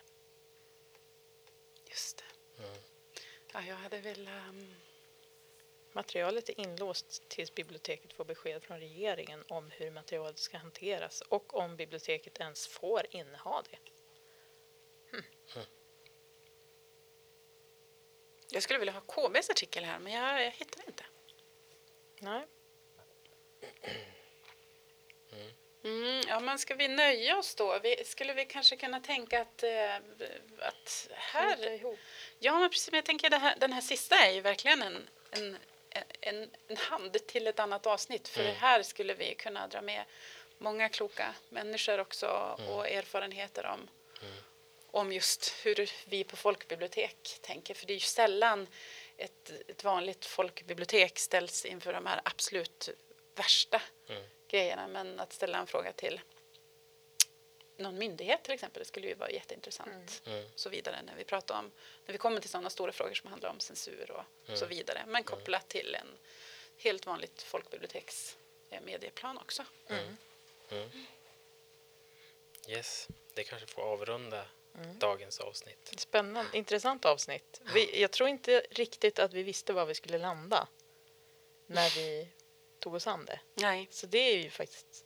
Just 1.89 2.17
det. 2.17 2.63
Mm. 2.63 2.77
Ja, 3.53 3.61
jag 3.61 3.75
hade 3.75 4.01
väl... 4.01 4.27
ehm, 4.27 4.75
Materialet 5.97 6.49
är 6.49 6.59
inlåst 6.59 7.29
tills 7.29 7.55
biblioteket 7.55 8.13
får 8.13 8.25
besked 8.25 8.63
från 8.63 8.79
regeringen 8.79 9.43
om 9.47 9.71
hur 9.71 9.91
materialet 9.91 10.39
ska 10.39 10.57
hanteras 10.57 11.21
och 11.21 11.53
om 11.53 11.75
biblioteket 11.75 12.39
ens 12.39 12.67
får 12.67 13.05
inneha 13.09 13.63
det. 13.71 13.77
jag 18.49 18.63
skulle 18.63 18.79
vilja 18.79 18.93
ha 18.93 19.01
KBs 19.01 19.49
artikel 19.49 19.83
här, 19.83 19.99
men 19.99 20.13
jag, 20.13 20.43
jag 20.43 20.51
hittar 20.51 20.87
inte. 20.87 21.03
Nej. 22.19 22.47
Mm, 25.83 26.21
ja, 26.27 26.39
men 26.39 26.59
ska 26.59 26.75
vi 26.75 26.87
nöja 26.87 27.37
oss 27.37 27.55
då? 27.55 27.79
Vi, 27.83 28.03
skulle 28.05 28.33
vi 28.33 28.45
kanske 28.45 28.75
kunna 28.75 28.99
tänka 28.99 29.41
att, 29.41 29.63
eh, 29.63 29.95
att 30.59 31.09
här... 31.11 31.81
Ja, 32.39 32.59
men 32.59 32.69
precis. 32.69 32.91
Men 32.91 32.97
jag 32.97 33.05
tänker 33.05 33.29
det 33.29 33.37
här, 33.37 33.55
den 33.59 33.73
här 33.73 33.81
sista 33.81 34.15
är 34.15 34.31
ju 34.31 34.41
verkligen 34.41 34.81
en, 34.81 35.09
en, 35.31 35.57
en, 36.21 36.49
en 36.67 36.77
hand 36.77 37.27
till 37.27 37.47
ett 37.47 37.59
annat 37.59 37.85
avsnitt. 37.85 38.27
För 38.27 38.41
Mm. 38.41 38.55
här 38.55 38.83
skulle 38.83 39.13
vi 39.13 39.35
kunna 39.35 39.67
dra 39.67 39.81
med 39.81 40.05
många 40.57 40.89
kloka 40.89 41.35
människor 41.49 41.99
också 41.99 42.27
och 42.69 42.87
erfarenheter 42.89 43.65
om, 43.65 43.89
om 44.91 45.11
just 45.13 45.53
hur 45.65 45.89
vi 46.09 46.23
på 46.23 46.35
folkbibliotek 46.35 47.39
tänker. 47.41 47.73
För 47.73 47.85
det 47.85 47.93
är 47.93 47.95
ju 47.95 47.99
sällan 47.99 48.67
ett, 49.17 49.51
ett 49.67 49.83
vanligt 49.83 50.25
folkbibliotek 50.25 51.19
ställs 51.19 51.65
inför 51.65 51.93
de 51.93 52.05
här 52.05 52.21
absolut 52.23 52.89
värsta 53.35 53.81
Mm. 54.09 54.23
grejerna. 54.49 54.87
Men 54.87 55.19
att 55.19 55.33
ställa 55.33 55.57
en 55.57 55.67
fråga 55.67 55.91
till 55.93 56.21
någon 57.77 57.97
myndighet 57.97 58.43
till 58.43 58.53
exempel, 58.53 58.79
det 58.79 58.85
skulle 58.85 59.07
ju 59.07 59.13
vara 59.13 59.31
jätteintressant 59.31 60.21
Mm. 60.25 60.45
och 60.53 60.59
så 60.59 60.69
vidare 60.69 61.01
när 61.01 61.15
vi 61.15 61.23
pratar 61.23 61.59
om, 61.59 61.71
när 62.05 62.11
vi 62.11 62.17
kommer 62.17 62.41
till 62.41 62.49
sådana 62.49 62.69
stora 62.69 62.91
frågor 62.91 63.13
som 63.13 63.29
handlar 63.29 63.49
om 63.49 63.59
censur 63.59 64.11
och 64.11 64.23
Mm. 64.47 64.59
så 64.59 64.65
vidare. 64.65 65.03
Men 65.07 65.23
kopplat 65.23 65.67
till 65.69 65.95
en 65.95 66.07
helt 66.77 67.05
vanligt 67.05 67.41
folkbiblioteks 67.41 68.37
eh, 68.69 68.81
medieplan 68.81 69.37
också. 69.37 69.65
Mm. 69.89 70.17
Yes, 72.67 73.07
det 73.33 73.43
kanske 73.43 73.67
får 73.67 73.81
avrunda 73.81 74.45
dagens 74.99 75.39
avsnitt. 75.39 75.93
Spännande, 75.97 76.57
intressant 76.57 77.05
avsnitt. 77.05 77.61
Vi, 77.73 78.01
jag 78.01 78.11
tror 78.11 78.29
inte 78.29 78.65
riktigt 78.69 79.19
att 79.19 79.33
vi 79.33 79.43
visste 79.43 79.73
var 79.73 79.85
vi 79.85 79.95
skulle 79.95 80.17
landa 80.17 80.67
när 81.65 81.89
vi 81.89 82.27
tog 82.79 82.93
oss 82.93 83.07
an 83.07 83.25
det. 83.25 83.39
Nej. 83.53 83.87
Så 83.91 84.05
det 84.07 84.17
är 84.17 84.37
ju 84.37 84.49
faktiskt 84.49 85.05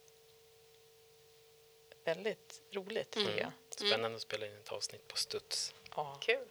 väldigt 2.03 2.61
roligt 2.71 3.11
tycker 3.11 3.37
jag. 3.39 3.51
Spännande 3.69 4.15
att 4.15 4.21
spela 4.21 4.45
in 4.45 4.57
ett 4.57 4.71
avsnitt 4.71 5.07
på 5.07 5.17
studs. 5.17 5.73
Ja. 5.95 6.17
Kul. 6.21 6.47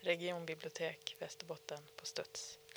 Regionbibliotek 0.00 1.16
Västerbotten 1.18 1.78
på 1.96 2.06
studs. 2.06 2.58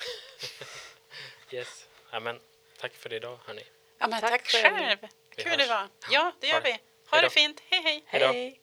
Yes. 1.51 1.87
Ja, 2.11 2.19
men, 2.19 2.39
tack 2.77 2.93
för 2.93 3.13
idag 3.13 3.39
hörni. 3.45 3.63
Ja, 3.97 4.07
men 4.07 4.21
Tack 4.21 4.31
tack, 4.31 4.47
själv. 4.47 4.75
själv. 4.75 4.97
Kul 5.29 5.47
hörs. 5.49 5.57
det 5.57 5.67
var. 5.67 5.89
Ja, 6.11 6.33
det 6.39 6.47
gör 6.47 6.61
vi. 6.61 6.71
Ha 6.71 6.79
Hej 7.17 7.21
det 7.21 7.29
fint. 7.29 7.59
Hej, 7.65 7.81
hej. 7.83 8.03
Hej 8.05 8.19
då. 8.19 8.27
Hej! 8.27 8.59